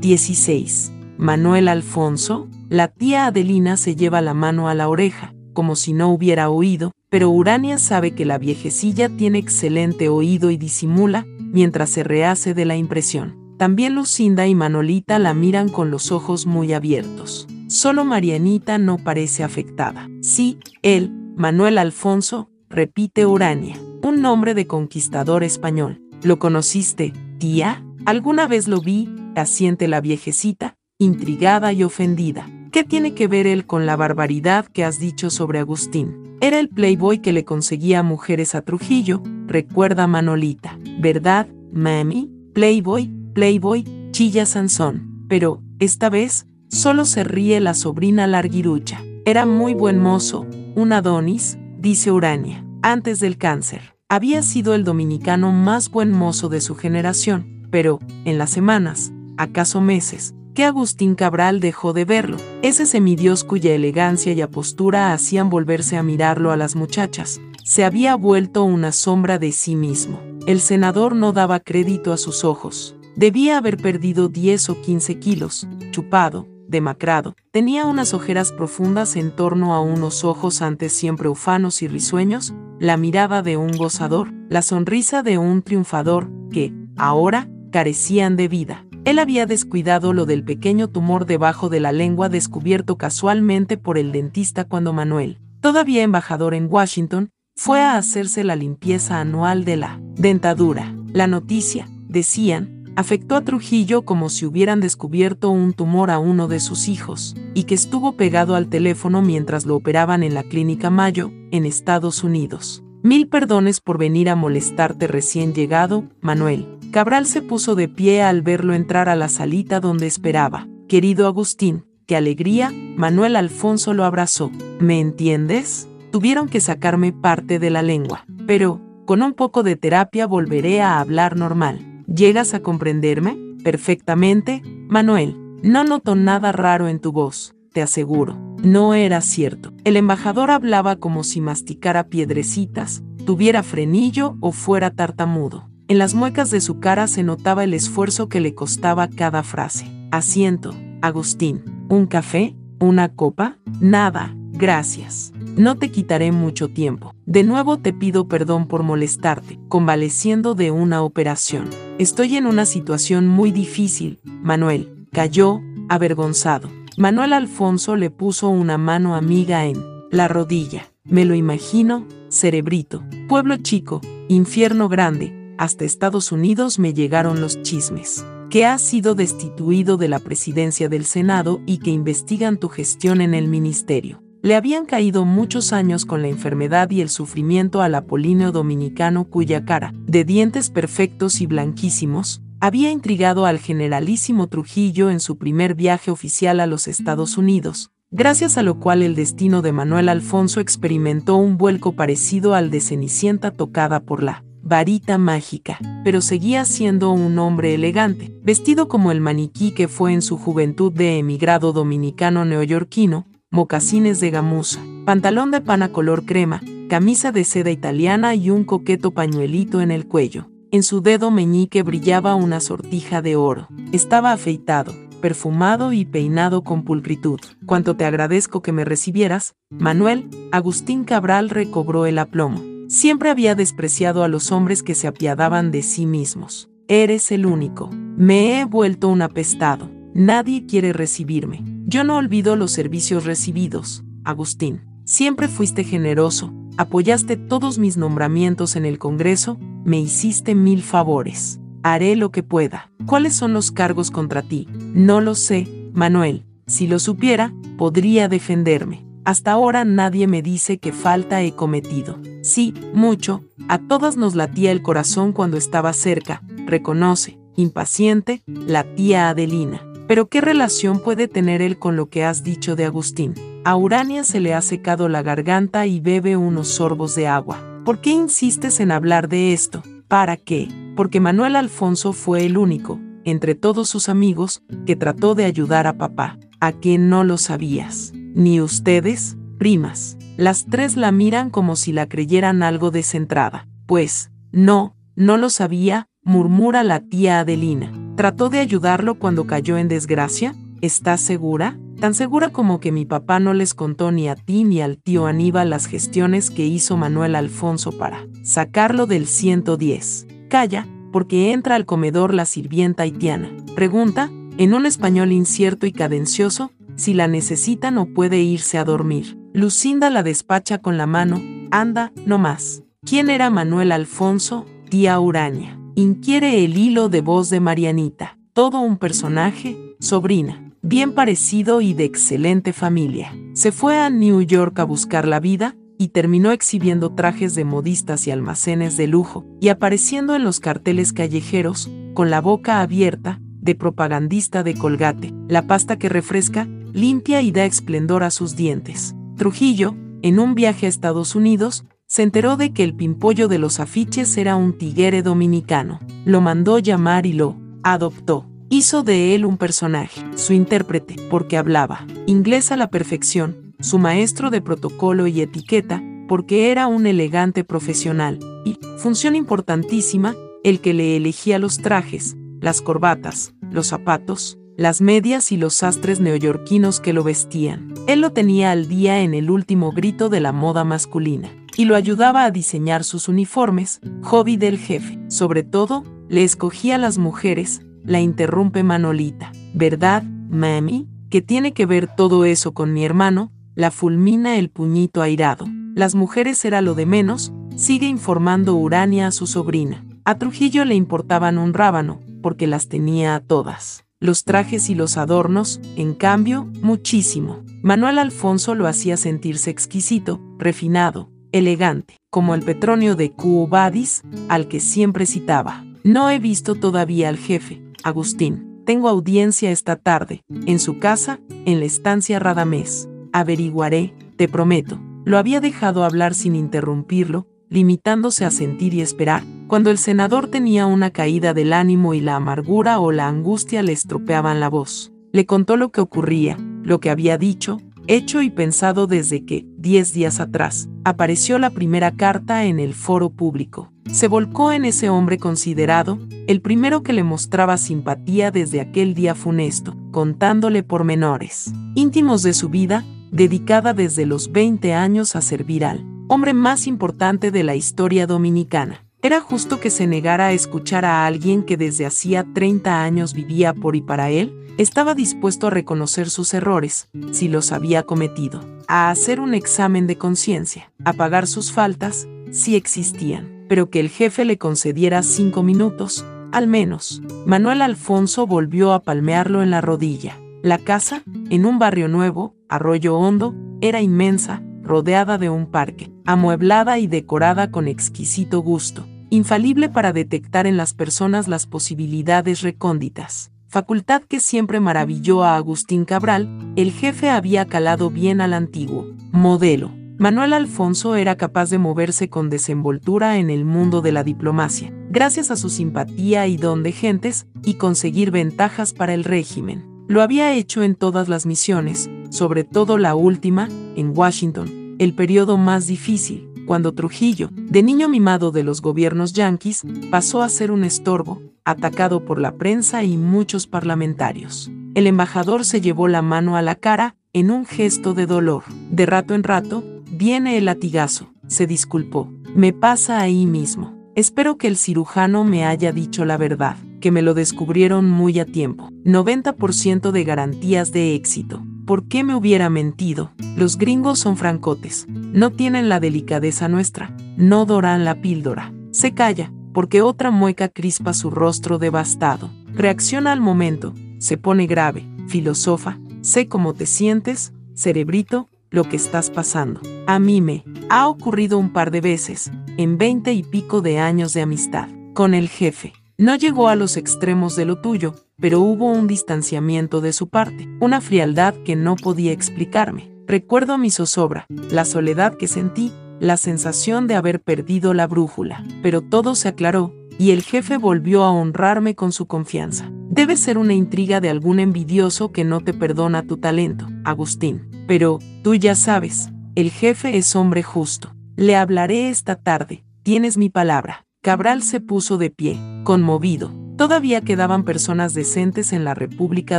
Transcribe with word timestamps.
16. 0.00 0.92
Manuel 1.18 1.66
Alfonso, 1.66 2.48
la 2.68 2.88
tía 2.88 3.26
Adelina 3.26 3.76
se 3.76 3.96
lleva 3.96 4.20
la 4.20 4.32
mano 4.32 4.68
a 4.68 4.74
la 4.74 4.88
oreja, 4.88 5.34
como 5.52 5.74
si 5.74 5.92
no 5.92 6.10
hubiera 6.10 6.50
oído, 6.50 6.92
pero 7.10 7.30
Urania 7.30 7.78
sabe 7.78 8.12
que 8.12 8.24
la 8.24 8.38
viejecilla 8.38 9.08
tiene 9.08 9.38
excelente 9.38 10.08
oído 10.08 10.50
y 10.50 10.56
disimula, 10.56 11.26
mientras 11.38 11.90
se 11.90 12.04
rehace 12.04 12.54
de 12.54 12.64
la 12.64 12.76
impresión. 12.76 13.56
También 13.56 13.96
Lucinda 13.96 14.46
y 14.46 14.54
Manolita 14.54 15.18
la 15.18 15.34
miran 15.34 15.68
con 15.68 15.90
los 15.90 16.12
ojos 16.12 16.46
muy 16.46 16.72
abiertos. 16.72 17.48
Solo 17.66 18.04
Marianita 18.04 18.78
no 18.78 18.98
parece 18.98 19.42
afectada. 19.42 20.08
Sí, 20.20 20.58
él, 20.82 21.10
Manuel 21.34 21.76
Alfonso, 21.76 22.50
repite 22.70 23.26
Urania, 23.26 23.80
un 24.02 24.22
nombre 24.22 24.54
de 24.54 24.68
conquistador 24.68 25.42
español. 25.42 26.00
¿Lo 26.22 26.38
conociste, 26.38 27.12
tía? 27.38 27.84
Alguna 28.08 28.46
vez 28.46 28.68
lo 28.68 28.80
vi, 28.80 29.06
asiente 29.36 29.86
la 29.86 30.00
viejecita, 30.00 30.78
intrigada 30.96 31.74
y 31.74 31.84
ofendida. 31.84 32.48
¿Qué 32.72 32.82
tiene 32.82 33.12
que 33.12 33.28
ver 33.28 33.46
él 33.46 33.66
con 33.66 33.84
la 33.84 33.96
barbaridad 33.96 34.64
que 34.64 34.82
has 34.82 34.98
dicho 34.98 35.28
sobre 35.28 35.58
Agustín? 35.58 36.38
Era 36.40 36.58
el 36.58 36.70
playboy 36.70 37.18
que 37.18 37.34
le 37.34 37.44
conseguía 37.44 38.02
mujeres 38.02 38.54
a 38.54 38.62
Trujillo, 38.62 39.22
recuerda 39.46 40.06
Manolita. 40.06 40.78
¿Verdad, 40.98 41.48
mami? 41.70 42.32
Playboy, 42.54 43.12
playboy, 43.34 43.84
chilla 44.10 44.46
Sansón. 44.46 45.26
Pero, 45.28 45.60
esta 45.78 46.08
vez, 46.08 46.46
solo 46.70 47.04
se 47.04 47.24
ríe 47.24 47.60
la 47.60 47.74
sobrina 47.74 48.26
larguirucha. 48.26 49.02
Era 49.26 49.44
muy 49.44 49.74
buen 49.74 49.98
mozo, 49.98 50.46
un 50.74 50.94
Adonis, 50.94 51.58
dice 51.76 52.10
Urania, 52.10 52.64
antes 52.80 53.20
del 53.20 53.36
cáncer. 53.36 53.94
Había 54.08 54.40
sido 54.40 54.74
el 54.74 54.82
dominicano 54.82 55.52
más 55.52 55.90
buen 55.90 56.10
mozo 56.10 56.48
de 56.48 56.62
su 56.62 56.74
generación, 56.74 57.57
pero, 57.70 57.98
en 58.24 58.38
las 58.38 58.50
semanas, 58.50 59.12
acaso 59.36 59.80
meses, 59.80 60.34
que 60.54 60.64
Agustín 60.64 61.14
Cabral 61.14 61.60
dejó 61.60 61.92
de 61.92 62.04
verlo, 62.04 62.36
ese 62.62 62.84
semidios 62.84 63.44
cuya 63.44 63.74
elegancia 63.74 64.32
y 64.32 64.40
apostura 64.40 65.12
hacían 65.12 65.50
volverse 65.50 65.96
a 65.96 66.02
mirarlo 66.02 66.50
a 66.50 66.56
las 66.56 66.74
muchachas. 66.74 67.40
Se 67.62 67.84
había 67.84 68.16
vuelto 68.16 68.64
una 68.64 68.90
sombra 68.90 69.38
de 69.38 69.52
sí 69.52 69.76
mismo. 69.76 70.20
El 70.46 70.60
senador 70.60 71.14
no 71.14 71.32
daba 71.32 71.60
crédito 71.60 72.12
a 72.12 72.16
sus 72.16 72.42
ojos. 72.44 72.96
Debía 73.14 73.58
haber 73.58 73.76
perdido 73.76 74.28
10 74.28 74.70
o 74.70 74.80
15 74.80 75.18
kilos, 75.18 75.68
chupado, 75.90 76.48
demacrado. 76.68 77.34
Tenía 77.50 77.86
unas 77.86 78.14
ojeras 78.14 78.52
profundas 78.52 79.16
en 79.16 79.30
torno 79.30 79.74
a 79.74 79.80
unos 79.80 80.24
ojos 80.24 80.62
antes 80.62 80.92
siempre 80.92 81.28
ufanos 81.28 81.82
y 81.82 81.88
risueños, 81.88 82.54
la 82.78 82.96
mirada 82.96 83.42
de 83.42 83.56
un 83.56 83.72
gozador, 83.72 84.32
la 84.48 84.62
sonrisa 84.62 85.22
de 85.22 85.38
un 85.38 85.62
triunfador, 85.62 86.30
que, 86.50 86.72
ahora, 86.96 87.48
carecían 87.70 88.36
de 88.36 88.48
vida. 88.48 88.84
Él 89.04 89.18
había 89.18 89.46
descuidado 89.46 90.12
lo 90.12 90.26
del 90.26 90.44
pequeño 90.44 90.88
tumor 90.88 91.26
debajo 91.26 91.68
de 91.68 91.80
la 91.80 91.92
lengua 91.92 92.28
descubierto 92.28 92.96
casualmente 92.96 93.76
por 93.76 93.98
el 93.98 94.12
dentista 94.12 94.64
cuando 94.64 94.92
Manuel, 94.92 95.38
todavía 95.60 96.02
embajador 96.02 96.54
en 96.54 96.66
Washington, 96.70 97.30
fue 97.56 97.80
a 97.80 97.96
hacerse 97.96 98.44
la 98.44 98.54
limpieza 98.54 99.20
anual 99.20 99.64
de 99.64 99.76
la 99.76 100.00
dentadura. 100.14 100.94
La 101.12 101.26
noticia, 101.26 101.88
decían, 102.08 102.84
afectó 102.94 103.36
a 103.36 103.42
Trujillo 103.42 104.02
como 104.02 104.28
si 104.28 104.46
hubieran 104.46 104.80
descubierto 104.80 105.50
un 105.50 105.72
tumor 105.72 106.10
a 106.10 106.18
uno 106.18 106.48
de 106.48 106.60
sus 106.60 106.88
hijos, 106.88 107.36
y 107.54 107.64
que 107.64 107.74
estuvo 107.74 108.16
pegado 108.16 108.54
al 108.54 108.68
teléfono 108.68 109.22
mientras 109.22 109.66
lo 109.66 109.76
operaban 109.76 110.22
en 110.22 110.34
la 110.34 110.42
clínica 110.42 110.90
Mayo, 110.90 111.32
en 111.50 111.64
Estados 111.64 112.22
Unidos. 112.24 112.84
Mil 113.02 113.28
perdones 113.28 113.80
por 113.80 113.98
venir 113.98 114.28
a 114.28 114.36
molestarte 114.36 115.06
recién 115.06 115.54
llegado, 115.54 116.04
Manuel. 116.20 116.77
Cabral 116.90 117.26
se 117.26 117.42
puso 117.42 117.74
de 117.74 117.86
pie 117.86 118.22
al 118.22 118.40
verlo 118.40 118.72
entrar 118.72 119.10
a 119.10 119.14
la 119.14 119.28
salita 119.28 119.78
donde 119.78 120.06
esperaba. 120.06 120.66
Querido 120.88 121.26
Agustín, 121.26 121.84
qué 122.06 122.16
alegría, 122.16 122.72
Manuel 122.96 123.36
Alfonso 123.36 123.92
lo 123.92 124.04
abrazó. 124.04 124.50
¿Me 124.80 124.98
entiendes? 124.98 125.86
Tuvieron 126.10 126.48
que 126.48 126.60
sacarme 126.60 127.12
parte 127.12 127.58
de 127.58 127.68
la 127.68 127.82
lengua, 127.82 128.24
pero, 128.46 128.80
con 129.04 129.22
un 129.22 129.34
poco 129.34 129.62
de 129.62 129.76
terapia 129.76 130.26
volveré 130.26 130.80
a 130.80 130.98
hablar 130.98 131.36
normal. 131.36 132.04
¿Llegas 132.06 132.54
a 132.54 132.60
comprenderme? 132.60 133.36
Perfectamente, 133.62 134.62
Manuel. 134.88 135.36
No 135.62 135.84
noto 135.84 136.14
nada 136.14 136.52
raro 136.52 136.88
en 136.88 137.00
tu 137.00 137.12
voz, 137.12 137.54
te 137.74 137.82
aseguro. 137.82 138.38
No 138.62 138.94
era 138.94 139.20
cierto. 139.20 139.72
El 139.84 139.98
embajador 139.98 140.50
hablaba 140.50 140.96
como 140.96 141.22
si 141.22 141.42
masticara 141.42 142.04
piedrecitas, 142.04 143.02
tuviera 143.26 143.62
frenillo 143.62 144.38
o 144.40 144.52
fuera 144.52 144.90
tartamudo. 144.90 145.67
En 145.88 145.96
las 145.96 146.14
muecas 146.14 146.50
de 146.50 146.60
su 146.60 146.80
cara 146.80 147.06
se 147.06 147.22
notaba 147.22 147.64
el 147.64 147.72
esfuerzo 147.72 148.28
que 148.28 148.40
le 148.40 148.54
costaba 148.54 149.08
cada 149.08 149.42
frase. 149.42 149.86
Asiento, 150.10 150.74
Agustín. 151.00 151.62
¿Un 151.88 152.06
café? 152.06 152.54
¿Una 152.78 153.08
copa? 153.08 153.56
Nada, 153.80 154.36
gracias. 154.52 155.32
No 155.56 155.78
te 155.78 155.90
quitaré 155.90 156.30
mucho 156.30 156.68
tiempo. 156.68 157.14
De 157.24 157.42
nuevo 157.42 157.78
te 157.78 157.94
pido 157.94 158.28
perdón 158.28 158.68
por 158.68 158.82
molestarte, 158.82 159.58
convaleciendo 159.68 160.54
de 160.54 160.70
una 160.70 161.02
operación. 161.02 161.70
Estoy 161.98 162.36
en 162.36 162.46
una 162.46 162.66
situación 162.66 163.26
muy 163.26 163.50
difícil, 163.50 164.20
Manuel. 164.42 165.06
Cayó, 165.10 165.62
avergonzado. 165.88 166.68
Manuel 166.98 167.32
Alfonso 167.32 167.96
le 167.96 168.10
puso 168.10 168.50
una 168.50 168.76
mano 168.76 169.14
amiga 169.14 169.64
en 169.64 169.82
la 170.10 170.28
rodilla. 170.28 170.92
Me 171.04 171.24
lo 171.24 171.34
imagino, 171.34 172.06
cerebrito. 172.28 173.02
Pueblo 173.26 173.56
chico, 173.56 174.02
infierno 174.28 174.90
grande, 174.90 175.37
hasta 175.58 175.84
Estados 175.84 176.32
Unidos 176.32 176.78
me 176.78 176.94
llegaron 176.94 177.40
los 177.40 177.60
chismes, 177.62 178.24
que 178.48 178.64
has 178.64 178.80
sido 178.80 179.14
destituido 179.14 179.96
de 179.96 180.08
la 180.08 180.20
presidencia 180.20 180.88
del 180.88 181.04
Senado 181.04 181.60
y 181.66 181.78
que 181.78 181.90
investigan 181.90 182.56
tu 182.56 182.68
gestión 182.68 183.20
en 183.20 183.34
el 183.34 183.48
ministerio. 183.48 184.22
Le 184.40 184.54
habían 184.54 184.86
caído 184.86 185.24
muchos 185.24 185.72
años 185.72 186.06
con 186.06 186.22
la 186.22 186.28
enfermedad 186.28 186.90
y 186.90 187.00
el 187.00 187.08
sufrimiento 187.08 187.82
al 187.82 187.96
apolíneo 187.96 188.52
dominicano 188.52 189.24
cuya 189.24 189.64
cara, 189.64 189.92
de 190.06 190.24
dientes 190.24 190.70
perfectos 190.70 191.40
y 191.40 191.46
blanquísimos, 191.46 192.40
había 192.60 192.90
intrigado 192.92 193.46
al 193.46 193.58
generalísimo 193.58 194.46
Trujillo 194.46 195.10
en 195.10 195.18
su 195.18 195.38
primer 195.38 195.74
viaje 195.74 196.12
oficial 196.12 196.60
a 196.60 196.66
los 196.66 196.86
Estados 196.86 197.36
Unidos, 197.36 197.90
gracias 198.12 198.56
a 198.58 198.62
lo 198.62 198.78
cual 198.78 199.02
el 199.02 199.16
destino 199.16 199.60
de 199.60 199.72
Manuel 199.72 200.08
Alfonso 200.08 200.60
experimentó 200.60 201.36
un 201.36 201.58
vuelco 201.58 201.92
parecido 201.92 202.54
al 202.54 202.70
de 202.70 202.80
Cenicienta 202.80 203.50
tocada 203.50 204.00
por 204.00 204.22
la 204.22 204.44
varita 204.62 205.18
mágica, 205.18 205.78
pero 206.04 206.20
seguía 206.20 206.64
siendo 206.64 207.10
un 207.10 207.38
hombre 207.38 207.74
elegante, 207.74 208.34
vestido 208.42 208.88
como 208.88 209.12
el 209.12 209.20
maniquí 209.20 209.72
que 209.72 209.88
fue 209.88 210.12
en 210.12 210.22
su 210.22 210.38
juventud 210.38 210.92
de 210.92 211.18
emigrado 211.18 211.72
dominicano 211.72 212.44
neoyorquino, 212.44 213.26
mocasines 213.50 214.20
de 214.20 214.30
gamuza, 214.30 214.80
pantalón 215.06 215.50
de 215.50 215.60
pana 215.60 215.90
color 215.90 216.24
crema, 216.24 216.60
camisa 216.88 217.32
de 217.32 217.44
seda 217.44 217.70
italiana 217.70 218.34
y 218.34 218.50
un 218.50 218.64
coqueto 218.64 219.10
pañuelito 219.12 219.80
en 219.80 219.90
el 219.90 220.06
cuello. 220.06 220.48
En 220.70 220.82
su 220.82 221.00
dedo 221.00 221.30
meñique 221.30 221.82
brillaba 221.82 222.34
una 222.34 222.60
sortija 222.60 223.22
de 223.22 223.36
oro. 223.36 223.68
Estaba 223.92 224.32
afeitado, 224.32 224.94
perfumado 225.22 225.92
y 225.94 226.04
peinado 226.04 226.62
con 226.62 226.84
pulcritud. 226.84 227.40
Cuanto 227.64 227.96
te 227.96 228.04
agradezco 228.04 228.60
que 228.60 228.72
me 228.72 228.84
recibieras, 228.84 229.54
Manuel, 229.70 230.28
Agustín 230.52 231.04
Cabral 231.04 231.48
recobró 231.48 232.04
el 232.04 232.18
aplomo. 232.18 232.77
Siempre 232.88 233.28
había 233.28 233.54
despreciado 233.54 234.24
a 234.24 234.28
los 234.28 234.50
hombres 234.50 234.82
que 234.82 234.94
se 234.94 235.06
apiadaban 235.06 235.70
de 235.70 235.82
sí 235.82 236.06
mismos. 236.06 236.70
Eres 236.88 237.30
el 237.32 237.44
único. 237.44 237.90
Me 237.92 238.58
he 238.58 238.64
vuelto 238.64 239.08
un 239.08 239.20
apestado. 239.20 239.90
Nadie 240.14 240.64
quiere 240.64 240.94
recibirme. 240.94 241.62
Yo 241.84 242.02
no 242.02 242.16
olvido 242.16 242.56
los 242.56 242.72
servicios 242.72 243.26
recibidos, 243.26 244.04
Agustín. 244.24 244.80
Siempre 245.04 245.48
fuiste 245.48 245.84
generoso, 245.84 246.52
apoyaste 246.78 247.36
todos 247.36 247.78
mis 247.78 247.98
nombramientos 247.98 248.74
en 248.74 248.86
el 248.86 248.98
Congreso, 248.98 249.58
me 249.84 250.00
hiciste 250.00 250.54
mil 250.54 250.82
favores. 250.82 251.60
Haré 251.82 252.16
lo 252.16 252.30
que 252.30 252.42
pueda. 252.42 252.90
¿Cuáles 253.04 253.34
son 253.34 253.52
los 253.52 253.70
cargos 253.70 254.10
contra 254.10 254.40
ti? 254.40 254.66
No 254.94 255.20
lo 255.20 255.34
sé, 255.34 255.90
Manuel. 255.92 256.46
Si 256.66 256.86
lo 256.86 256.98
supiera, 256.98 257.52
podría 257.76 258.28
defenderme. 258.28 259.07
Hasta 259.28 259.52
ahora 259.52 259.84
nadie 259.84 260.26
me 260.26 260.40
dice 260.40 260.78
qué 260.78 260.90
falta 260.90 261.42
he 261.42 261.52
cometido. 261.52 262.18
Sí, 262.40 262.72
mucho, 262.94 263.44
a 263.68 263.76
todas 263.76 264.16
nos 264.16 264.34
latía 264.34 264.72
el 264.72 264.80
corazón 264.80 265.34
cuando 265.34 265.58
estaba 265.58 265.92
cerca, 265.92 266.42
reconoce, 266.64 267.38
impaciente, 267.54 268.42
la 268.46 268.84
tía 268.94 269.28
Adelina. 269.28 269.82
Pero 270.06 270.28
¿qué 270.30 270.40
relación 270.40 271.00
puede 271.00 271.28
tener 271.28 271.60
él 271.60 271.78
con 271.78 271.94
lo 271.94 272.08
que 272.08 272.24
has 272.24 272.42
dicho 272.42 272.74
de 272.74 272.86
Agustín? 272.86 273.34
A 273.66 273.76
Urania 273.76 274.24
se 274.24 274.40
le 274.40 274.54
ha 274.54 274.62
secado 274.62 275.10
la 275.10 275.20
garganta 275.20 275.84
y 275.84 276.00
bebe 276.00 276.38
unos 276.38 276.68
sorbos 276.68 277.14
de 277.14 277.28
agua. 277.28 277.58
¿Por 277.84 278.00
qué 278.00 278.08
insistes 278.08 278.80
en 278.80 278.90
hablar 278.90 279.28
de 279.28 279.52
esto? 279.52 279.82
¿Para 280.08 280.38
qué? 280.38 280.68
Porque 280.96 281.20
Manuel 281.20 281.56
Alfonso 281.56 282.14
fue 282.14 282.46
el 282.46 282.56
único, 282.56 282.98
entre 283.24 283.54
todos 283.54 283.90
sus 283.90 284.08
amigos, 284.08 284.62
que 284.86 284.96
trató 284.96 285.34
de 285.34 285.44
ayudar 285.44 285.86
a 285.86 285.98
papá. 285.98 286.38
¿A 286.60 286.72
qué 286.72 286.98
no 286.98 287.22
lo 287.22 287.38
sabías? 287.38 288.12
Ni 288.14 288.60
ustedes, 288.60 289.36
primas. 289.58 290.16
Las 290.36 290.66
tres 290.66 290.96
la 290.96 291.12
miran 291.12 291.50
como 291.50 291.76
si 291.76 291.92
la 291.92 292.08
creyeran 292.08 292.64
algo 292.64 292.90
descentrada. 292.90 293.68
Pues, 293.86 294.32
no, 294.50 294.96
no 295.14 295.36
lo 295.36 295.50
sabía, 295.50 296.08
murmura 296.24 296.82
la 296.82 296.98
tía 297.00 297.40
Adelina. 297.40 297.92
¿Trató 298.16 298.48
de 298.48 298.58
ayudarlo 298.58 299.20
cuando 299.20 299.46
cayó 299.46 299.78
en 299.78 299.86
desgracia? 299.86 300.56
¿Estás 300.80 301.20
segura? 301.20 301.78
Tan 302.00 302.14
segura 302.14 302.48
como 302.50 302.80
que 302.80 302.90
mi 302.90 303.04
papá 303.04 303.38
no 303.38 303.54
les 303.54 303.74
contó 303.74 304.10
ni 304.10 304.28
a 304.28 304.34
ti 304.34 304.64
ni 304.64 304.80
al 304.80 304.98
tío 304.98 305.26
Aníbal 305.26 305.70
las 305.70 305.86
gestiones 305.86 306.50
que 306.50 306.66
hizo 306.66 306.96
Manuel 306.96 307.36
Alfonso 307.36 307.92
para 307.92 308.26
sacarlo 308.42 309.06
del 309.06 309.28
110. 309.28 310.26
Calla, 310.48 310.88
porque 311.12 311.52
entra 311.52 311.76
al 311.76 311.86
comedor 311.86 312.34
la 312.34 312.46
sirvienta 312.46 313.04
haitiana. 313.04 313.50
Pregunta, 313.74 314.30
en 314.58 314.74
un 314.74 314.84
español 314.84 315.32
incierto 315.32 315.86
y 315.86 315.92
cadencioso, 315.92 316.72
si 316.96 317.14
la 317.14 317.28
necesita 317.28 317.90
no 317.90 318.12
puede 318.12 318.40
irse 318.40 318.76
a 318.76 318.84
dormir. 318.84 319.38
Lucinda 319.54 320.10
la 320.10 320.22
despacha 320.22 320.78
con 320.78 320.98
la 320.98 321.06
mano, 321.06 321.40
anda, 321.70 322.12
no 322.26 322.38
más. 322.38 322.82
¿Quién 323.04 323.30
era 323.30 323.48
Manuel 323.48 323.92
Alfonso? 323.92 324.66
Tía 324.90 325.18
Urania. 325.18 325.78
Inquiere 325.94 326.64
el 326.64 326.76
hilo 326.76 327.08
de 327.08 327.22
voz 327.22 327.48
de 327.48 327.60
Marianita. 327.60 328.38
Todo 328.52 328.80
un 328.80 328.98
personaje, 328.98 329.76
sobrina 330.00 330.68
bien 330.82 331.12
parecido 331.12 331.80
y 331.80 331.94
de 331.94 332.04
excelente 332.04 332.72
familia. 332.72 333.34
Se 333.52 333.72
fue 333.72 333.98
a 333.98 334.10
New 334.10 334.42
York 334.42 334.78
a 334.78 334.84
buscar 334.84 335.26
la 335.26 335.40
vida 335.40 335.76
y 335.98 336.08
terminó 336.08 336.52
exhibiendo 336.52 337.14
trajes 337.14 337.54
de 337.54 337.64
modistas 337.64 338.26
y 338.26 338.30
almacenes 338.30 338.96
de 338.96 339.08
lujo 339.08 339.44
y 339.60 339.68
apareciendo 339.68 340.36
en 340.36 340.44
los 340.44 340.60
carteles 340.60 341.12
callejeros 341.12 341.90
con 342.14 342.30
la 342.30 342.40
boca 342.40 342.80
abierta 342.80 343.40
de 343.60 343.74
propagandista 343.74 344.62
de 344.62 344.74
Colgate, 344.74 345.32
la 345.48 345.66
pasta 345.66 345.98
que 345.98 346.08
refresca, 346.08 346.66
limpia 346.92 347.42
y 347.42 347.52
da 347.52 347.64
esplendor 347.64 348.22
a 348.22 348.30
sus 348.30 348.56
dientes. 348.56 349.14
Trujillo, 349.36 349.94
en 350.22 350.38
un 350.38 350.54
viaje 350.54 350.86
a 350.86 350.88
Estados 350.88 351.34
Unidos, 351.34 351.84
se 352.06 352.22
enteró 352.22 352.56
de 352.56 352.72
que 352.72 352.84
el 352.84 352.94
pimpollo 352.94 353.48
de 353.48 353.58
los 353.58 353.80
afiches 353.80 354.36
era 354.36 354.56
un 354.56 354.78
tigre 354.78 355.22
dominicano. 355.22 356.00
Lo 356.24 356.40
mandó 356.40 356.78
llamar 356.78 357.26
y 357.26 357.34
lo 357.34 357.56
adoptó. 357.82 358.46
Hizo 358.70 359.02
de 359.02 359.34
él 359.34 359.44
un 359.44 359.58
personaje, 359.58 360.20
su 360.36 360.52
intérprete, 360.52 361.16
porque 361.30 361.56
hablaba 361.56 362.06
inglés 362.26 362.72
a 362.72 362.76
la 362.76 362.90
perfección, 362.90 363.74
su 363.80 363.98
maestro 363.98 364.50
de 364.50 364.60
protocolo 364.60 365.26
y 365.26 365.40
etiqueta, 365.40 366.02
porque 366.28 366.70
era 366.70 366.86
un 366.86 367.06
elegante 367.06 367.64
profesional, 367.64 368.38
y, 368.64 368.78
función 368.98 369.36
importantísima, 369.36 370.34
el 370.64 370.80
que 370.80 370.92
le 370.92 371.16
elegía 371.16 371.58
los 371.58 371.78
trajes, 371.78 372.36
las 372.60 372.82
corbatas, 372.82 373.54
los 373.70 373.86
zapatos, 373.88 374.58
las 374.76 375.00
medias 375.00 375.50
y 375.50 375.56
los 375.56 375.74
sastres 375.74 376.20
neoyorquinos 376.20 377.00
que 377.00 377.12
lo 377.12 377.24
vestían. 377.24 377.94
Él 378.06 378.20
lo 378.20 378.30
tenía 378.32 378.70
al 378.70 378.88
día 378.88 379.20
en 379.22 379.34
el 379.34 379.50
último 379.50 379.90
grito 379.90 380.28
de 380.28 380.40
la 380.40 380.52
moda 380.52 380.84
masculina 380.84 381.50
y 381.76 381.84
lo 381.84 381.96
ayudaba 381.96 382.44
a 382.44 382.50
diseñar 382.50 383.04
sus 383.04 383.28
uniformes, 383.28 384.00
hobby 384.22 384.56
del 384.56 384.78
jefe. 384.78 385.18
Sobre 385.28 385.62
todo, 385.62 386.04
le 386.28 386.44
escogía 386.44 386.98
las 386.98 387.18
mujeres, 387.18 387.82
la 388.04 388.20
interrumpe 388.20 388.82
Manolita. 388.82 389.52
¿Verdad, 389.74 390.22
mami? 390.22 391.08
¿Qué 391.30 391.42
tiene 391.42 391.72
que 391.72 391.86
ver 391.86 392.08
todo 392.14 392.44
eso 392.44 392.72
con 392.72 392.92
mi 392.92 393.04
hermano? 393.04 393.52
La 393.74 393.90
fulmina 393.90 394.58
el 394.58 394.70
puñito 394.70 395.22
airado. 395.22 395.66
Las 395.94 396.14
mujeres 396.14 396.64
era 396.64 396.80
lo 396.80 396.94
de 396.94 397.06
menos, 397.06 397.52
sigue 397.76 398.06
informando 398.06 398.74
Urania 398.74 399.26
a 399.26 399.32
su 399.32 399.46
sobrina. 399.46 400.04
A 400.24 400.38
Trujillo 400.38 400.84
le 400.84 400.94
importaban 400.94 401.58
un 401.58 401.74
rábano, 401.74 402.20
porque 402.42 402.66
las 402.66 402.88
tenía 402.88 403.34
a 403.34 403.40
todas. 403.40 404.04
Los 404.20 404.44
trajes 404.44 404.90
y 404.90 404.94
los 404.94 405.16
adornos, 405.16 405.80
en 405.96 406.14
cambio, 406.14 406.64
muchísimo. 406.82 407.64
Manuel 407.82 408.18
Alfonso 408.18 408.74
lo 408.74 408.88
hacía 408.88 409.16
sentirse 409.16 409.70
exquisito, 409.70 410.40
refinado, 410.58 411.30
elegante, 411.52 412.16
como 412.30 412.54
el 412.54 412.62
Petronio 412.62 413.14
de 413.14 413.30
Cuobadis, 413.30 414.22
al 414.48 414.66
que 414.66 414.80
siempre 414.80 415.24
citaba. 415.26 415.84
No 416.02 416.30
he 416.30 416.38
visto 416.38 416.74
todavía 416.74 417.28
al 417.28 417.36
jefe, 417.36 417.82
Agustín, 418.02 418.82
tengo 418.84 419.08
audiencia 419.08 419.70
esta 419.70 419.96
tarde, 419.96 420.42
en 420.48 420.78
su 420.78 420.98
casa, 420.98 421.40
en 421.66 421.78
la 421.78 421.84
estancia 421.84 422.38
Radamés. 422.38 423.08
Averiguaré, 423.32 424.14
te 424.36 424.48
prometo. 424.48 424.98
Lo 425.24 425.36
había 425.36 425.60
dejado 425.60 426.04
hablar 426.04 426.34
sin 426.34 426.56
interrumpirlo, 426.56 427.46
limitándose 427.68 428.44
a 428.44 428.50
sentir 428.50 428.94
y 428.94 429.00
esperar, 429.00 429.42
cuando 429.66 429.90
el 429.90 429.98
senador 429.98 430.48
tenía 430.48 430.86
una 430.86 431.10
caída 431.10 431.54
del 431.54 431.72
ánimo 431.72 432.14
y 432.14 432.20
la 432.20 432.36
amargura 432.36 433.00
o 433.00 433.12
la 433.12 433.28
angustia 433.28 433.82
le 433.82 433.92
estropeaban 433.92 434.60
la 434.60 434.68
voz. 434.68 435.12
Le 435.32 435.46
contó 435.46 435.76
lo 435.76 435.90
que 435.90 436.00
ocurría, 436.00 436.56
lo 436.82 437.00
que 437.00 437.10
había 437.10 437.36
dicho, 437.36 437.78
hecho 438.06 438.40
y 438.40 438.50
pensado 438.50 439.06
desde 439.06 439.44
que, 439.44 439.66
diez 439.76 440.14
días 440.14 440.40
atrás, 440.40 440.88
apareció 441.04 441.58
la 441.58 441.70
primera 441.70 442.12
carta 442.12 442.64
en 442.64 442.80
el 442.80 442.94
foro 442.94 443.30
público. 443.30 443.92
Se 444.10 444.26
volcó 444.26 444.72
en 444.72 444.86
ese 444.86 445.10
hombre 445.10 445.36
considerado, 445.36 446.18
el 446.46 446.62
primero 446.62 447.02
que 447.02 447.12
le 447.12 447.22
mostraba 447.22 447.76
simpatía 447.76 448.50
desde 448.50 448.80
aquel 448.80 449.12
día 449.12 449.34
funesto, 449.34 449.94
contándole 450.10 450.82
pormenores 450.82 451.72
íntimos 451.94 452.42
de 452.42 452.54
su 452.54 452.70
vida, 452.70 453.04
dedicada 453.30 453.92
desde 453.92 454.24
los 454.24 454.52
20 454.52 454.94
años 454.94 455.36
a 455.36 455.42
servir 455.42 455.84
al 455.84 456.17
hombre 456.28 456.54
más 456.54 456.86
importante 456.86 457.50
de 457.50 457.64
la 457.64 457.74
historia 457.74 458.26
dominicana. 458.26 459.04
Era 459.22 459.40
justo 459.40 459.80
que 459.80 459.90
se 459.90 460.06
negara 460.06 460.46
a 460.46 460.52
escuchar 460.52 461.04
a 461.04 461.26
alguien 461.26 461.64
que 461.64 461.76
desde 461.76 462.06
hacía 462.06 462.46
30 462.54 463.02
años 463.02 463.34
vivía 463.34 463.74
por 463.74 463.96
y 463.96 464.02
para 464.02 464.30
él, 464.30 464.54
estaba 464.78 465.14
dispuesto 465.14 465.66
a 465.66 465.70
reconocer 465.70 466.30
sus 466.30 466.54
errores, 466.54 467.08
si 467.32 467.48
los 467.48 467.72
había 467.72 468.04
cometido, 468.04 468.60
a 468.86 469.10
hacer 469.10 469.40
un 469.40 469.54
examen 469.54 470.06
de 470.06 470.16
conciencia, 470.16 470.92
a 471.04 471.14
pagar 471.14 471.48
sus 471.48 471.72
faltas, 471.72 472.28
si 472.52 472.76
existían, 472.76 473.64
pero 473.68 473.90
que 473.90 473.98
el 473.98 474.08
jefe 474.08 474.44
le 474.44 474.56
concediera 474.56 475.24
cinco 475.24 475.64
minutos, 475.64 476.24
al 476.52 476.68
menos. 476.68 477.22
Manuel 477.44 477.82
Alfonso 477.82 478.46
volvió 478.46 478.92
a 478.92 479.02
palmearlo 479.02 479.62
en 479.62 479.70
la 479.70 479.80
rodilla. 479.80 480.38
La 480.62 480.78
casa, 480.78 481.22
en 481.50 481.66
un 481.66 481.80
barrio 481.80 482.06
nuevo, 482.06 482.54
Arroyo 482.68 483.16
Hondo, 483.16 483.54
era 483.80 484.00
inmensa, 484.00 484.62
rodeada 484.88 485.38
de 485.38 485.50
un 485.50 485.66
parque, 485.66 486.10
amueblada 486.26 486.98
y 486.98 487.06
decorada 487.06 487.70
con 487.70 487.86
exquisito 487.86 488.60
gusto, 488.60 489.06
infalible 489.30 489.88
para 489.88 490.12
detectar 490.12 490.66
en 490.66 490.76
las 490.76 490.94
personas 490.94 491.46
las 491.46 491.66
posibilidades 491.66 492.62
recónditas 492.62 493.52
facultad 493.68 494.22
que 494.22 494.40
siempre 494.40 494.80
maravilló 494.80 495.44
a 495.44 495.56
Agustín 495.56 496.04
Cabral, 496.04 496.72
el 496.76 496.90
jefe 496.90 497.28
había 497.28 497.66
calado 497.66 498.10
bien 498.10 498.40
al 498.40 498.54
antiguo 498.54 499.06
modelo. 499.30 499.92
Manuel 500.16 500.52
Alfonso 500.52 501.14
era 501.14 501.36
capaz 501.36 501.70
de 501.70 501.78
moverse 501.78 502.28
con 502.28 502.50
desenvoltura 502.50 503.38
en 503.38 503.50
el 503.50 503.64
mundo 503.64 504.00
de 504.00 504.10
la 504.10 504.24
diplomacia, 504.24 504.92
gracias 505.10 505.52
a 505.52 505.56
su 505.56 505.68
simpatía 505.68 506.46
y 506.48 506.56
don 506.56 506.82
de 506.82 506.90
gentes, 506.90 507.46
y 507.62 507.74
conseguir 507.74 508.32
ventajas 508.32 508.92
para 508.92 509.14
el 509.14 509.22
régimen. 509.22 509.84
Lo 510.08 510.22
había 510.22 510.54
hecho 510.54 510.82
en 510.82 510.96
todas 510.96 511.28
las 511.28 511.46
misiones, 511.46 512.10
sobre 512.30 512.64
todo 512.64 512.98
la 512.98 513.14
última, 513.14 513.68
en 513.94 514.12
Washington, 514.16 514.68
el 514.98 515.14
periodo 515.14 515.56
más 515.56 515.86
difícil, 515.86 516.48
cuando 516.66 516.92
Trujillo, 516.92 517.50
de 517.52 517.82
niño 517.82 518.08
mimado 518.08 518.50
de 518.50 518.62
los 518.62 518.82
gobiernos 518.82 519.32
yanquis, 519.32 519.82
pasó 520.10 520.42
a 520.42 520.48
ser 520.48 520.70
un 520.70 520.84
estorbo, 520.84 521.40
atacado 521.64 522.24
por 522.24 522.40
la 522.40 522.56
prensa 522.56 523.04
y 523.04 523.16
muchos 523.16 523.66
parlamentarios. 523.66 524.70
El 524.94 525.06
embajador 525.06 525.64
se 525.64 525.80
llevó 525.80 526.08
la 526.08 526.22
mano 526.22 526.56
a 526.56 526.62
la 526.62 526.74
cara 526.74 527.16
en 527.32 527.50
un 527.50 527.66
gesto 527.66 528.14
de 528.14 528.26
dolor. 528.26 528.64
De 528.90 529.06
rato 529.06 529.34
en 529.34 529.44
rato, 529.44 529.84
viene 530.10 530.58
el 530.58 530.64
latigazo. 530.64 531.32
Se 531.46 531.66
disculpó. 531.66 532.32
Me 532.54 532.72
pasa 532.72 533.20
ahí 533.20 533.46
mismo. 533.46 533.96
Espero 534.14 534.58
que 534.58 534.66
el 534.66 534.76
cirujano 534.76 535.44
me 535.44 535.64
haya 535.64 535.92
dicho 535.92 536.24
la 536.24 536.36
verdad, 536.36 536.76
que 537.00 537.12
me 537.12 537.22
lo 537.22 537.34
descubrieron 537.34 538.10
muy 538.10 538.40
a 538.40 538.44
tiempo. 538.44 538.88
90% 539.04 540.10
de 540.10 540.24
garantías 540.24 540.90
de 540.90 541.14
éxito. 541.14 541.62
¿Por 541.88 542.04
qué 542.06 542.22
me 542.22 542.34
hubiera 542.34 542.68
mentido? 542.68 543.32
Los 543.56 543.78
gringos 543.78 544.18
son 544.18 544.36
francotes. 544.36 545.06
No 545.08 545.48
tienen 545.48 545.88
la 545.88 546.00
delicadeza 546.00 546.68
nuestra. 546.68 547.16
No 547.38 547.64
doran 547.64 548.04
la 548.04 548.20
píldora. 548.20 548.74
Se 548.90 549.14
calla, 549.14 549.50
porque 549.72 550.02
otra 550.02 550.30
mueca 550.30 550.68
crispa 550.68 551.14
su 551.14 551.30
rostro 551.30 551.78
devastado. 551.78 552.50
Reacciona 552.74 553.32
al 553.32 553.40
momento, 553.40 553.94
se 554.18 554.36
pone 554.36 554.66
grave, 554.66 555.08
filosofa, 555.28 555.98
sé 556.20 556.46
cómo 556.46 556.74
te 556.74 556.84
sientes, 556.84 557.54
cerebrito, 557.72 558.50
lo 558.68 558.84
que 558.84 558.96
estás 558.96 559.30
pasando. 559.30 559.80
A 560.06 560.18
mí 560.18 560.42
me 560.42 560.64
ha 560.90 561.08
ocurrido 561.08 561.56
un 561.56 561.72
par 561.72 561.90
de 561.90 562.02
veces, 562.02 562.52
en 562.76 562.98
veinte 562.98 563.32
y 563.32 563.42
pico 563.42 563.80
de 563.80 563.98
años 563.98 564.34
de 564.34 564.42
amistad, 564.42 564.90
con 565.14 565.32
el 565.32 565.48
jefe. 565.48 565.94
No 566.20 566.34
llegó 566.34 566.66
a 566.68 566.74
los 566.74 566.96
extremos 566.96 567.54
de 567.54 567.64
lo 567.64 567.80
tuyo, 567.80 568.16
pero 568.40 568.60
hubo 568.60 568.90
un 568.90 569.06
distanciamiento 569.06 570.00
de 570.00 570.12
su 570.12 570.28
parte, 570.28 570.68
una 570.80 571.00
frialdad 571.00 571.54
que 571.64 571.76
no 571.76 571.94
podía 571.94 572.32
explicarme. 572.32 573.08
Recuerdo 573.28 573.78
mi 573.78 573.92
zozobra, 573.92 574.44
la 574.68 574.84
soledad 574.84 575.36
que 575.36 575.46
sentí, 575.46 575.92
la 576.18 576.36
sensación 576.36 577.06
de 577.06 577.14
haber 577.14 577.40
perdido 577.40 577.94
la 577.94 578.08
brújula, 578.08 578.64
pero 578.82 579.00
todo 579.00 579.36
se 579.36 579.46
aclaró, 579.46 579.94
y 580.18 580.32
el 580.32 580.42
jefe 580.42 580.76
volvió 580.76 581.22
a 581.22 581.30
honrarme 581.30 581.94
con 581.94 582.10
su 582.10 582.26
confianza. 582.26 582.90
Debe 582.90 583.36
ser 583.36 583.56
una 583.56 583.74
intriga 583.74 584.20
de 584.20 584.28
algún 584.28 584.58
envidioso 584.58 585.30
que 585.30 585.44
no 585.44 585.60
te 585.60 585.72
perdona 585.72 586.24
tu 586.24 586.38
talento, 586.38 586.88
Agustín. 587.04 587.70
Pero, 587.86 588.18
tú 588.42 588.56
ya 588.56 588.74
sabes, 588.74 589.30
el 589.54 589.70
jefe 589.70 590.18
es 590.18 590.34
hombre 590.34 590.64
justo. 590.64 591.14
Le 591.36 591.54
hablaré 591.54 592.08
esta 592.08 592.34
tarde, 592.34 592.82
tienes 593.04 593.36
mi 593.36 593.50
palabra. 593.50 594.04
Cabral 594.20 594.64
se 594.64 594.80
puso 594.80 595.16
de 595.16 595.30
pie, 595.30 595.60
conmovido. 595.88 596.52
Todavía 596.76 597.22
quedaban 597.22 597.64
personas 597.64 598.12
decentes 598.12 598.74
en 598.74 598.84
la 598.84 598.92
República 598.92 599.58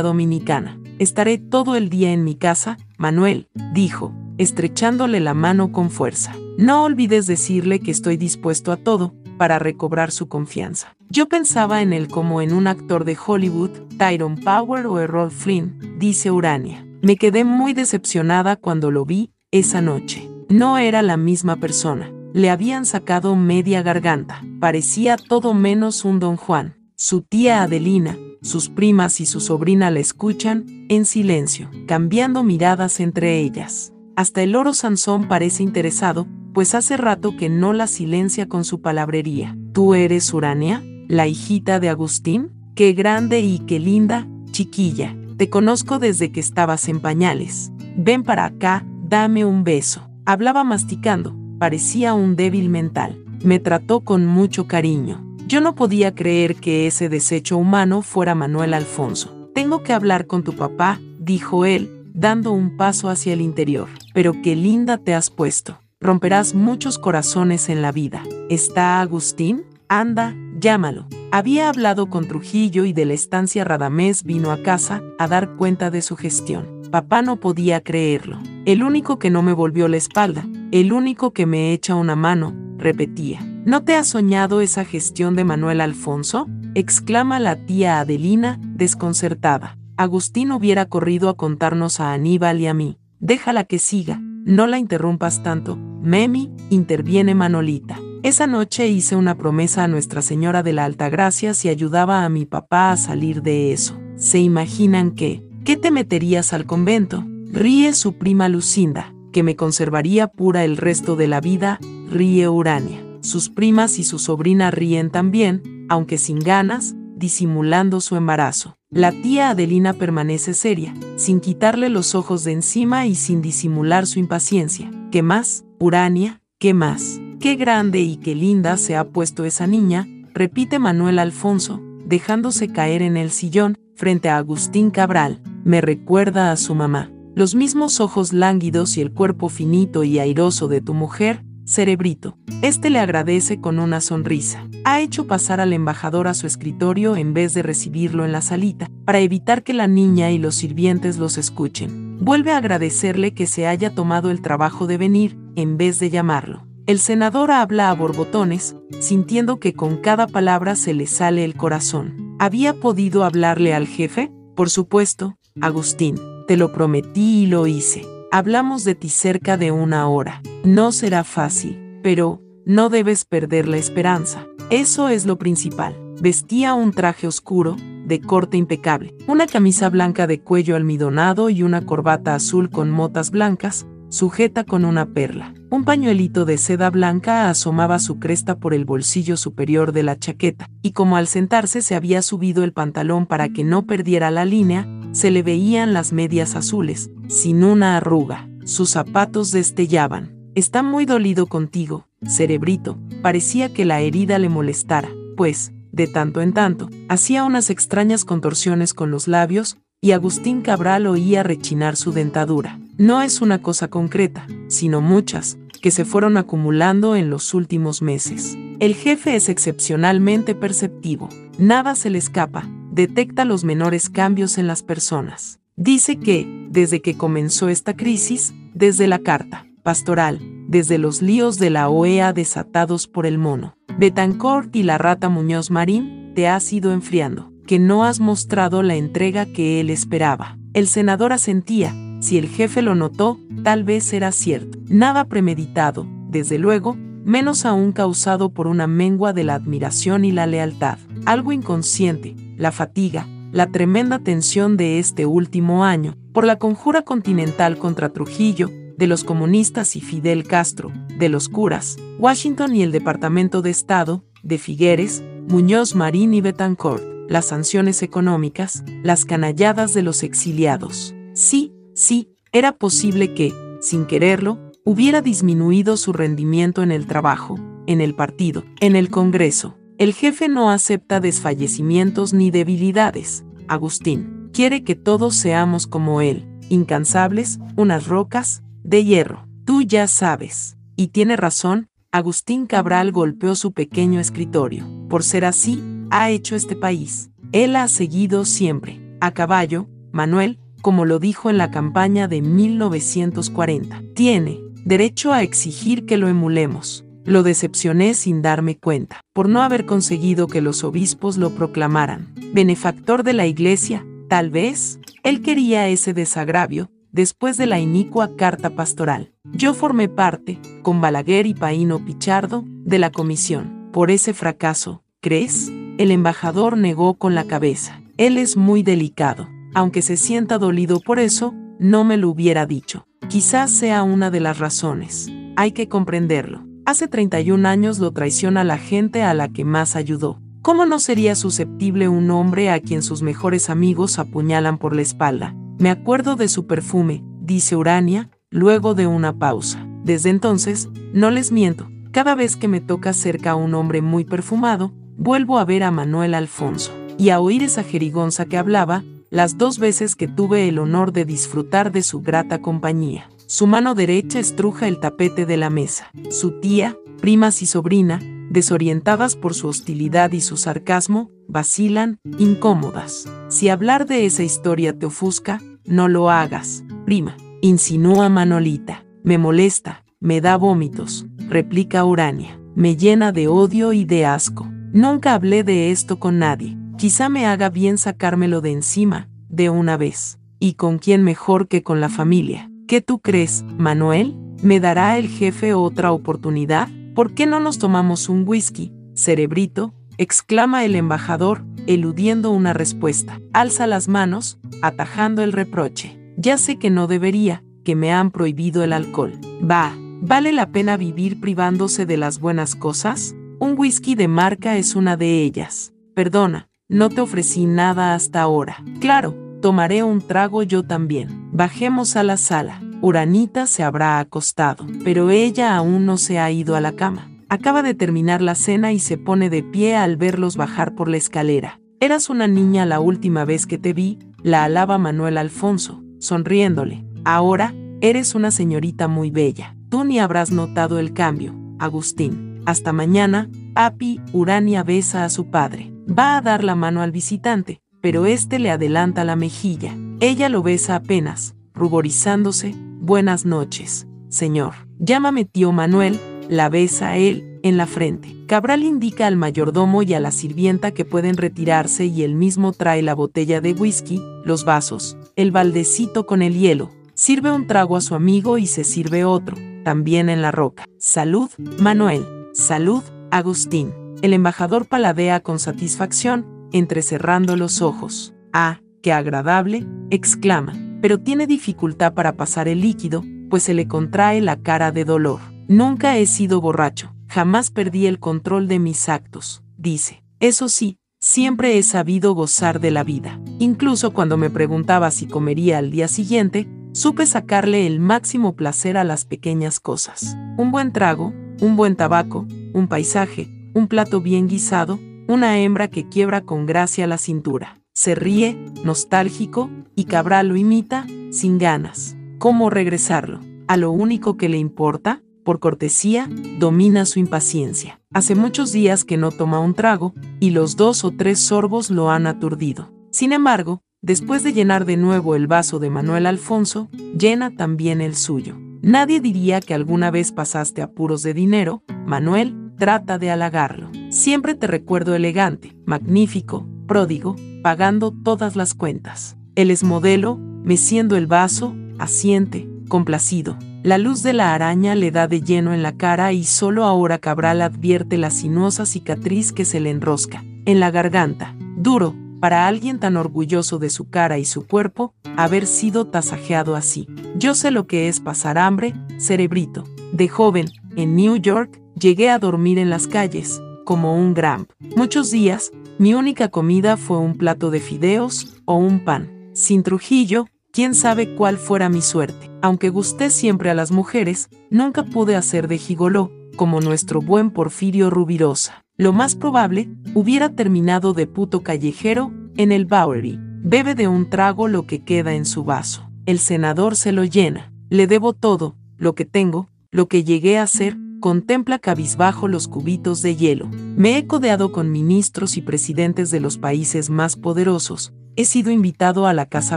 Dominicana. 0.00 0.78
Estaré 1.00 1.38
todo 1.38 1.74
el 1.74 1.88
día 1.88 2.12
en 2.12 2.22
mi 2.22 2.36
casa, 2.36 2.78
Manuel, 2.98 3.48
dijo, 3.74 4.14
estrechándole 4.38 5.18
la 5.18 5.34
mano 5.34 5.72
con 5.72 5.90
fuerza. 5.90 6.32
No 6.56 6.84
olvides 6.84 7.26
decirle 7.26 7.80
que 7.80 7.90
estoy 7.90 8.16
dispuesto 8.16 8.70
a 8.70 8.76
todo, 8.76 9.12
para 9.38 9.58
recobrar 9.58 10.12
su 10.12 10.28
confianza. 10.28 10.94
Yo 11.08 11.26
pensaba 11.26 11.82
en 11.82 11.92
él 11.92 12.06
como 12.06 12.42
en 12.42 12.52
un 12.52 12.68
actor 12.68 13.04
de 13.04 13.18
Hollywood, 13.26 13.72
Tyrone 13.98 14.40
Power 14.40 14.86
o 14.86 15.00
Errol 15.00 15.32
Flynn, 15.32 15.96
dice 15.98 16.30
Urania. 16.30 16.86
Me 17.02 17.16
quedé 17.16 17.42
muy 17.42 17.72
decepcionada 17.72 18.54
cuando 18.54 18.92
lo 18.92 19.04
vi 19.04 19.32
esa 19.50 19.80
noche. 19.80 20.30
No 20.48 20.78
era 20.78 21.02
la 21.02 21.16
misma 21.16 21.56
persona. 21.56 22.12
Le 22.32 22.50
habían 22.50 22.86
sacado 22.86 23.34
media 23.34 23.82
garganta. 23.82 24.42
Parecía 24.60 25.16
todo 25.16 25.52
menos 25.52 26.04
un 26.04 26.20
don 26.20 26.36
Juan. 26.36 26.76
Su 26.94 27.22
tía 27.22 27.62
Adelina, 27.62 28.16
sus 28.42 28.68
primas 28.68 29.20
y 29.20 29.26
su 29.26 29.40
sobrina 29.40 29.90
la 29.90 30.00
escuchan, 30.00 30.66
en 30.88 31.06
silencio, 31.06 31.70
cambiando 31.86 32.42
miradas 32.42 33.00
entre 33.00 33.40
ellas. 33.40 33.92
Hasta 34.16 34.42
el 34.42 34.54
oro 34.54 34.74
Sansón 34.74 35.28
parece 35.28 35.62
interesado, 35.62 36.26
pues 36.52 36.74
hace 36.74 36.96
rato 36.96 37.36
que 37.36 37.48
no 37.48 37.72
la 37.72 37.86
silencia 37.86 38.48
con 38.48 38.64
su 38.64 38.80
palabrería. 38.80 39.56
¿Tú 39.72 39.94
eres 39.94 40.32
Urania? 40.32 40.82
¿La 41.08 41.26
hijita 41.26 41.80
de 41.80 41.88
Agustín? 41.88 42.52
Qué 42.74 42.92
grande 42.92 43.40
y 43.40 43.60
qué 43.60 43.80
linda, 43.80 44.28
chiquilla. 44.50 45.16
Te 45.36 45.48
conozco 45.48 45.98
desde 45.98 46.32
que 46.32 46.40
estabas 46.40 46.88
en 46.88 47.00
pañales. 47.00 47.72
Ven 47.96 48.22
para 48.22 48.44
acá, 48.44 48.84
dame 49.02 49.44
un 49.44 49.64
beso. 49.64 50.08
Hablaba 50.26 50.64
masticando, 50.64 51.34
parecía 51.60 52.14
un 52.14 52.36
débil 52.36 52.70
mental. 52.70 53.22
Me 53.44 53.60
trató 53.60 54.00
con 54.00 54.26
mucho 54.26 54.66
cariño. 54.66 55.22
Yo 55.46 55.60
no 55.60 55.74
podía 55.74 56.14
creer 56.14 56.56
que 56.56 56.86
ese 56.86 57.10
desecho 57.10 57.58
humano 57.58 58.00
fuera 58.00 58.34
Manuel 58.34 58.72
Alfonso. 58.72 59.50
Tengo 59.54 59.82
que 59.82 59.92
hablar 59.92 60.26
con 60.26 60.42
tu 60.42 60.54
papá, 60.54 60.98
dijo 61.18 61.66
él, 61.66 62.06
dando 62.14 62.50
un 62.52 62.78
paso 62.78 63.10
hacia 63.10 63.34
el 63.34 63.42
interior. 63.42 63.88
Pero 64.14 64.40
qué 64.42 64.56
linda 64.56 64.96
te 64.96 65.14
has 65.14 65.28
puesto. 65.28 65.78
Romperás 66.00 66.54
muchos 66.54 66.98
corazones 66.98 67.68
en 67.68 67.82
la 67.82 67.92
vida. 67.92 68.22
¿Está 68.48 69.02
Agustín? 69.02 69.64
Anda, 69.86 70.34
llámalo. 70.58 71.08
Había 71.30 71.68
hablado 71.68 72.08
con 72.08 72.26
Trujillo 72.26 72.86
y 72.86 72.94
de 72.94 73.04
la 73.04 73.12
estancia 73.12 73.64
Radamés 73.64 74.24
vino 74.24 74.50
a 74.50 74.62
casa 74.62 75.02
a 75.18 75.28
dar 75.28 75.56
cuenta 75.56 75.90
de 75.90 76.00
su 76.00 76.16
gestión. 76.16 76.79
Papá 76.90 77.22
no 77.22 77.38
podía 77.38 77.82
creerlo. 77.82 78.40
El 78.64 78.82
único 78.82 79.20
que 79.20 79.30
no 79.30 79.42
me 79.42 79.52
volvió 79.52 79.86
la 79.86 79.96
espalda, 79.96 80.44
el 80.72 80.92
único 80.92 81.32
que 81.32 81.46
me 81.46 81.72
echa 81.72 81.94
una 81.94 82.16
mano, 82.16 82.52
repetía. 82.78 83.40
¿No 83.64 83.84
te 83.84 83.94
has 83.94 84.08
soñado 84.08 84.60
esa 84.60 84.84
gestión 84.84 85.36
de 85.36 85.44
Manuel 85.44 85.80
Alfonso? 85.80 86.48
exclama 86.74 87.38
la 87.38 87.64
tía 87.64 88.00
Adelina, 88.00 88.58
desconcertada. 88.60 89.78
Agustín 89.96 90.50
hubiera 90.50 90.86
corrido 90.86 91.28
a 91.28 91.36
contarnos 91.36 92.00
a 92.00 92.12
Aníbal 92.12 92.60
y 92.60 92.66
a 92.66 92.74
mí. 92.74 92.98
Déjala 93.20 93.64
que 93.64 93.78
siga, 93.78 94.18
no 94.20 94.66
la 94.66 94.78
interrumpas 94.78 95.42
tanto. 95.44 95.76
Memi, 95.76 96.50
interviene 96.70 97.34
Manolita. 97.34 98.00
Esa 98.22 98.46
noche 98.46 98.88
hice 98.88 99.14
una 99.14 99.36
promesa 99.36 99.84
a 99.84 99.88
Nuestra 99.88 100.22
Señora 100.22 100.62
de 100.62 100.72
la 100.72 100.86
Altagracia 100.86 101.54
si 101.54 101.68
ayudaba 101.68 102.24
a 102.24 102.28
mi 102.28 102.46
papá 102.46 102.90
a 102.90 102.96
salir 102.96 103.42
de 103.42 103.72
eso. 103.72 103.98
¿Se 104.16 104.40
imaginan 104.40 105.12
que? 105.12 105.49
¿Qué 105.64 105.76
te 105.76 105.90
meterías 105.90 106.54
al 106.54 106.64
convento? 106.64 107.24
Ríe 107.52 107.92
su 107.92 108.14
prima 108.14 108.48
Lucinda, 108.48 109.12
que 109.30 109.42
me 109.42 109.56
conservaría 109.56 110.26
pura 110.26 110.64
el 110.64 110.78
resto 110.78 111.16
de 111.16 111.28
la 111.28 111.40
vida, 111.40 111.78
ríe 112.10 112.48
Urania. 112.48 113.04
Sus 113.20 113.50
primas 113.50 113.98
y 113.98 114.04
su 114.04 114.18
sobrina 114.18 114.70
ríen 114.70 115.10
también, 115.10 115.86
aunque 115.90 116.16
sin 116.16 116.38
ganas, 116.38 116.94
disimulando 117.14 118.00
su 118.00 118.16
embarazo. 118.16 118.78
La 118.88 119.12
tía 119.12 119.50
Adelina 119.50 119.92
permanece 119.92 120.54
seria, 120.54 120.94
sin 121.16 121.40
quitarle 121.40 121.90
los 121.90 122.14
ojos 122.14 122.42
de 122.44 122.52
encima 122.52 123.06
y 123.06 123.14
sin 123.14 123.42
disimular 123.42 124.06
su 124.06 124.18
impaciencia. 124.18 124.90
¿Qué 125.12 125.22
más? 125.22 125.64
Urania, 125.78 126.40
¿qué 126.58 126.72
más? 126.72 127.20
Qué 127.38 127.56
grande 127.56 128.00
y 128.00 128.16
qué 128.16 128.34
linda 128.34 128.78
se 128.78 128.96
ha 128.96 129.04
puesto 129.04 129.44
esa 129.44 129.66
niña, 129.66 130.08
repite 130.32 130.78
Manuel 130.78 131.18
Alfonso, 131.18 131.82
dejándose 132.06 132.68
caer 132.68 133.02
en 133.02 133.18
el 133.18 133.30
sillón, 133.30 133.76
frente 133.94 134.30
a 134.30 134.38
Agustín 134.38 134.90
Cabral. 134.90 135.42
Me 135.64 135.80
recuerda 135.80 136.52
a 136.52 136.56
su 136.56 136.74
mamá. 136.74 137.10
Los 137.34 137.54
mismos 137.54 138.00
ojos 138.00 138.32
lánguidos 138.32 138.96
y 138.96 139.00
el 139.00 139.12
cuerpo 139.12 139.48
finito 139.48 140.04
y 140.04 140.18
airoso 140.18 140.68
de 140.68 140.80
tu 140.80 140.94
mujer, 140.94 141.44
cerebrito. 141.64 142.36
Este 142.62 142.90
le 142.90 142.98
agradece 142.98 143.60
con 143.60 143.78
una 143.78 144.00
sonrisa. 144.00 144.66
Ha 144.84 145.00
hecho 145.00 145.26
pasar 145.26 145.60
al 145.60 145.72
embajador 145.72 146.28
a 146.28 146.34
su 146.34 146.46
escritorio 146.46 147.16
en 147.16 147.32
vez 147.32 147.54
de 147.54 147.62
recibirlo 147.62 148.24
en 148.24 148.32
la 148.32 148.42
salita, 148.42 148.88
para 149.04 149.20
evitar 149.20 149.62
que 149.62 149.72
la 149.72 149.86
niña 149.86 150.30
y 150.30 150.38
los 150.38 150.56
sirvientes 150.56 151.18
los 151.18 151.38
escuchen. 151.38 152.18
Vuelve 152.20 152.52
a 152.52 152.58
agradecerle 152.58 153.34
que 153.34 153.46
se 153.46 153.66
haya 153.66 153.94
tomado 153.94 154.30
el 154.30 154.42
trabajo 154.42 154.86
de 154.86 154.98
venir, 154.98 155.38
en 155.56 155.76
vez 155.76 155.98
de 156.00 156.10
llamarlo. 156.10 156.66
El 156.86 156.98
senador 156.98 157.52
habla 157.52 157.90
a 157.90 157.94
borbotones, 157.94 158.74
sintiendo 158.98 159.60
que 159.60 159.74
con 159.74 159.98
cada 159.98 160.26
palabra 160.26 160.74
se 160.74 160.92
le 160.92 161.06
sale 161.06 161.44
el 161.44 161.54
corazón. 161.54 162.36
¿Había 162.38 162.74
podido 162.74 163.24
hablarle 163.24 163.74
al 163.74 163.86
jefe? 163.86 164.32
Por 164.56 164.70
supuesto, 164.70 165.36
Agustín, 165.60 166.16
te 166.46 166.56
lo 166.56 166.72
prometí 166.72 167.42
y 167.42 167.46
lo 167.46 167.66
hice. 167.66 168.06
Hablamos 168.30 168.84
de 168.84 168.94
ti 168.94 169.08
cerca 169.08 169.56
de 169.56 169.72
una 169.72 170.08
hora. 170.08 170.42
No 170.64 170.92
será 170.92 171.24
fácil, 171.24 171.98
pero 172.02 172.40
no 172.64 172.88
debes 172.88 173.24
perder 173.24 173.66
la 173.66 173.76
esperanza. 173.76 174.46
Eso 174.70 175.08
es 175.08 175.26
lo 175.26 175.38
principal. 175.38 175.96
Vestía 176.20 176.74
un 176.74 176.92
traje 176.92 177.26
oscuro, 177.26 177.76
de 178.06 178.20
corte 178.20 178.56
impecable, 178.56 179.14
una 179.26 179.46
camisa 179.46 179.88
blanca 179.88 180.26
de 180.26 180.40
cuello 180.40 180.76
almidonado 180.76 181.50
y 181.50 181.62
una 181.62 181.84
corbata 181.84 182.34
azul 182.34 182.70
con 182.70 182.90
motas 182.90 183.30
blancas, 183.30 183.86
sujeta 184.08 184.64
con 184.64 184.84
una 184.84 185.06
perla. 185.06 185.54
Un 185.72 185.84
pañuelito 185.84 186.44
de 186.44 186.58
seda 186.58 186.90
blanca 186.90 187.48
asomaba 187.48 188.00
su 188.00 188.18
cresta 188.18 188.58
por 188.58 188.74
el 188.74 188.84
bolsillo 188.84 189.36
superior 189.36 189.92
de 189.92 190.02
la 190.02 190.18
chaqueta, 190.18 190.68
y 190.82 190.90
como 190.90 191.16
al 191.16 191.28
sentarse 191.28 191.80
se 191.80 191.94
había 191.94 192.22
subido 192.22 192.64
el 192.64 192.72
pantalón 192.72 193.24
para 193.24 193.50
que 193.50 193.62
no 193.62 193.86
perdiera 193.86 194.32
la 194.32 194.44
línea, 194.44 194.88
se 195.12 195.30
le 195.30 195.44
veían 195.44 195.92
las 195.92 196.12
medias 196.12 196.56
azules, 196.56 197.10
sin 197.28 197.62
una 197.62 197.96
arruga. 197.96 198.48
Sus 198.64 198.90
zapatos 198.90 199.52
destellaban. 199.52 200.34
Está 200.56 200.82
muy 200.82 201.06
dolido 201.06 201.46
contigo, 201.46 202.08
cerebrito. 202.26 202.98
Parecía 203.22 203.72
que 203.72 203.84
la 203.84 204.00
herida 204.00 204.40
le 204.40 204.48
molestara, 204.48 205.10
pues, 205.36 205.72
de 205.92 206.08
tanto 206.08 206.40
en 206.40 206.52
tanto, 206.52 206.90
hacía 207.08 207.44
unas 207.44 207.70
extrañas 207.70 208.24
contorsiones 208.24 208.92
con 208.92 209.12
los 209.12 209.28
labios, 209.28 209.78
y 210.00 210.12
Agustín 210.12 210.62
Cabral 210.62 211.06
oía 211.06 211.44
rechinar 211.44 211.94
su 211.94 212.10
dentadura. 212.10 212.80
No 213.00 213.22
es 213.22 213.40
una 213.40 213.62
cosa 213.62 213.88
concreta, 213.88 214.46
sino 214.68 215.00
muchas, 215.00 215.56
que 215.80 215.90
se 215.90 216.04
fueron 216.04 216.36
acumulando 216.36 217.16
en 217.16 217.30
los 217.30 217.54
últimos 217.54 218.02
meses. 218.02 218.58
El 218.78 218.94
jefe 218.94 219.36
es 219.36 219.48
excepcionalmente 219.48 220.54
perceptivo. 220.54 221.30
Nada 221.58 221.94
se 221.94 222.10
le 222.10 222.18
escapa, 222.18 222.68
detecta 222.92 223.46
los 223.46 223.64
menores 223.64 224.10
cambios 224.10 224.58
en 224.58 224.66
las 224.66 224.82
personas. 224.82 225.60
Dice 225.76 226.18
que, 226.18 226.46
desde 226.68 227.00
que 227.00 227.16
comenzó 227.16 227.70
esta 227.70 227.96
crisis, 227.96 228.52
desde 228.74 229.06
la 229.06 229.20
carta 229.20 229.64
pastoral, 229.82 230.38
desde 230.68 230.98
los 230.98 231.22
líos 231.22 231.58
de 231.58 231.70
la 231.70 231.88
OEA 231.88 232.34
desatados 232.34 233.08
por 233.08 233.24
el 233.24 233.38
mono, 233.38 233.78
Betancourt 233.96 234.76
y 234.76 234.82
la 234.82 234.98
rata 234.98 235.30
Muñoz 235.30 235.70
Marín, 235.70 236.34
te 236.34 236.48
has 236.48 236.70
ido 236.70 236.92
enfriando, 236.92 237.50
que 237.66 237.78
no 237.78 238.04
has 238.04 238.20
mostrado 238.20 238.82
la 238.82 238.96
entrega 238.96 239.46
que 239.46 239.80
él 239.80 239.88
esperaba. 239.88 240.58
El 240.74 240.86
senador 240.86 241.32
asentía, 241.32 241.94
si 242.20 242.38
el 242.38 242.48
jefe 242.48 242.82
lo 242.82 242.94
notó, 242.94 243.40
tal 243.64 243.84
vez 243.84 244.12
era 244.12 244.30
cierto. 244.30 244.78
Nada 244.88 245.24
premeditado, 245.24 246.06
desde 246.28 246.58
luego, 246.58 246.96
menos 247.24 247.66
aún 247.66 247.92
causado 247.92 248.50
por 248.50 248.66
una 248.66 248.86
mengua 248.86 249.32
de 249.32 249.44
la 249.44 249.54
admiración 249.54 250.24
y 250.24 250.32
la 250.32 250.46
lealtad. 250.46 250.98
Algo 251.24 251.52
inconsciente, 251.52 252.36
la 252.56 252.72
fatiga, 252.72 253.26
la 253.52 253.66
tremenda 253.70 254.18
tensión 254.18 254.76
de 254.76 254.98
este 254.98 255.26
último 255.26 255.84
año, 255.84 256.16
por 256.32 256.44
la 256.44 256.56
conjura 256.56 257.02
continental 257.02 257.78
contra 257.78 258.10
Trujillo, 258.10 258.70
de 258.96 259.06
los 259.06 259.24
comunistas 259.24 259.96
y 259.96 260.00
Fidel 260.02 260.46
Castro, 260.46 260.92
de 261.18 261.30
los 261.30 261.48
curas, 261.48 261.96
Washington 262.18 262.76
y 262.76 262.82
el 262.82 262.92
Departamento 262.92 263.62
de 263.62 263.70
Estado, 263.70 264.24
de 264.42 264.58
Figueres, 264.58 265.22
Muñoz 265.48 265.94
Marín 265.94 266.34
y 266.34 266.42
Betancourt, 266.42 267.02
las 267.28 267.46
sanciones 267.46 268.02
económicas, 268.02 268.84
las 269.02 269.24
canalladas 269.24 269.94
de 269.94 270.02
los 270.02 270.22
exiliados. 270.22 271.14
Sí, 271.32 271.72
sí, 271.94 272.34
era 272.52 272.72
posible 272.72 273.34
que, 273.34 273.52
sin 273.80 274.06
quererlo, 274.06 274.58
hubiera 274.84 275.22
disminuido 275.22 275.96
su 275.96 276.12
rendimiento 276.12 276.82
en 276.82 276.90
el 276.92 277.06
trabajo, 277.06 277.58
en 277.86 278.00
el 278.00 278.14
partido, 278.14 278.64
en 278.80 278.96
el 278.96 279.10
Congreso, 279.10 279.76
el 280.00 280.14
jefe 280.14 280.48
no 280.48 280.70
acepta 280.70 281.20
desfallecimientos 281.20 282.32
ni 282.32 282.50
debilidades. 282.50 283.44
Agustín 283.68 284.48
quiere 284.50 284.82
que 284.82 284.94
todos 284.94 285.36
seamos 285.36 285.86
como 285.86 286.22
él, 286.22 286.48
incansables, 286.70 287.58
unas 287.76 288.06
rocas, 288.06 288.62
de 288.82 289.04
hierro. 289.04 289.46
Tú 289.66 289.82
ya 289.82 290.06
sabes. 290.06 290.78
Y 290.96 291.08
tiene 291.08 291.36
razón, 291.36 291.88
Agustín 292.12 292.64
Cabral 292.64 293.12
golpeó 293.12 293.54
su 293.54 293.72
pequeño 293.72 294.20
escritorio. 294.20 294.86
Por 295.10 295.22
ser 295.22 295.44
así, 295.44 295.82
ha 296.10 296.30
hecho 296.30 296.56
este 296.56 296.76
país. 296.76 297.30
Él 297.52 297.76
ha 297.76 297.86
seguido 297.86 298.46
siempre, 298.46 299.00
a 299.20 299.32
caballo, 299.32 299.86
Manuel, 300.12 300.58
como 300.80 301.04
lo 301.04 301.18
dijo 301.18 301.50
en 301.50 301.58
la 301.58 301.70
campaña 301.70 302.28
de 302.28 302.42
1940. 302.42 304.02
Tiene 304.14 304.60
derecho 304.84 305.32
a 305.32 305.42
exigir 305.42 306.06
que 306.06 306.16
lo 306.16 306.28
emulemos. 306.28 307.04
Lo 307.24 307.42
decepcioné 307.42 308.14
sin 308.14 308.42
darme 308.42 308.78
cuenta, 308.78 309.20
por 309.32 309.48
no 309.48 309.62
haber 309.62 309.86
conseguido 309.86 310.46
que 310.46 310.60
los 310.60 310.84
obispos 310.84 311.36
lo 311.36 311.50
proclamaran. 311.50 312.34
Benefactor 312.52 313.22
de 313.22 313.34
la 313.34 313.46
iglesia, 313.46 314.06
tal 314.28 314.50
vez, 314.50 314.98
él 315.22 315.42
quería 315.42 315.86
ese 315.88 316.14
desagravio, 316.14 316.90
después 317.12 317.56
de 317.56 317.66
la 317.66 317.78
inicua 317.78 318.36
carta 318.36 318.70
pastoral. 318.70 319.32
Yo 319.52 319.74
formé 319.74 320.08
parte, 320.08 320.58
con 320.82 321.00
Balaguer 321.00 321.46
y 321.46 321.54
Paino 321.54 322.04
Pichardo, 322.04 322.64
de 322.66 322.98
la 322.98 323.10
comisión. 323.10 323.88
Por 323.92 324.10
ese 324.10 324.32
fracaso, 324.32 325.02
¿crees? 325.20 325.70
El 325.98 326.10
embajador 326.10 326.78
negó 326.78 327.14
con 327.14 327.34
la 327.34 327.44
cabeza. 327.44 328.00
Él 328.16 328.38
es 328.38 328.56
muy 328.56 328.82
delicado. 328.82 329.48
Aunque 329.74 330.02
se 330.02 330.16
sienta 330.16 330.58
dolido 330.58 331.00
por 331.00 331.18
eso, 331.18 331.54
no 331.78 332.04
me 332.04 332.16
lo 332.16 332.30
hubiera 332.30 332.66
dicho. 332.66 333.06
Quizás 333.28 333.70
sea 333.70 334.02
una 334.02 334.30
de 334.30 334.40
las 334.40 334.58
razones. 334.58 335.28
Hay 335.56 335.72
que 335.72 335.88
comprenderlo. 335.88 336.64
Hace 336.86 337.06
31 337.06 337.68
años 337.68 337.98
lo 337.98 338.12
traiciona 338.12 338.64
la 338.64 338.78
gente 338.78 339.22
a 339.22 339.34
la 339.34 339.48
que 339.48 339.64
más 339.64 339.94
ayudó. 339.94 340.40
¿Cómo 340.62 340.86
no 340.86 340.98
sería 340.98 341.34
susceptible 341.36 342.08
un 342.08 342.30
hombre 342.30 342.70
a 342.70 342.80
quien 342.80 343.02
sus 343.02 343.22
mejores 343.22 343.70
amigos 343.70 344.18
apuñalan 344.18 344.78
por 344.78 344.94
la 344.94 345.02
espalda? 345.02 345.54
Me 345.78 345.90
acuerdo 345.90 346.36
de 346.36 346.48
su 346.48 346.66
perfume, 346.66 347.22
dice 347.40 347.76
Urania, 347.76 348.30
luego 348.50 348.94
de 348.94 349.06
una 349.06 349.38
pausa. 349.38 349.86
Desde 350.04 350.30
entonces, 350.30 350.88
no 351.14 351.30
les 351.30 351.52
miento, 351.52 351.88
cada 352.10 352.34
vez 352.34 352.56
que 352.56 352.68
me 352.68 352.80
toca 352.80 353.12
cerca 353.12 353.52
a 353.52 353.54
un 353.54 353.74
hombre 353.74 354.02
muy 354.02 354.24
perfumado, 354.24 354.92
vuelvo 355.16 355.58
a 355.58 355.64
ver 355.64 355.84
a 355.84 355.90
Manuel 355.90 356.34
Alfonso 356.34 356.92
y 357.16 357.30
a 357.30 357.40
oír 357.40 357.62
esa 357.62 357.84
jerigonza 357.84 358.46
que 358.46 358.58
hablaba, 358.58 359.04
las 359.30 359.56
dos 359.56 359.78
veces 359.78 360.16
que 360.16 360.28
tuve 360.28 360.68
el 360.68 360.78
honor 360.78 361.12
de 361.12 361.24
disfrutar 361.24 361.92
de 361.92 362.02
su 362.02 362.20
grata 362.20 362.60
compañía. 362.60 363.30
Su 363.46 363.66
mano 363.66 363.94
derecha 363.94 364.38
estruja 364.38 364.88
el 364.88 365.00
tapete 365.00 365.46
de 365.46 365.56
la 365.56 365.70
mesa. 365.70 366.10
Su 366.30 366.60
tía, 366.60 366.96
primas 367.20 367.62
y 367.62 367.66
sobrina, 367.66 368.20
desorientadas 368.50 369.36
por 369.36 369.54
su 369.54 369.68
hostilidad 369.68 370.32
y 370.32 370.40
su 370.40 370.56
sarcasmo, 370.56 371.30
vacilan, 371.48 372.18
incómodas. 372.38 373.28
Si 373.48 373.68
hablar 373.68 374.06
de 374.06 374.26
esa 374.26 374.42
historia 374.42 374.98
te 374.98 375.06
ofusca, 375.06 375.60
no 375.84 376.08
lo 376.08 376.30
hagas, 376.30 376.84
prima, 377.04 377.36
insinúa 377.60 378.28
Manolita. 378.28 379.04
Me 379.22 379.38
molesta, 379.38 380.04
me 380.18 380.40
da 380.40 380.56
vómitos, 380.56 381.26
replica 381.48 382.04
Urania. 382.04 382.60
Me 382.74 382.96
llena 382.96 383.32
de 383.32 383.48
odio 383.48 383.92
y 383.92 384.04
de 384.04 384.26
asco. 384.26 384.68
Nunca 384.92 385.34
hablé 385.34 385.62
de 385.62 385.90
esto 385.90 386.18
con 386.18 386.38
nadie. 386.38 386.79
Quizá 387.00 387.30
me 387.30 387.46
haga 387.46 387.70
bien 387.70 387.96
sacármelo 387.96 388.60
de 388.60 388.72
encima, 388.72 389.30
de 389.48 389.70
una 389.70 389.96
vez. 389.96 390.38
¿Y 390.58 390.74
con 390.74 390.98
quién 390.98 391.24
mejor 391.24 391.66
que 391.66 391.82
con 391.82 391.98
la 391.98 392.10
familia? 392.10 392.70
¿Qué 392.86 393.00
tú 393.00 393.20
crees, 393.20 393.64
Manuel? 393.78 394.36
¿Me 394.62 394.80
dará 394.80 395.16
el 395.16 395.26
jefe 395.26 395.72
otra 395.72 396.12
oportunidad? 396.12 396.90
¿Por 397.14 397.32
qué 397.32 397.46
no 397.46 397.58
nos 397.58 397.78
tomamos 397.78 398.28
un 398.28 398.46
whisky, 398.46 398.92
cerebrito? 399.14 399.94
exclama 400.18 400.84
el 400.84 400.94
embajador, 400.94 401.64
eludiendo 401.86 402.50
una 402.50 402.74
respuesta. 402.74 403.40
Alza 403.54 403.86
las 403.86 404.06
manos, 404.06 404.58
atajando 404.82 405.42
el 405.42 405.52
reproche. 405.52 406.20
Ya 406.36 406.58
sé 406.58 406.76
que 406.76 406.90
no 406.90 407.06
debería, 407.06 407.64
que 407.82 407.96
me 407.96 408.12
han 408.12 408.30
prohibido 408.30 408.84
el 408.84 408.92
alcohol. 408.92 409.40
Va, 409.62 409.94
¿vale 410.20 410.52
la 410.52 410.70
pena 410.70 410.98
vivir 410.98 411.40
privándose 411.40 412.04
de 412.04 412.18
las 412.18 412.40
buenas 412.40 412.76
cosas? 412.76 413.34
Un 413.58 413.72
whisky 413.78 414.16
de 414.16 414.28
marca 414.28 414.76
es 414.76 414.94
una 414.94 415.16
de 415.16 415.42
ellas. 415.42 415.94
Perdona, 416.14 416.69
no 416.90 417.08
te 417.08 417.20
ofrecí 417.20 417.66
nada 417.66 418.14
hasta 418.14 418.42
ahora. 418.42 418.84
Claro, 419.00 419.34
tomaré 419.62 420.02
un 420.02 420.20
trago 420.20 420.64
yo 420.64 420.82
también. 420.82 421.48
Bajemos 421.52 422.16
a 422.16 422.24
la 422.24 422.36
sala. 422.36 422.82
Uranita 423.00 423.66
se 423.66 423.82
habrá 423.82 424.18
acostado, 424.18 424.86
pero 425.04 425.30
ella 425.30 425.76
aún 425.76 426.04
no 426.04 426.18
se 426.18 426.38
ha 426.38 426.50
ido 426.50 426.76
a 426.76 426.80
la 426.80 426.92
cama. 426.92 427.30
Acaba 427.48 427.82
de 427.82 427.94
terminar 427.94 428.42
la 428.42 428.54
cena 428.54 428.92
y 428.92 428.98
se 428.98 429.16
pone 429.16 429.48
de 429.48 429.62
pie 429.62 429.96
al 429.96 430.16
verlos 430.16 430.56
bajar 430.56 430.94
por 430.94 431.08
la 431.08 431.16
escalera. 431.16 431.80
Eras 432.00 432.28
una 432.28 432.46
niña 432.46 432.84
la 432.86 433.00
última 433.00 433.44
vez 433.44 433.66
que 433.66 433.78
te 433.78 433.92
vi, 433.92 434.18
la 434.42 434.64
alaba 434.64 434.98
Manuel 434.98 435.38
Alfonso, 435.38 436.02
sonriéndole. 436.18 437.04
Ahora, 437.24 437.72
eres 438.00 438.34
una 438.34 438.50
señorita 438.50 439.06
muy 439.08 439.30
bella. 439.30 439.76
Tú 439.88 440.04
ni 440.04 440.18
habrás 440.18 440.50
notado 440.50 440.98
el 440.98 441.12
cambio, 441.12 441.54
Agustín. 441.78 442.62
Hasta 442.66 442.92
mañana, 442.92 443.48
Papi, 443.74 444.20
Urania 444.32 444.82
besa 444.82 445.24
a 445.24 445.30
su 445.30 445.50
padre. 445.50 445.92
Va 446.10 446.36
a 446.36 446.40
dar 446.40 446.64
la 446.64 446.74
mano 446.74 447.02
al 447.02 447.12
visitante, 447.12 447.82
pero 448.00 448.26
éste 448.26 448.58
le 448.58 448.70
adelanta 448.70 449.22
la 449.22 449.36
mejilla. 449.36 449.96
Ella 450.18 450.48
lo 450.48 450.62
besa 450.62 450.96
apenas, 450.96 451.54
ruborizándose. 451.72 452.74
Buenas 453.00 453.44
noches, 453.44 454.08
señor. 454.28 454.74
Llámame 454.98 455.44
tío 455.44 455.70
Manuel, 455.70 456.18
la 456.48 456.68
besa 456.68 457.10
a 457.10 457.16
él, 457.16 457.60
en 457.62 457.76
la 457.76 457.86
frente. 457.86 458.34
Cabral 458.48 458.82
indica 458.82 459.28
al 459.28 459.36
mayordomo 459.36 460.02
y 460.02 460.14
a 460.14 460.20
la 460.20 460.32
sirvienta 460.32 460.90
que 460.90 461.04
pueden 461.04 461.36
retirarse 461.36 462.06
y 462.06 462.24
él 462.24 462.34
mismo 462.34 462.72
trae 462.72 463.02
la 463.02 463.14
botella 463.14 463.60
de 463.60 463.72
whisky, 463.72 464.20
los 464.44 464.64
vasos, 464.64 465.16
el 465.36 465.52
baldecito 465.52 466.26
con 466.26 466.42
el 466.42 466.58
hielo. 466.58 466.90
Sirve 467.14 467.52
un 467.52 467.68
trago 467.68 467.96
a 467.96 468.00
su 468.00 468.16
amigo 468.16 468.58
y 468.58 468.66
se 468.66 468.82
sirve 468.82 469.24
otro, 469.24 469.56
también 469.84 470.28
en 470.28 470.42
la 470.42 470.50
roca. 470.50 470.86
Salud, 470.98 471.50
Manuel. 471.78 472.26
Salud, 472.52 473.04
Agustín. 473.30 473.99
El 474.22 474.34
embajador 474.34 474.84
paladea 474.84 475.40
con 475.40 475.58
satisfacción, 475.58 476.46
entrecerrando 476.72 477.56
los 477.56 477.80
ojos. 477.80 478.34
Ah, 478.52 478.80
qué 479.02 479.14
agradable, 479.14 479.86
exclama, 480.10 480.74
pero 481.00 481.18
tiene 481.18 481.46
dificultad 481.46 482.12
para 482.12 482.36
pasar 482.36 482.68
el 482.68 482.82
líquido, 482.82 483.24
pues 483.48 483.62
se 483.62 483.72
le 483.72 483.88
contrae 483.88 484.42
la 484.42 484.60
cara 484.60 484.92
de 484.92 485.06
dolor. 485.06 485.40
Nunca 485.68 486.18
he 486.18 486.26
sido 486.26 486.60
borracho, 486.60 487.14
jamás 487.28 487.70
perdí 487.70 488.06
el 488.06 488.18
control 488.18 488.68
de 488.68 488.78
mis 488.78 489.08
actos, 489.08 489.62
dice. 489.78 490.22
Eso 490.38 490.68
sí, 490.68 490.98
siempre 491.18 491.78
he 491.78 491.82
sabido 491.82 492.34
gozar 492.34 492.78
de 492.78 492.90
la 492.90 493.04
vida. 493.04 493.40
Incluso 493.58 494.12
cuando 494.12 494.36
me 494.36 494.50
preguntaba 494.50 495.10
si 495.10 495.28
comería 495.28 495.78
al 495.78 495.90
día 495.90 496.08
siguiente, 496.08 496.68
supe 496.92 497.24
sacarle 497.24 497.86
el 497.86 498.00
máximo 498.00 498.54
placer 498.54 498.98
a 498.98 499.04
las 499.04 499.24
pequeñas 499.24 499.80
cosas. 499.80 500.36
Un 500.58 500.70
buen 500.72 500.92
trago, 500.92 501.32
un 501.62 501.76
buen 501.76 501.96
tabaco, 501.96 502.46
un 502.74 502.86
paisaje, 502.86 503.48
un 503.74 503.88
plato 503.88 504.20
bien 504.20 504.48
guisado, 504.48 504.98
una 505.28 505.58
hembra 505.58 505.88
que 505.88 506.08
quiebra 506.08 506.42
con 506.42 506.66
gracia 506.66 507.06
la 507.06 507.18
cintura. 507.18 507.80
Se 507.94 508.14
ríe, 508.14 508.58
nostálgico, 508.84 509.70
y 509.94 510.04
Cabral 510.04 510.48
lo 510.48 510.56
imita, 510.56 511.06
sin 511.30 511.58
ganas. 511.58 512.16
¿Cómo 512.38 512.70
regresarlo? 512.70 513.40
A 513.68 513.76
lo 513.76 513.90
único 513.90 514.36
que 514.36 514.48
le 514.48 514.58
importa, 514.58 515.22
por 515.44 515.60
cortesía, 515.60 516.28
domina 516.58 517.04
su 517.04 517.18
impaciencia. 517.18 518.00
Hace 518.12 518.34
muchos 518.34 518.72
días 518.72 519.04
que 519.04 519.16
no 519.16 519.30
toma 519.30 519.60
un 519.60 519.74
trago, 519.74 520.14
y 520.40 520.50
los 520.50 520.76
dos 520.76 521.04
o 521.04 521.12
tres 521.12 521.38
sorbos 521.38 521.90
lo 521.90 522.10
han 522.10 522.26
aturdido. 522.26 522.92
Sin 523.10 523.32
embargo, 523.32 523.82
después 524.02 524.42
de 524.42 524.52
llenar 524.52 524.84
de 524.84 524.96
nuevo 524.96 525.34
el 525.34 525.46
vaso 525.46 525.78
de 525.78 525.90
Manuel 525.90 526.26
Alfonso, 526.26 526.88
llena 527.16 527.54
también 527.54 528.00
el 528.00 528.16
suyo. 528.16 528.56
Nadie 528.82 529.20
diría 529.20 529.60
que 529.60 529.74
alguna 529.74 530.10
vez 530.10 530.32
pasaste 530.32 530.80
apuros 530.80 531.22
de 531.22 531.34
dinero, 531.34 531.82
Manuel, 532.06 532.69
trata 532.80 533.18
de 533.18 533.30
halagarlo. 533.30 533.90
Siempre 534.08 534.54
te 534.54 534.66
recuerdo 534.66 535.14
elegante, 535.14 535.76
magnífico, 535.84 536.66
pródigo, 536.88 537.36
pagando 537.62 538.10
todas 538.10 538.56
las 538.56 538.72
cuentas. 538.72 539.36
Él 539.54 539.70
es 539.70 539.84
modelo, 539.84 540.38
meciendo 540.64 541.16
el 541.16 541.26
vaso, 541.26 541.76
asiente, 541.98 542.66
complacido. 542.88 543.58
La 543.82 543.98
luz 543.98 544.22
de 544.22 544.32
la 544.32 544.54
araña 544.54 544.94
le 544.94 545.10
da 545.10 545.28
de 545.28 545.42
lleno 545.42 545.74
en 545.74 545.82
la 545.82 545.92
cara 545.92 546.32
y 546.32 546.44
solo 546.44 546.84
ahora 546.84 547.18
Cabral 547.18 547.60
advierte 547.60 548.16
la 548.16 548.30
sinuosa 548.30 548.86
cicatriz 548.86 549.52
que 549.52 549.66
se 549.66 549.78
le 549.78 549.90
enrosca 549.90 550.42
en 550.64 550.80
la 550.80 550.90
garganta. 550.90 551.54
Duro, 551.76 552.14
para 552.40 552.66
alguien 552.66 552.98
tan 552.98 553.18
orgulloso 553.18 553.78
de 553.78 553.90
su 553.90 554.08
cara 554.08 554.38
y 554.38 554.46
su 554.46 554.66
cuerpo, 554.66 555.12
haber 555.36 555.66
sido 555.66 556.06
tasajeado 556.06 556.76
así. 556.76 557.06
Yo 557.36 557.54
sé 557.54 557.70
lo 557.70 557.86
que 557.86 558.08
es 558.08 558.20
pasar 558.20 558.56
hambre, 558.56 558.94
cerebrito. 559.18 559.84
De 560.12 560.28
joven, 560.28 560.66
en 560.96 561.14
New 561.14 561.36
York, 561.36 561.79
Llegué 562.00 562.30
a 562.30 562.38
dormir 562.38 562.78
en 562.78 562.88
las 562.88 563.06
calles, 563.06 563.60
como 563.84 564.16
un 564.16 564.32
gramp. 564.32 564.70
Muchos 564.96 565.30
días, 565.30 565.70
mi 565.98 566.14
única 566.14 566.48
comida 566.48 566.96
fue 566.96 567.18
un 567.18 567.36
plato 567.36 567.70
de 567.70 567.78
fideos 567.78 568.56
o 568.64 568.76
un 568.76 569.04
pan. 569.04 569.50
Sin 569.52 569.82
Trujillo, 569.82 570.46
quién 570.72 570.94
sabe 570.94 571.34
cuál 571.34 571.58
fuera 571.58 571.90
mi 571.90 572.00
suerte. 572.00 572.50
Aunque 572.62 572.88
gusté 572.88 573.28
siempre 573.28 573.68
a 573.68 573.74
las 573.74 573.90
mujeres, 573.90 574.48
nunca 574.70 575.04
pude 575.04 575.36
hacer 575.36 575.68
de 575.68 575.76
gigoló, 575.76 576.32
como 576.56 576.80
nuestro 576.80 577.20
buen 577.20 577.50
Porfirio 577.50 578.08
Rubirosa. 578.08 578.82
Lo 578.96 579.12
más 579.12 579.34
probable, 579.34 579.90
hubiera 580.14 580.48
terminado 580.48 581.12
de 581.12 581.26
puto 581.26 581.62
callejero 581.62 582.32
en 582.56 582.72
el 582.72 582.86
Bowery. 582.86 583.38
Bebe 583.62 583.94
de 583.94 584.08
un 584.08 584.30
trago 584.30 584.68
lo 584.68 584.86
que 584.86 585.04
queda 585.04 585.34
en 585.34 585.44
su 585.44 585.64
vaso. 585.64 586.08
El 586.24 586.38
senador 586.38 586.96
se 586.96 587.12
lo 587.12 587.24
llena. 587.24 587.74
Le 587.90 588.06
debo 588.06 588.32
todo, 588.32 588.74
lo 588.96 589.14
que 589.14 589.26
tengo, 589.26 589.68
lo 589.90 590.08
que 590.08 590.24
llegué 590.24 590.56
a 590.56 590.66
ser, 590.66 590.96
contempla 591.20 591.78
cabizbajo 591.78 592.48
los 592.48 592.66
cubitos 592.66 593.22
de 593.22 593.36
hielo. 593.36 593.68
Me 593.96 594.16
he 594.16 594.26
codeado 594.26 594.72
con 594.72 594.90
ministros 594.90 595.56
y 595.56 595.62
presidentes 595.62 596.30
de 596.30 596.40
los 596.40 596.58
países 596.58 597.10
más 597.10 597.36
poderosos. 597.36 598.12
He 598.36 598.44
sido 598.46 598.70
invitado 598.70 599.26
a 599.26 599.34
la 599.34 599.46
Casa 599.46 599.76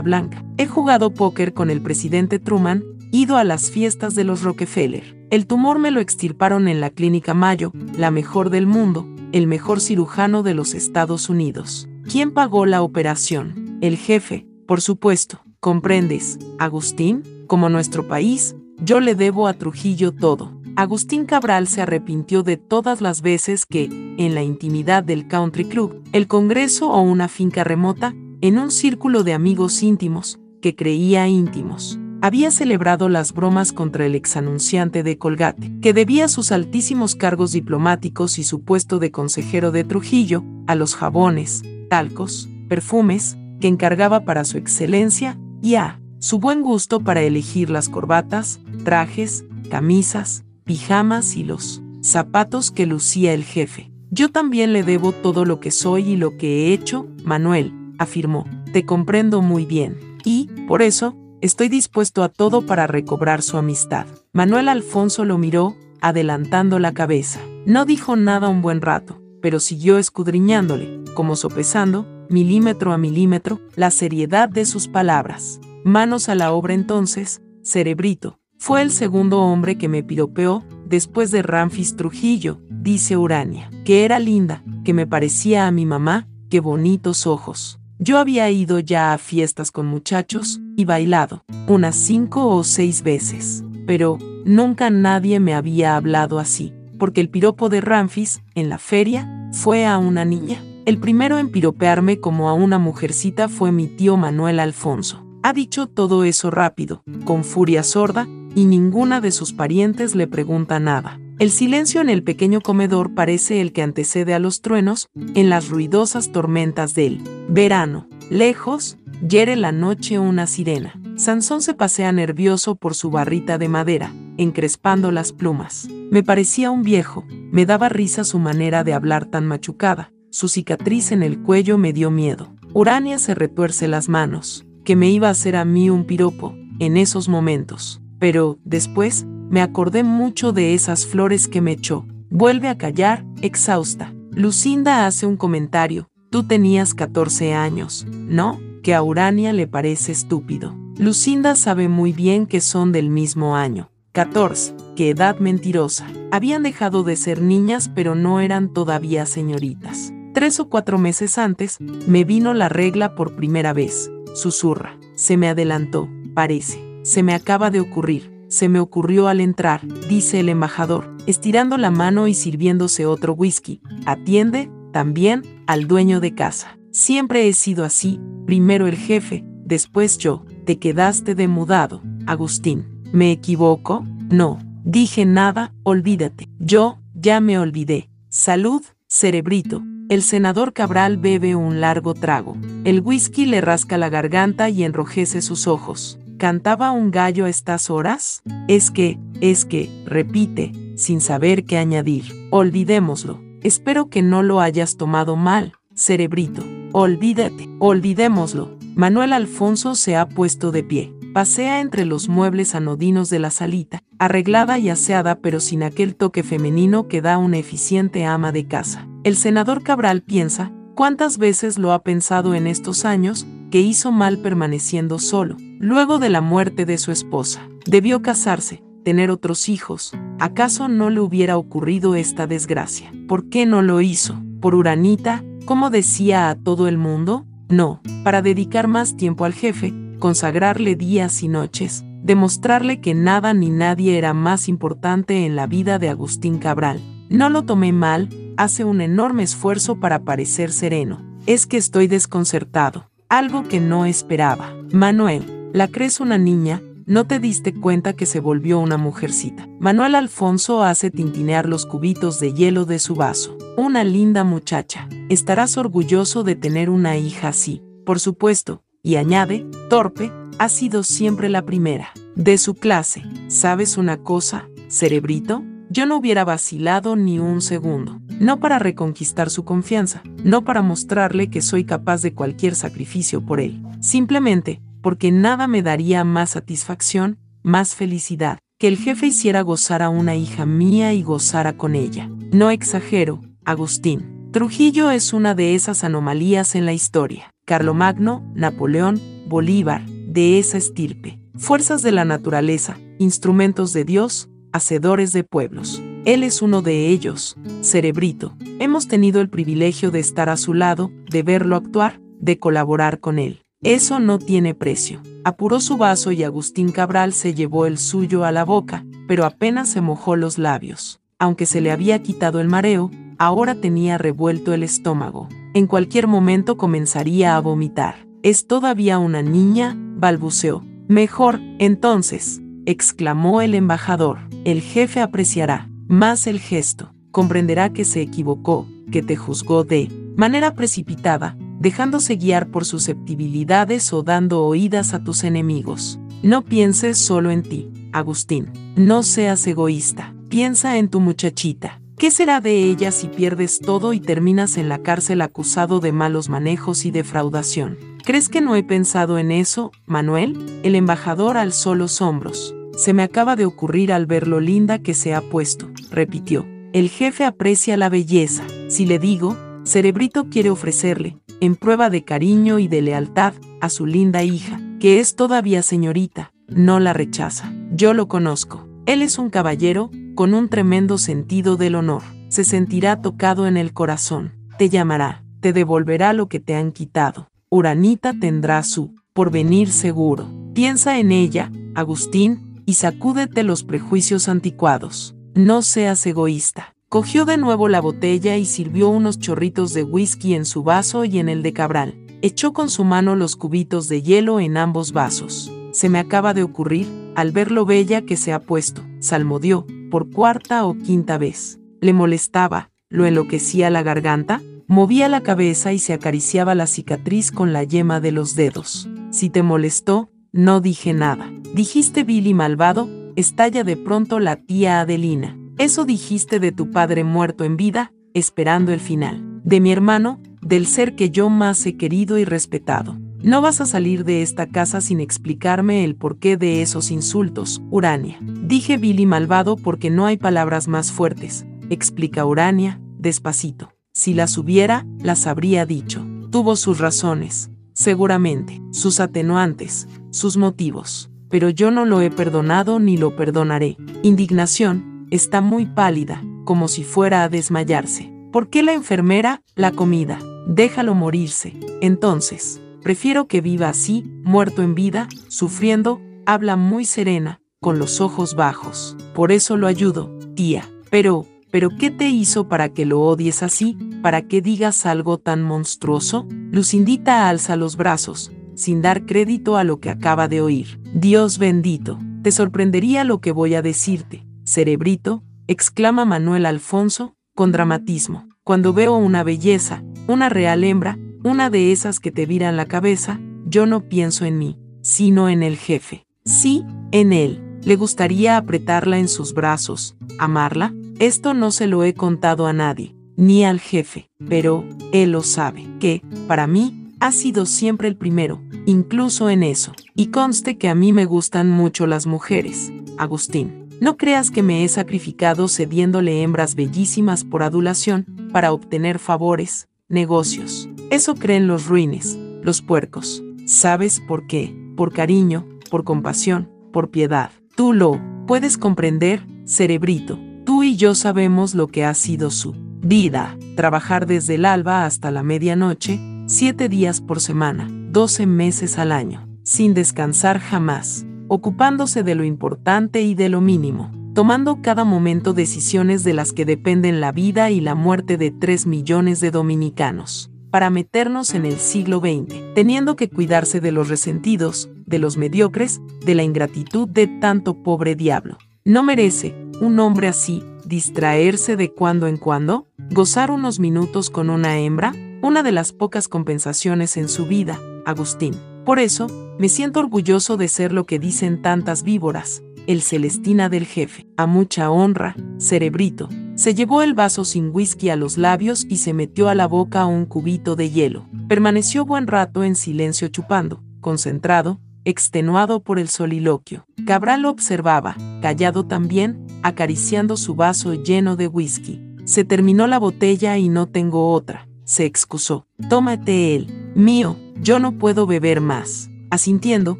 Blanca. 0.00 0.44
He 0.56 0.66
jugado 0.66 1.12
póker 1.12 1.52
con 1.52 1.70
el 1.70 1.82
presidente 1.82 2.38
Truman, 2.38 2.82
ido 3.12 3.36
a 3.36 3.44
las 3.44 3.70
fiestas 3.70 4.14
de 4.14 4.24
los 4.24 4.42
Rockefeller. 4.42 5.26
El 5.30 5.46
tumor 5.46 5.78
me 5.78 5.90
lo 5.90 6.00
extirparon 6.00 6.66
en 6.66 6.80
la 6.80 6.90
Clínica 6.90 7.34
Mayo, 7.34 7.72
la 7.96 8.10
mejor 8.10 8.50
del 8.50 8.66
mundo, 8.66 9.06
el 9.32 9.46
mejor 9.46 9.80
cirujano 9.80 10.42
de 10.42 10.54
los 10.54 10.74
Estados 10.74 11.28
Unidos. 11.28 11.88
¿Quién 12.10 12.32
pagó 12.32 12.66
la 12.66 12.82
operación? 12.82 13.78
El 13.80 13.96
jefe, 13.96 14.46
por 14.66 14.80
supuesto. 14.80 15.40
¿Comprendes, 15.60 16.38
Agustín? 16.58 17.22
Como 17.46 17.68
nuestro 17.68 18.06
país, 18.06 18.54
yo 18.78 19.00
le 19.00 19.14
debo 19.14 19.48
a 19.48 19.54
Trujillo 19.54 20.12
todo. 20.12 20.53
Agustín 20.76 21.24
Cabral 21.24 21.68
se 21.68 21.82
arrepintió 21.82 22.42
de 22.42 22.56
todas 22.56 23.00
las 23.00 23.22
veces 23.22 23.64
que, 23.64 23.84
en 23.84 24.34
la 24.34 24.42
intimidad 24.42 25.04
del 25.04 25.28
country 25.28 25.66
club, 25.66 26.02
el 26.12 26.26
congreso 26.26 26.90
o 26.90 27.00
una 27.00 27.28
finca 27.28 27.62
remota, 27.62 28.12
en 28.40 28.58
un 28.58 28.72
círculo 28.72 29.22
de 29.22 29.34
amigos 29.34 29.84
íntimos, 29.84 30.40
que 30.60 30.74
creía 30.74 31.28
íntimos, 31.28 32.00
había 32.22 32.50
celebrado 32.50 33.08
las 33.08 33.32
bromas 33.32 33.72
contra 33.72 34.04
el 34.04 34.16
exanunciante 34.16 35.04
de 35.04 35.16
Colgate, 35.16 35.78
que 35.80 35.92
debía 35.92 36.26
sus 36.26 36.50
altísimos 36.50 37.14
cargos 37.14 37.52
diplomáticos 37.52 38.40
y 38.40 38.44
su 38.44 38.64
puesto 38.64 38.98
de 38.98 39.12
consejero 39.12 39.70
de 39.70 39.84
Trujillo 39.84 40.42
a 40.66 40.74
los 40.74 40.96
jabones, 40.96 41.62
talcos, 41.88 42.48
perfumes, 42.68 43.36
que 43.60 43.68
encargaba 43.68 44.24
para 44.24 44.44
su 44.44 44.58
excelencia 44.58 45.38
y 45.62 45.76
a 45.76 46.00
su 46.18 46.40
buen 46.40 46.62
gusto 46.62 46.98
para 46.98 47.22
elegir 47.22 47.70
las 47.70 47.88
corbatas, 47.88 48.60
trajes, 48.84 49.44
camisas, 49.70 50.43
pijamas 50.64 51.36
y 51.36 51.44
los 51.44 51.82
zapatos 52.02 52.70
que 52.70 52.86
lucía 52.86 53.32
el 53.32 53.44
jefe. 53.44 53.90
Yo 54.10 54.30
también 54.30 54.72
le 54.72 54.82
debo 54.82 55.12
todo 55.12 55.44
lo 55.44 55.60
que 55.60 55.70
soy 55.70 56.10
y 56.10 56.16
lo 56.16 56.36
que 56.36 56.68
he 56.68 56.72
hecho, 56.72 57.06
Manuel, 57.24 57.72
afirmó. 57.98 58.44
Te 58.72 58.84
comprendo 58.84 59.42
muy 59.42 59.66
bien. 59.66 59.98
Y, 60.24 60.48
por 60.68 60.82
eso, 60.82 61.16
estoy 61.40 61.68
dispuesto 61.68 62.22
a 62.22 62.28
todo 62.28 62.64
para 62.66 62.86
recobrar 62.86 63.42
su 63.42 63.56
amistad. 63.56 64.06
Manuel 64.32 64.68
Alfonso 64.68 65.24
lo 65.24 65.38
miró, 65.38 65.76
adelantando 66.00 66.78
la 66.78 66.92
cabeza. 66.92 67.40
No 67.66 67.84
dijo 67.84 68.14
nada 68.16 68.48
un 68.48 68.62
buen 68.62 68.80
rato, 68.82 69.20
pero 69.40 69.58
siguió 69.58 69.98
escudriñándole, 69.98 71.02
como 71.14 71.34
sopesando, 71.34 72.06
milímetro 72.28 72.92
a 72.92 72.98
milímetro, 72.98 73.60
la 73.74 73.90
seriedad 73.90 74.48
de 74.48 74.64
sus 74.64 74.88
palabras. 74.88 75.60
Manos 75.84 76.28
a 76.28 76.34
la 76.34 76.52
obra 76.52 76.74
entonces, 76.74 77.42
cerebrito, 77.62 78.38
fue 78.64 78.80
el 78.80 78.90
segundo 78.90 79.42
hombre 79.42 79.76
que 79.76 79.90
me 79.90 80.02
piropeó 80.02 80.64
después 80.86 81.30
de 81.30 81.42
Ramfis 81.42 81.96
Trujillo, 81.96 82.62
dice 82.70 83.14
Urania, 83.18 83.68
que 83.84 84.06
era 84.06 84.18
linda, 84.18 84.64
que 84.86 84.94
me 84.94 85.06
parecía 85.06 85.66
a 85.66 85.70
mi 85.70 85.84
mamá, 85.84 86.28
qué 86.48 86.60
bonitos 86.60 87.26
ojos. 87.26 87.78
Yo 87.98 88.16
había 88.16 88.50
ido 88.50 88.78
ya 88.78 89.12
a 89.12 89.18
fiestas 89.18 89.70
con 89.70 89.84
muchachos 89.84 90.62
y 90.78 90.86
bailado, 90.86 91.44
unas 91.68 91.94
cinco 91.94 92.48
o 92.48 92.64
seis 92.64 93.02
veces, 93.02 93.62
pero 93.86 94.16
nunca 94.46 94.88
nadie 94.88 95.40
me 95.40 95.52
había 95.52 95.94
hablado 95.94 96.38
así, 96.38 96.72
porque 96.98 97.20
el 97.20 97.28
piropo 97.28 97.68
de 97.68 97.82
Ramfis, 97.82 98.42
en 98.54 98.70
la 98.70 98.78
feria, 98.78 99.50
fue 99.52 99.84
a 99.84 99.98
una 99.98 100.24
niña. 100.24 100.64
El 100.86 100.96
primero 100.96 101.38
en 101.38 101.50
piropearme 101.50 102.18
como 102.18 102.48
a 102.48 102.54
una 102.54 102.78
mujercita 102.78 103.50
fue 103.50 103.72
mi 103.72 103.88
tío 103.88 104.16
Manuel 104.16 104.58
Alfonso. 104.58 105.22
Ha 105.42 105.52
dicho 105.52 105.86
todo 105.86 106.24
eso 106.24 106.50
rápido, 106.50 107.02
con 107.26 107.44
furia 107.44 107.82
sorda, 107.82 108.26
y 108.54 108.66
ninguna 108.66 109.20
de 109.20 109.30
sus 109.30 109.52
parientes 109.52 110.14
le 110.14 110.26
pregunta 110.26 110.78
nada. 110.78 111.18
El 111.40 111.50
silencio 111.50 112.00
en 112.00 112.10
el 112.10 112.22
pequeño 112.22 112.60
comedor 112.60 113.14
parece 113.14 113.60
el 113.60 113.72
que 113.72 113.82
antecede 113.82 114.34
a 114.34 114.38
los 114.38 114.60
truenos 114.60 115.08
en 115.34 115.50
las 115.50 115.68
ruidosas 115.68 116.30
tormentas 116.30 116.94
del 116.94 117.20
verano. 117.48 118.08
Lejos, 118.30 118.98
hiere 119.28 119.56
la 119.56 119.72
noche 119.72 120.18
una 120.20 120.46
sirena. 120.46 121.00
Sansón 121.16 121.60
se 121.60 121.74
pasea 121.74 122.12
nervioso 122.12 122.76
por 122.76 122.94
su 122.94 123.10
barrita 123.10 123.58
de 123.58 123.68
madera, 123.68 124.12
encrespando 124.36 125.10
las 125.10 125.32
plumas. 125.32 125.88
Me 126.10 126.22
parecía 126.22 126.70
un 126.70 126.82
viejo, 126.82 127.24
me 127.50 127.66
daba 127.66 127.88
risa 127.88 128.22
su 128.22 128.38
manera 128.38 128.84
de 128.84 128.92
hablar 128.92 129.26
tan 129.26 129.46
machucada. 129.46 130.12
Su 130.30 130.48
cicatriz 130.48 131.10
en 131.10 131.22
el 131.22 131.40
cuello 131.40 131.78
me 131.78 131.92
dio 131.92 132.10
miedo. 132.10 132.54
Urania 132.72 133.18
se 133.18 133.34
retuerce 133.34 133.88
las 133.88 134.08
manos, 134.08 134.66
que 134.84 134.96
me 134.96 135.10
iba 135.10 135.28
a 135.28 135.32
hacer 135.32 135.56
a 135.56 135.64
mí 135.64 135.90
un 135.90 136.04
piropo, 136.04 136.54
en 136.80 136.96
esos 136.96 137.28
momentos 137.28 138.03
pero, 138.24 138.58
después, 138.64 139.26
me 139.50 139.60
acordé 139.60 140.02
mucho 140.02 140.52
de 140.54 140.72
esas 140.72 141.04
flores 141.04 141.46
que 141.46 141.60
me 141.60 141.72
echó. 141.72 142.06
Vuelve 142.30 142.68
a 142.68 142.78
callar, 142.78 143.22
exhausta. 143.42 144.14
Lucinda 144.30 145.04
hace 145.04 145.26
un 145.26 145.36
comentario. 145.36 146.08
Tú 146.30 146.44
tenías 146.44 146.94
14 146.94 147.52
años, 147.52 148.06
¿no? 148.08 148.58
Que 148.82 148.94
a 148.94 149.02
Urania 149.02 149.52
le 149.52 149.66
parece 149.66 150.12
estúpido. 150.12 150.74
Lucinda 150.96 151.54
sabe 151.54 151.88
muy 151.88 152.14
bien 152.14 152.46
que 152.46 152.62
son 152.62 152.92
del 152.92 153.10
mismo 153.10 153.56
año. 153.56 153.90
14. 154.12 154.74
Qué 154.96 155.10
edad 155.10 155.38
mentirosa. 155.38 156.06
Habían 156.32 156.62
dejado 156.62 157.02
de 157.02 157.16
ser 157.16 157.42
niñas 157.42 157.90
pero 157.94 158.14
no 158.14 158.40
eran 158.40 158.72
todavía 158.72 159.26
señoritas. 159.26 160.14
Tres 160.32 160.60
o 160.60 160.70
cuatro 160.70 160.96
meses 160.96 161.36
antes, 161.36 161.76
me 161.78 162.24
vino 162.24 162.54
la 162.54 162.70
regla 162.70 163.16
por 163.16 163.36
primera 163.36 163.74
vez. 163.74 164.10
Susurra. 164.34 164.98
Se 165.14 165.36
me 165.36 165.48
adelantó, 165.48 166.08
parece. 166.32 166.93
Se 167.04 167.22
me 167.22 167.34
acaba 167.34 167.70
de 167.70 167.80
ocurrir, 167.80 168.32
se 168.48 168.70
me 168.70 168.80
ocurrió 168.80 169.28
al 169.28 169.42
entrar, 169.42 169.86
dice 170.08 170.40
el 170.40 170.48
embajador, 170.48 171.14
estirando 171.26 171.76
la 171.76 171.90
mano 171.90 172.28
y 172.28 172.32
sirviéndose 172.32 173.04
otro 173.04 173.34
whisky. 173.34 173.82
Atiende, 174.06 174.70
también, 174.90 175.42
al 175.66 175.86
dueño 175.86 176.20
de 176.20 176.34
casa. 176.34 176.78
Siempre 176.92 177.46
he 177.46 177.52
sido 177.52 177.84
así, 177.84 178.20
primero 178.46 178.86
el 178.86 178.96
jefe, 178.96 179.44
después 179.66 180.16
yo. 180.16 180.46
Te 180.64 180.78
quedaste 180.78 181.34
demudado, 181.34 182.00
Agustín. 182.26 183.02
¿Me 183.12 183.32
equivoco? 183.32 184.02
No. 184.30 184.58
Dije 184.82 185.26
nada, 185.26 185.74
olvídate. 185.82 186.48
Yo, 186.58 187.00
ya 187.12 187.40
me 187.40 187.58
olvidé. 187.58 188.08
Salud, 188.30 188.80
cerebrito. 189.08 189.82
El 190.08 190.22
senador 190.22 190.72
Cabral 190.72 191.18
bebe 191.18 191.54
un 191.54 191.82
largo 191.82 192.14
trago. 192.14 192.56
El 192.84 193.02
whisky 193.02 193.44
le 193.44 193.60
rasca 193.60 193.98
la 193.98 194.08
garganta 194.08 194.70
y 194.70 194.84
enrojece 194.84 195.42
sus 195.42 195.66
ojos. 195.66 196.18
¿Cantaba 196.38 196.90
un 196.90 197.10
gallo 197.10 197.44
a 197.44 197.48
estas 197.48 197.90
horas? 197.90 198.42
Es 198.66 198.90
que, 198.90 199.18
es 199.40 199.64
que, 199.64 199.88
repite, 200.04 200.72
sin 200.96 201.20
saber 201.20 201.64
qué 201.64 201.78
añadir. 201.78 202.24
Olvidémoslo. 202.50 203.40
Espero 203.62 204.08
que 204.10 204.20
no 204.20 204.42
lo 204.42 204.60
hayas 204.60 204.96
tomado 204.96 205.36
mal, 205.36 205.72
cerebrito. 205.94 206.62
Olvídate, 206.92 207.68
olvidémoslo. 207.78 208.76
Manuel 208.94 209.32
Alfonso 209.32 209.94
se 209.94 210.16
ha 210.16 210.28
puesto 210.28 210.70
de 210.70 210.82
pie. 210.82 211.14
Pasea 211.32 211.80
entre 211.80 212.04
los 212.04 212.28
muebles 212.28 212.74
anodinos 212.74 213.30
de 213.30 213.38
la 213.38 213.50
salita, 213.50 214.02
arreglada 214.18 214.78
y 214.78 214.88
aseada 214.88 215.36
pero 215.36 215.60
sin 215.60 215.82
aquel 215.82 216.14
toque 216.14 216.42
femenino 216.42 217.08
que 217.08 217.22
da 217.22 217.38
una 217.38 217.58
eficiente 217.58 218.24
ama 218.24 218.52
de 218.52 218.66
casa. 218.66 219.08
El 219.24 219.36
senador 219.36 219.82
Cabral 219.82 220.22
piensa, 220.22 220.72
¿cuántas 220.94 221.38
veces 221.38 221.78
lo 221.78 221.92
ha 221.92 222.02
pensado 222.02 222.54
en 222.54 222.66
estos 222.66 223.04
años, 223.04 223.46
que 223.70 223.80
hizo 223.80 224.12
mal 224.12 224.38
permaneciendo 224.38 225.18
solo? 225.18 225.56
Luego 225.84 226.18
de 226.18 226.30
la 226.30 226.40
muerte 226.40 226.86
de 226.86 226.96
su 226.96 227.12
esposa, 227.12 227.68
debió 227.84 228.22
casarse, 228.22 228.82
tener 229.04 229.30
otros 229.30 229.68
hijos. 229.68 230.14
¿Acaso 230.40 230.88
no 230.88 231.10
le 231.10 231.20
hubiera 231.20 231.58
ocurrido 231.58 232.14
esta 232.14 232.46
desgracia? 232.46 233.12
¿Por 233.28 233.50
qué 233.50 233.66
no 233.66 233.82
lo 233.82 234.00
hizo? 234.00 234.42
¿Por 234.62 234.74
Uranita? 234.74 235.44
¿Como 235.66 235.90
decía 235.90 236.48
a 236.48 236.54
todo 236.54 236.88
el 236.88 236.96
mundo? 236.96 237.44
No, 237.68 238.00
para 238.22 238.40
dedicar 238.40 238.88
más 238.88 239.18
tiempo 239.18 239.44
al 239.44 239.52
jefe, 239.52 239.92
consagrarle 240.20 240.96
días 240.96 241.42
y 241.42 241.48
noches, 241.48 242.02
demostrarle 242.22 243.02
que 243.02 243.12
nada 243.12 243.52
ni 243.52 243.68
nadie 243.68 244.16
era 244.16 244.32
más 244.32 244.70
importante 244.70 245.44
en 245.44 245.54
la 245.54 245.66
vida 245.66 245.98
de 245.98 246.08
Agustín 246.08 246.56
Cabral. 246.56 246.98
No 247.28 247.50
lo 247.50 247.64
tomé 247.66 247.92
mal, 247.92 248.30
hace 248.56 248.84
un 248.84 249.02
enorme 249.02 249.42
esfuerzo 249.42 250.00
para 250.00 250.24
parecer 250.24 250.72
sereno. 250.72 251.20
Es 251.44 251.66
que 251.66 251.76
estoy 251.76 252.06
desconcertado, 252.06 253.10
algo 253.28 253.64
que 253.64 253.80
no 253.80 254.06
esperaba. 254.06 254.74
Manuel, 254.90 255.53
la 255.74 255.88
crees 255.88 256.20
una 256.20 256.38
niña, 256.38 256.80
no 257.04 257.26
te 257.26 257.40
diste 257.40 257.74
cuenta 257.74 258.12
que 258.12 258.26
se 258.26 258.38
volvió 258.38 258.78
una 258.78 258.96
mujercita. 258.96 259.66
Manuel 259.80 260.14
Alfonso 260.14 260.84
hace 260.84 261.10
tintinear 261.10 261.68
los 261.68 261.84
cubitos 261.84 262.38
de 262.38 262.54
hielo 262.54 262.84
de 262.84 263.00
su 263.00 263.16
vaso. 263.16 263.58
Una 263.76 264.04
linda 264.04 264.44
muchacha. 264.44 265.08
Estarás 265.28 265.76
orgulloso 265.76 266.44
de 266.44 266.54
tener 266.54 266.90
una 266.90 267.16
hija 267.16 267.48
así. 267.48 267.82
Por 268.06 268.20
supuesto. 268.20 268.84
Y 269.02 269.16
añade, 269.16 269.66
torpe, 269.90 270.30
ha 270.60 270.68
sido 270.68 271.02
siempre 271.02 271.48
la 271.48 271.62
primera. 271.62 272.12
De 272.36 272.56
su 272.56 272.74
clase. 272.74 273.24
¿Sabes 273.48 273.96
una 273.98 274.18
cosa, 274.18 274.68
cerebrito? 274.86 275.64
Yo 275.90 276.06
no 276.06 276.16
hubiera 276.16 276.44
vacilado 276.44 277.16
ni 277.16 277.40
un 277.40 277.60
segundo. 277.60 278.20
No 278.38 278.60
para 278.60 278.78
reconquistar 278.78 279.50
su 279.50 279.64
confianza, 279.64 280.22
no 280.44 280.62
para 280.62 280.82
mostrarle 280.82 281.50
que 281.50 281.62
soy 281.62 281.84
capaz 281.84 282.22
de 282.22 282.32
cualquier 282.32 282.76
sacrificio 282.76 283.44
por 283.44 283.58
él. 283.58 283.82
Simplemente, 284.00 284.80
porque 285.04 285.30
nada 285.30 285.68
me 285.68 285.82
daría 285.82 286.24
más 286.24 286.52
satisfacción, 286.52 287.36
más 287.62 287.94
felicidad, 287.94 288.58
que 288.78 288.88
el 288.88 288.96
jefe 288.96 289.26
hiciera 289.26 289.60
gozar 289.60 290.02
a 290.02 290.08
una 290.08 290.34
hija 290.34 290.64
mía 290.64 291.12
y 291.12 291.22
gozara 291.22 291.76
con 291.76 291.94
ella. 291.94 292.30
No 292.52 292.70
exagero, 292.70 293.42
Agustín. 293.66 294.48
Trujillo 294.50 295.10
es 295.10 295.34
una 295.34 295.54
de 295.54 295.74
esas 295.74 296.04
anomalías 296.04 296.74
en 296.74 296.86
la 296.86 296.94
historia. 296.94 297.50
Carlomagno, 297.66 298.50
Napoleón, 298.54 299.20
Bolívar, 299.46 300.06
de 300.06 300.58
esa 300.58 300.78
estirpe. 300.78 301.38
Fuerzas 301.54 302.00
de 302.00 302.12
la 302.12 302.24
naturaleza, 302.24 302.96
instrumentos 303.18 303.92
de 303.92 304.06
Dios, 304.06 304.48
hacedores 304.72 305.34
de 305.34 305.44
pueblos. 305.44 306.02
Él 306.24 306.42
es 306.42 306.62
uno 306.62 306.80
de 306.80 307.08
ellos, 307.08 307.56
Cerebrito. 307.82 308.56
Hemos 308.78 309.06
tenido 309.06 309.42
el 309.42 309.50
privilegio 309.50 310.10
de 310.10 310.20
estar 310.20 310.48
a 310.48 310.56
su 310.56 310.72
lado, 310.72 311.10
de 311.30 311.42
verlo 311.42 311.76
actuar, 311.76 312.20
de 312.40 312.58
colaborar 312.58 313.20
con 313.20 313.38
él. 313.38 313.63
Eso 313.84 314.18
no 314.18 314.38
tiene 314.38 314.74
precio. 314.74 315.20
Apuró 315.44 315.78
su 315.78 315.98
vaso 315.98 316.32
y 316.32 316.42
Agustín 316.42 316.90
Cabral 316.90 317.34
se 317.34 317.52
llevó 317.52 317.84
el 317.84 317.98
suyo 317.98 318.46
a 318.46 318.50
la 318.50 318.64
boca, 318.64 319.04
pero 319.28 319.44
apenas 319.44 319.90
se 319.90 320.00
mojó 320.00 320.36
los 320.36 320.56
labios. 320.56 321.20
Aunque 321.38 321.66
se 321.66 321.82
le 321.82 321.90
había 321.92 322.22
quitado 322.22 322.60
el 322.60 322.68
mareo, 322.68 323.10
ahora 323.38 323.74
tenía 323.74 324.16
revuelto 324.16 324.72
el 324.72 324.84
estómago. 324.84 325.50
En 325.74 325.86
cualquier 325.86 326.28
momento 326.28 326.78
comenzaría 326.78 327.56
a 327.56 327.60
vomitar. 327.60 328.26
Es 328.42 328.66
todavía 328.66 329.18
una 329.18 329.42
niña, 329.42 329.94
balbuceó. 329.98 330.82
Mejor, 331.06 331.60
entonces, 331.78 332.62
exclamó 332.86 333.60
el 333.60 333.74
embajador. 333.74 334.38
El 334.64 334.80
jefe 334.80 335.20
apreciará 335.20 335.90
más 336.08 336.46
el 336.46 336.58
gesto. 336.58 337.12
Comprenderá 337.30 337.92
que 337.92 338.06
se 338.06 338.22
equivocó, 338.22 338.86
que 339.12 339.22
te 339.22 339.36
juzgó 339.36 339.84
de 339.84 340.08
manera 340.36 340.74
precipitada, 340.74 341.58
dejándose 341.84 342.36
guiar 342.36 342.68
por 342.68 342.86
susceptibilidades 342.86 344.10
o 344.14 344.22
dando 344.22 344.64
oídas 344.64 345.12
a 345.12 345.22
tus 345.22 345.44
enemigos. 345.44 346.18
No 346.42 346.62
pienses 346.62 347.18
solo 347.18 347.50
en 347.50 347.62
ti, 347.62 347.90
Agustín. 348.10 348.72
No 348.96 349.22
seas 349.22 349.66
egoísta. 349.66 350.34
Piensa 350.48 350.96
en 350.96 351.08
tu 351.08 351.20
muchachita. 351.20 352.00
¿Qué 352.16 352.30
será 352.30 352.62
de 352.62 352.84
ella 352.84 353.10
si 353.12 353.28
pierdes 353.28 353.80
todo 353.80 354.14
y 354.14 354.20
terminas 354.20 354.78
en 354.78 354.88
la 354.88 355.02
cárcel 355.02 355.42
acusado 355.42 356.00
de 356.00 356.12
malos 356.12 356.48
manejos 356.48 357.04
y 357.04 357.10
defraudación? 357.10 357.98
¿Crees 358.24 358.48
que 358.48 358.62
no 358.62 358.76
he 358.76 358.82
pensado 358.82 359.36
en 359.36 359.50
eso, 359.50 359.92
Manuel? 360.06 360.80
El 360.84 360.94
embajador 360.94 361.58
alzó 361.58 361.94
los 361.94 362.22
hombros. 362.22 362.74
Se 362.96 363.12
me 363.12 363.22
acaba 363.22 363.56
de 363.56 363.66
ocurrir 363.66 364.10
al 364.10 364.24
ver 364.24 364.48
lo 364.48 364.58
linda 364.58 365.00
que 365.00 365.12
se 365.12 365.34
ha 365.34 365.42
puesto, 365.42 365.90
repitió. 366.10 366.66
El 366.94 367.10
jefe 367.10 367.44
aprecia 367.44 367.98
la 367.98 368.08
belleza. 368.08 368.64
Si 368.88 369.04
le 369.04 369.18
digo, 369.18 369.58
Cerebrito 369.84 370.48
quiere 370.48 370.70
ofrecerle, 370.70 371.36
en 371.60 371.76
prueba 371.76 372.10
de 372.10 372.24
cariño 372.24 372.78
y 372.78 372.88
de 372.88 373.02
lealtad, 373.02 373.54
a 373.80 373.88
su 373.88 374.06
linda 374.06 374.42
hija, 374.42 374.80
que 375.00 375.20
es 375.20 375.36
todavía 375.36 375.82
señorita, 375.82 376.52
no 376.68 377.00
la 377.00 377.12
rechaza. 377.12 377.72
Yo 377.92 378.14
lo 378.14 378.28
conozco. 378.28 378.88
Él 379.06 379.22
es 379.22 379.38
un 379.38 379.50
caballero, 379.50 380.10
con 380.34 380.54
un 380.54 380.68
tremendo 380.68 381.18
sentido 381.18 381.76
del 381.76 381.94
honor. 381.94 382.22
Se 382.48 382.64
sentirá 382.64 383.20
tocado 383.20 383.66
en 383.66 383.76
el 383.76 383.92
corazón. 383.92 384.52
Te 384.78 384.88
llamará, 384.88 385.44
te 385.60 385.72
devolverá 385.72 386.32
lo 386.32 386.48
que 386.48 386.60
te 386.60 386.74
han 386.74 386.92
quitado. 386.92 387.48
Uranita 387.68 388.34
tendrá 388.38 388.82
su 388.82 389.14
porvenir 389.32 389.90
seguro. 389.90 390.48
Piensa 390.74 391.18
en 391.18 391.32
ella, 391.32 391.70
Agustín, 391.94 392.82
y 392.86 392.94
sacúdete 392.94 393.62
los 393.62 393.82
prejuicios 393.82 394.48
anticuados. 394.48 395.34
No 395.54 395.82
seas 395.82 396.24
egoísta. 396.26 396.93
Cogió 397.14 397.44
de 397.44 397.58
nuevo 397.58 397.88
la 397.88 398.00
botella 398.00 398.56
y 398.56 398.64
sirvió 398.64 399.08
unos 399.08 399.38
chorritos 399.38 399.94
de 399.94 400.02
whisky 400.02 400.54
en 400.54 400.64
su 400.64 400.82
vaso 400.82 401.24
y 401.24 401.38
en 401.38 401.48
el 401.48 401.62
de 401.62 401.72
Cabral. 401.72 402.16
Echó 402.42 402.72
con 402.72 402.90
su 402.90 403.04
mano 403.04 403.36
los 403.36 403.54
cubitos 403.54 404.08
de 404.08 404.20
hielo 404.20 404.58
en 404.58 404.76
ambos 404.76 405.12
vasos. 405.12 405.70
Se 405.92 406.08
me 406.08 406.18
acaba 406.18 406.54
de 406.54 406.64
ocurrir, 406.64 407.06
al 407.36 407.52
ver 407.52 407.70
lo 407.70 407.86
bella 407.86 408.22
que 408.22 408.36
se 408.36 408.52
ha 408.52 408.58
puesto, 408.58 409.04
salmodió, 409.20 409.86
por 410.10 410.28
cuarta 410.28 410.84
o 410.86 410.98
quinta 410.98 411.38
vez. 411.38 411.78
Le 412.00 412.12
molestaba, 412.12 412.90
lo 413.10 413.26
enloquecía 413.26 413.90
la 413.90 414.02
garganta, 414.02 414.60
movía 414.88 415.28
la 415.28 415.44
cabeza 415.44 415.92
y 415.92 416.00
se 416.00 416.14
acariciaba 416.14 416.74
la 416.74 416.88
cicatriz 416.88 417.52
con 417.52 417.72
la 417.72 417.84
yema 417.84 418.18
de 418.18 418.32
los 418.32 418.56
dedos. 418.56 419.08
Si 419.30 419.50
te 419.50 419.62
molestó, 419.62 420.32
no 420.50 420.80
dije 420.80 421.12
nada. 421.12 421.48
Dijiste 421.76 422.24
Billy 422.24 422.54
malvado, 422.54 423.08
estalla 423.36 423.84
de 423.84 423.96
pronto 423.96 424.40
la 424.40 424.56
tía 424.56 424.98
Adelina. 424.98 425.56
Eso 425.78 426.04
dijiste 426.04 426.60
de 426.60 426.70
tu 426.70 426.90
padre 426.90 427.24
muerto 427.24 427.64
en 427.64 427.76
vida, 427.76 428.12
esperando 428.32 428.92
el 428.92 429.00
final. 429.00 429.60
De 429.64 429.80
mi 429.80 429.90
hermano, 429.90 430.40
del 430.60 430.86
ser 430.86 431.16
que 431.16 431.30
yo 431.30 431.50
más 431.50 431.84
he 431.86 431.96
querido 431.96 432.38
y 432.38 432.44
respetado. 432.44 433.18
No 433.42 433.60
vas 433.60 433.80
a 433.80 433.86
salir 433.86 434.24
de 434.24 434.42
esta 434.42 434.68
casa 434.68 435.00
sin 435.00 435.20
explicarme 435.20 436.04
el 436.04 436.14
porqué 436.16 436.56
de 436.56 436.80
esos 436.80 437.10
insultos, 437.10 437.82
Urania. 437.90 438.38
Dije 438.40 438.96
Billy 438.96 439.26
malvado 439.26 439.76
porque 439.76 440.10
no 440.10 440.26
hay 440.26 440.36
palabras 440.36 440.88
más 440.88 441.12
fuertes, 441.12 441.66
explica 441.90 442.46
Urania, 442.46 443.00
despacito. 443.18 443.92
Si 444.12 444.32
las 444.32 444.56
hubiera, 444.56 445.06
las 445.18 445.46
habría 445.46 445.86
dicho. 445.86 446.24
Tuvo 446.50 446.76
sus 446.76 447.00
razones, 447.00 447.70
seguramente, 447.92 448.80
sus 448.92 449.18
atenuantes, 449.18 450.08
sus 450.30 450.56
motivos. 450.56 451.30
Pero 451.50 451.68
yo 451.68 451.90
no 451.90 452.04
lo 452.04 452.20
he 452.20 452.30
perdonado 452.30 453.00
ni 453.00 453.16
lo 453.16 453.36
perdonaré. 453.36 453.96
Indignación, 454.22 455.13
está 455.34 455.60
muy 455.60 455.86
pálida, 455.86 456.42
como 456.64 456.88
si 456.88 457.04
fuera 457.04 457.42
a 457.42 457.48
desmayarse. 457.48 458.32
¿Por 458.52 458.68
qué 458.68 458.82
la 458.82 458.92
enfermera, 458.92 459.62
la 459.74 459.92
comida? 459.92 460.38
Déjalo 460.66 461.14
morirse. 461.14 461.74
Entonces, 462.00 462.80
Prefiero 463.04 463.48
que 463.48 463.60
viva 463.60 463.90
así, 463.90 464.24
muerto 464.44 464.80
en 464.80 464.94
vida, 464.94 465.28
sufriendo, 465.48 466.22
habla 466.46 466.76
muy 466.76 467.04
serena, 467.04 467.60
con 467.78 467.98
los 467.98 468.22
ojos 468.22 468.56
bajos. 468.56 469.14
Por 469.34 469.52
eso 469.52 469.76
lo 469.76 469.86
ayudo, 469.86 470.34
tía. 470.54 470.88
Pero, 471.10 471.44
¿pero 471.70 471.90
qué 471.98 472.10
te 472.10 472.30
hizo 472.30 472.66
para 472.66 472.94
que 472.94 473.04
lo 473.04 473.20
odies 473.20 473.62
así? 473.62 473.98
¿Para 474.22 474.48
que 474.48 474.62
digas 474.62 475.04
algo 475.04 475.36
tan 475.36 475.62
monstruoso? 475.62 476.46
Lucindita 476.70 477.50
alza 477.50 477.76
los 477.76 477.98
brazos, 477.98 478.50
sin 478.74 479.02
dar 479.02 479.26
crédito 479.26 479.76
a 479.76 479.84
lo 479.84 480.00
que 480.00 480.08
acaba 480.08 480.48
de 480.48 480.62
oír. 480.62 480.98
Dios 481.12 481.58
bendito, 481.58 482.18
te 482.40 482.52
sorprendería 482.52 483.24
lo 483.24 483.38
que 483.42 483.52
voy 483.52 483.74
a 483.74 483.82
decirte, 483.82 484.43
cerebrito, 484.64 485.42
exclama 485.66 486.24
Manuel 486.24 486.66
Alfonso, 486.66 487.34
con 487.54 487.72
dramatismo. 487.72 488.48
Cuando 488.64 488.92
veo 488.92 489.16
una 489.16 489.42
belleza, 489.44 490.02
una 490.26 490.48
real 490.48 490.84
hembra, 490.84 491.18
una 491.44 491.70
de 491.70 491.92
esas 491.92 492.20
que 492.20 492.32
te 492.32 492.46
viran 492.46 492.76
la 492.76 492.86
cabeza, 492.86 493.40
yo 493.66 493.86
no 493.86 494.08
pienso 494.08 494.44
en 494.44 494.58
mí, 494.58 494.78
sino 495.02 495.48
en 495.48 495.62
el 495.62 495.76
jefe. 495.76 496.26
Sí, 496.44 496.84
en 497.12 497.32
él. 497.32 497.60
¿Le 497.82 497.96
gustaría 497.96 498.56
apretarla 498.56 499.18
en 499.18 499.28
sus 499.28 499.52
brazos, 499.52 500.16
amarla? 500.38 500.94
Esto 501.18 501.52
no 501.52 501.70
se 501.70 501.86
lo 501.86 502.02
he 502.02 502.14
contado 502.14 502.66
a 502.66 502.72
nadie, 502.72 503.14
ni 503.36 503.64
al 503.64 503.78
jefe, 503.78 504.30
pero 504.48 504.84
él 505.12 505.32
lo 505.32 505.42
sabe, 505.42 505.86
que, 506.00 506.22
para 506.48 506.66
mí, 506.66 507.12
ha 507.20 507.30
sido 507.30 507.66
siempre 507.66 508.08
el 508.08 508.16
primero, 508.16 508.62
incluso 508.86 509.50
en 509.50 509.62
eso. 509.62 509.92
Y 510.14 510.26
conste 510.26 510.78
que 510.78 510.88
a 510.88 510.94
mí 510.94 511.12
me 511.12 511.26
gustan 511.26 511.70
mucho 511.70 512.06
las 512.06 512.26
mujeres, 512.26 512.90
Agustín. 513.18 513.83
No 514.00 514.16
creas 514.16 514.50
que 514.50 514.62
me 514.62 514.84
he 514.84 514.88
sacrificado 514.88 515.68
cediéndole 515.68 516.42
hembras 516.42 516.74
bellísimas 516.74 517.44
por 517.44 517.62
adulación 517.62 518.26
para 518.52 518.72
obtener 518.72 519.18
favores, 519.18 519.88
negocios. 520.08 520.88
Eso 521.10 521.34
creen 521.34 521.66
los 521.66 521.86
ruines, 521.86 522.38
los 522.62 522.82
puercos. 522.82 523.42
¿Sabes 523.66 524.20
por 524.20 524.46
qué? 524.46 524.74
Por 524.96 525.12
cariño, 525.12 525.66
por 525.90 526.04
compasión, 526.04 526.70
por 526.92 527.10
piedad. 527.10 527.50
Tú 527.76 527.92
lo 527.92 528.20
puedes 528.46 528.78
comprender, 528.78 529.46
cerebrito. 529.64 530.38
Tú 530.64 530.82
y 530.82 530.96
yo 530.96 531.14
sabemos 531.14 531.74
lo 531.74 531.88
que 531.88 532.04
ha 532.04 532.14
sido 532.14 532.50
su 532.50 532.72
vida. 533.00 533.56
Trabajar 533.76 534.26
desde 534.26 534.56
el 534.56 534.64
alba 534.64 535.04
hasta 535.04 535.30
la 535.30 535.42
medianoche, 535.42 536.18
siete 536.46 536.88
días 536.88 537.20
por 537.20 537.40
semana, 537.40 537.88
doce 538.10 538.46
meses 538.46 538.98
al 538.98 539.12
año, 539.12 539.46
sin 539.62 539.94
descansar 539.94 540.58
jamás, 540.58 541.26
ocupándose 541.48 542.22
de 542.22 542.34
lo 542.34 542.44
importante 542.44 543.22
y 543.22 543.34
de 543.34 543.48
lo 543.48 543.60
mínimo 543.60 544.10
tomando 544.34 544.82
cada 544.82 545.04
momento 545.04 545.52
decisiones 545.54 546.24
de 546.24 546.34
las 546.34 546.52
que 546.52 546.64
dependen 546.64 547.20
la 547.20 547.30
vida 547.30 547.70
y 547.70 547.80
la 547.80 547.94
muerte 547.94 548.36
de 548.36 548.50
3 548.50 548.86
millones 548.86 549.40
de 549.40 549.52
dominicanos, 549.52 550.50
para 550.70 550.90
meternos 550.90 551.54
en 551.54 551.64
el 551.64 551.78
siglo 551.78 552.18
XX, 552.18 552.74
teniendo 552.74 553.14
que 553.14 553.30
cuidarse 553.30 553.80
de 553.80 553.92
los 553.92 554.08
resentidos, 554.08 554.90
de 555.06 555.20
los 555.20 555.36
mediocres, 555.36 556.00
de 556.26 556.34
la 556.34 556.42
ingratitud 556.42 557.08
de 557.08 557.28
tanto 557.28 557.82
pobre 557.82 558.16
diablo. 558.16 558.58
¿No 558.84 559.04
merece, 559.04 559.54
un 559.80 560.00
hombre 560.00 560.26
así, 560.26 560.64
distraerse 560.84 561.76
de 561.76 561.92
cuando 561.92 562.26
en 562.26 562.36
cuando, 562.36 562.88
gozar 563.12 563.52
unos 563.52 563.78
minutos 563.78 564.30
con 564.30 564.50
una 564.50 564.78
hembra, 564.78 565.14
una 565.42 565.62
de 565.62 565.72
las 565.72 565.92
pocas 565.92 566.26
compensaciones 566.26 567.16
en 567.16 567.28
su 567.28 567.46
vida, 567.46 567.78
Agustín? 568.04 568.73
Por 568.84 568.98
eso, 568.98 569.26
me 569.58 569.68
siento 569.68 570.00
orgulloso 570.00 570.56
de 570.56 570.68
ser 570.68 570.92
lo 570.92 571.04
que 571.04 571.18
dicen 571.18 571.62
tantas 571.62 572.02
víboras, 572.02 572.62
el 572.86 573.00
Celestina 573.02 573.68
del 573.68 573.86
jefe. 573.86 574.26
A 574.36 574.46
mucha 574.46 574.90
honra, 574.90 575.36
cerebrito. 575.58 576.28
Se 576.54 576.74
llevó 576.74 577.02
el 577.02 577.14
vaso 577.14 577.44
sin 577.44 577.70
whisky 577.72 578.10
a 578.10 578.16
los 578.16 578.36
labios 578.36 578.84
y 578.88 578.98
se 578.98 579.14
metió 579.14 579.48
a 579.48 579.54
la 579.54 579.66
boca 579.66 580.06
un 580.06 580.26
cubito 580.26 580.76
de 580.76 580.90
hielo. 580.90 581.26
Permaneció 581.48 582.04
buen 582.04 582.26
rato 582.26 582.62
en 582.62 582.76
silencio 582.76 583.28
chupando, 583.28 583.82
concentrado, 584.00 584.80
extenuado 585.04 585.80
por 585.80 585.98
el 585.98 586.08
soliloquio. 586.08 586.86
Cabral 587.06 587.42
lo 587.42 587.50
observaba, 587.50 588.16
callado 588.42 588.86
también, 588.86 589.46
acariciando 589.62 590.36
su 590.36 590.54
vaso 590.54 590.94
lleno 590.94 591.36
de 591.36 591.48
whisky. 591.48 592.00
Se 592.24 592.44
terminó 592.44 592.86
la 592.86 592.98
botella 592.98 593.56
y 593.58 593.68
no 593.68 593.86
tengo 593.86 594.32
otra, 594.32 594.68
se 594.84 595.04
excusó. 595.04 595.66
Tómate 595.88 596.54
él. 596.54 596.92
Mío, 596.94 597.36
yo 597.64 597.78
no 597.78 597.92
puedo 597.92 598.26
beber 598.26 598.60
más. 598.60 599.10
Asintiendo, 599.30 599.98